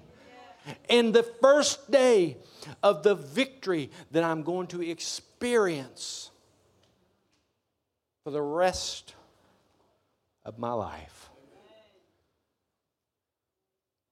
And 0.90 1.14
the 1.14 1.24
first 1.24 1.90
day 1.90 2.38
of 2.82 3.04
the 3.04 3.16
victory 3.16 3.92
that 4.12 4.24
I'm 4.24 4.44
going 4.44 4.68
to 4.68 4.82
experience 4.82 6.32
for 8.24 8.32
the 8.32 8.42
rest 8.42 9.13
of 10.46 10.58
my 10.58 10.74
life. 10.74 11.30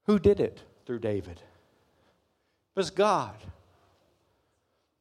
Who 0.05 0.19
did 0.19 0.39
it 0.39 0.61
through 0.85 0.99
David? 0.99 1.37
It 1.37 2.75
was 2.75 2.89
God. 2.89 3.35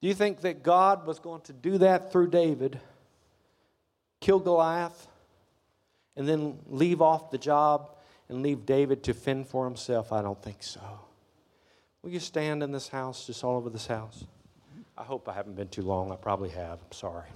Do 0.00 0.08
you 0.08 0.14
think 0.14 0.40
that 0.40 0.62
God 0.62 1.06
was 1.06 1.18
going 1.18 1.42
to 1.42 1.52
do 1.52 1.78
that 1.78 2.10
through 2.10 2.30
David, 2.30 2.80
kill 4.20 4.38
Goliath, 4.38 5.08
and 6.16 6.28
then 6.28 6.58
leave 6.66 7.02
off 7.02 7.30
the 7.30 7.38
job 7.38 7.90
and 8.28 8.42
leave 8.42 8.66
David 8.66 9.02
to 9.04 9.14
fend 9.14 9.46
for 9.46 9.64
himself? 9.64 10.12
I 10.12 10.22
don't 10.22 10.42
think 10.42 10.62
so. 10.62 10.80
Will 12.02 12.10
you 12.10 12.20
stand 12.20 12.62
in 12.62 12.72
this 12.72 12.88
house, 12.88 13.26
just 13.26 13.44
all 13.44 13.56
over 13.56 13.68
this 13.68 13.86
house? 13.86 14.24
I 14.96 15.02
hope 15.02 15.28
I 15.28 15.32
haven't 15.32 15.54
been 15.54 15.68
too 15.68 15.82
long. 15.82 16.12
I 16.12 16.16
probably 16.16 16.50
have. 16.50 16.80
I'm 16.80 16.92
sorry. 16.92 17.26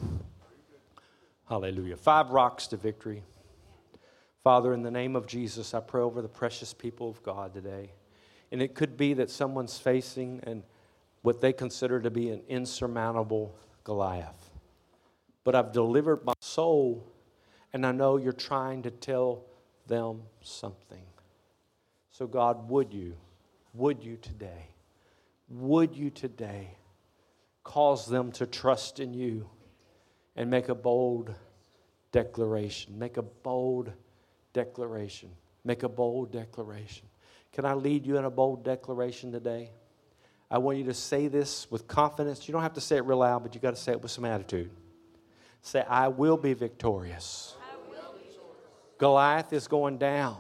Hallelujah. 1.48 1.96
Five 1.96 2.30
rocks 2.30 2.66
to 2.68 2.76
victory. 2.76 3.22
Father, 4.44 4.74
in 4.74 4.82
the 4.82 4.90
name 4.90 5.16
of 5.16 5.26
Jesus, 5.26 5.72
I 5.72 5.80
pray 5.80 6.02
over 6.02 6.20
the 6.20 6.28
precious 6.28 6.74
people 6.74 7.08
of 7.08 7.22
God 7.22 7.54
today. 7.54 7.92
And 8.52 8.60
it 8.60 8.74
could 8.74 8.94
be 8.94 9.14
that 9.14 9.30
someone's 9.30 9.78
facing 9.78 10.40
and 10.42 10.62
what 11.22 11.40
they 11.40 11.50
consider 11.50 11.98
to 11.98 12.10
be 12.10 12.28
an 12.28 12.42
insurmountable 12.46 13.56
Goliath. 13.84 14.50
But 15.44 15.54
I've 15.54 15.72
delivered 15.72 16.26
my 16.26 16.34
soul, 16.40 17.10
and 17.72 17.86
I 17.86 17.92
know 17.92 18.18
you're 18.18 18.34
trying 18.34 18.82
to 18.82 18.90
tell 18.90 19.46
them 19.86 20.20
something. 20.42 21.04
So, 22.10 22.26
God, 22.26 22.68
would 22.68 22.92
you, 22.92 23.16
would 23.72 24.04
you 24.04 24.18
today, 24.18 24.68
would 25.48 25.96
you 25.96 26.10
today 26.10 26.76
cause 27.62 28.06
them 28.06 28.30
to 28.32 28.46
trust 28.46 29.00
in 29.00 29.14
you 29.14 29.48
and 30.36 30.50
make 30.50 30.68
a 30.68 30.74
bold 30.74 31.34
declaration, 32.12 32.98
make 32.98 33.16
a 33.16 33.22
bold 33.22 33.90
declaration. 34.54 35.28
Make 35.64 35.82
a 35.82 35.88
bold 35.88 36.32
declaration. 36.32 37.06
Can 37.52 37.66
I 37.66 37.74
lead 37.74 38.06
you 38.06 38.16
in 38.16 38.24
a 38.24 38.30
bold 38.30 38.64
declaration 38.64 39.30
today? 39.30 39.70
I 40.50 40.58
want 40.58 40.78
you 40.78 40.84
to 40.84 40.94
say 40.94 41.28
this 41.28 41.70
with 41.70 41.86
confidence. 41.86 42.48
You 42.48 42.52
don't 42.52 42.62
have 42.62 42.74
to 42.74 42.80
say 42.80 42.96
it 42.96 43.04
real 43.04 43.18
loud, 43.18 43.42
but 43.42 43.54
you 43.54 43.60
got 43.60 43.74
to 43.74 43.80
say 43.80 43.92
it 43.92 44.00
with 44.00 44.10
some 44.10 44.24
attitude. 44.24 44.70
Say, 45.62 45.84
I 45.88 46.08
will 46.08 46.36
be 46.36 46.52
victorious. 46.54 47.56
Will 47.88 47.94
be 48.12 48.18
victorious. 48.20 48.38
Goliath 48.98 49.52
is 49.52 49.68
going 49.68 49.98
down. 49.98 50.38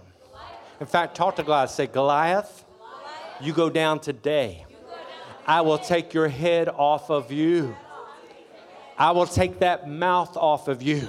In 0.80 0.86
fact, 0.86 1.14
talk 1.14 1.36
to 1.36 1.42
Goliath. 1.42 1.70
Say, 1.70 1.86
Goliath, 1.86 2.64
Goliath. 2.78 3.42
you 3.42 3.52
go 3.52 3.70
down 3.70 4.00
today. 4.00 4.66
I 5.46 5.60
will 5.60 5.78
take 5.78 6.14
your 6.14 6.28
head 6.28 6.68
off 6.68 7.10
of 7.10 7.30
you. 7.30 7.76
I 8.96 9.10
will 9.10 9.26
take 9.26 9.60
that 9.60 9.88
mouth 9.88 10.36
off 10.36 10.68
of 10.68 10.82
you. 10.82 11.08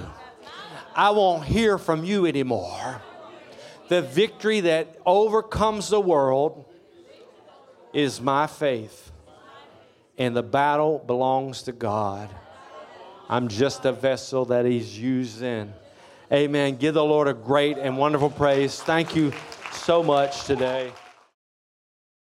I 0.96 1.10
won't 1.10 1.44
hear 1.44 1.76
from 1.76 2.04
you 2.04 2.24
anymore. 2.24 3.02
The 3.88 4.00
victory 4.00 4.60
that 4.60 4.96
overcomes 5.04 5.90
the 5.90 6.00
world 6.00 6.64
is 7.92 8.18
my 8.20 8.46
faith, 8.46 9.12
and 10.16 10.34
the 10.34 10.42
battle 10.42 10.98
belongs 10.98 11.62
to 11.64 11.72
God. 11.72 12.30
I'm 13.28 13.48
just 13.48 13.84
a 13.84 13.92
vessel 13.92 14.46
that 14.46 14.64
He's 14.64 14.98
using. 14.98 15.72
Amen. 16.32 16.76
Give 16.76 16.94
the 16.94 17.04
Lord 17.04 17.28
a 17.28 17.34
great 17.34 17.76
and 17.76 17.98
wonderful 17.98 18.30
praise. 18.30 18.80
Thank 18.80 19.14
you 19.14 19.32
so 19.72 20.02
much 20.02 20.44
today. 20.44 20.92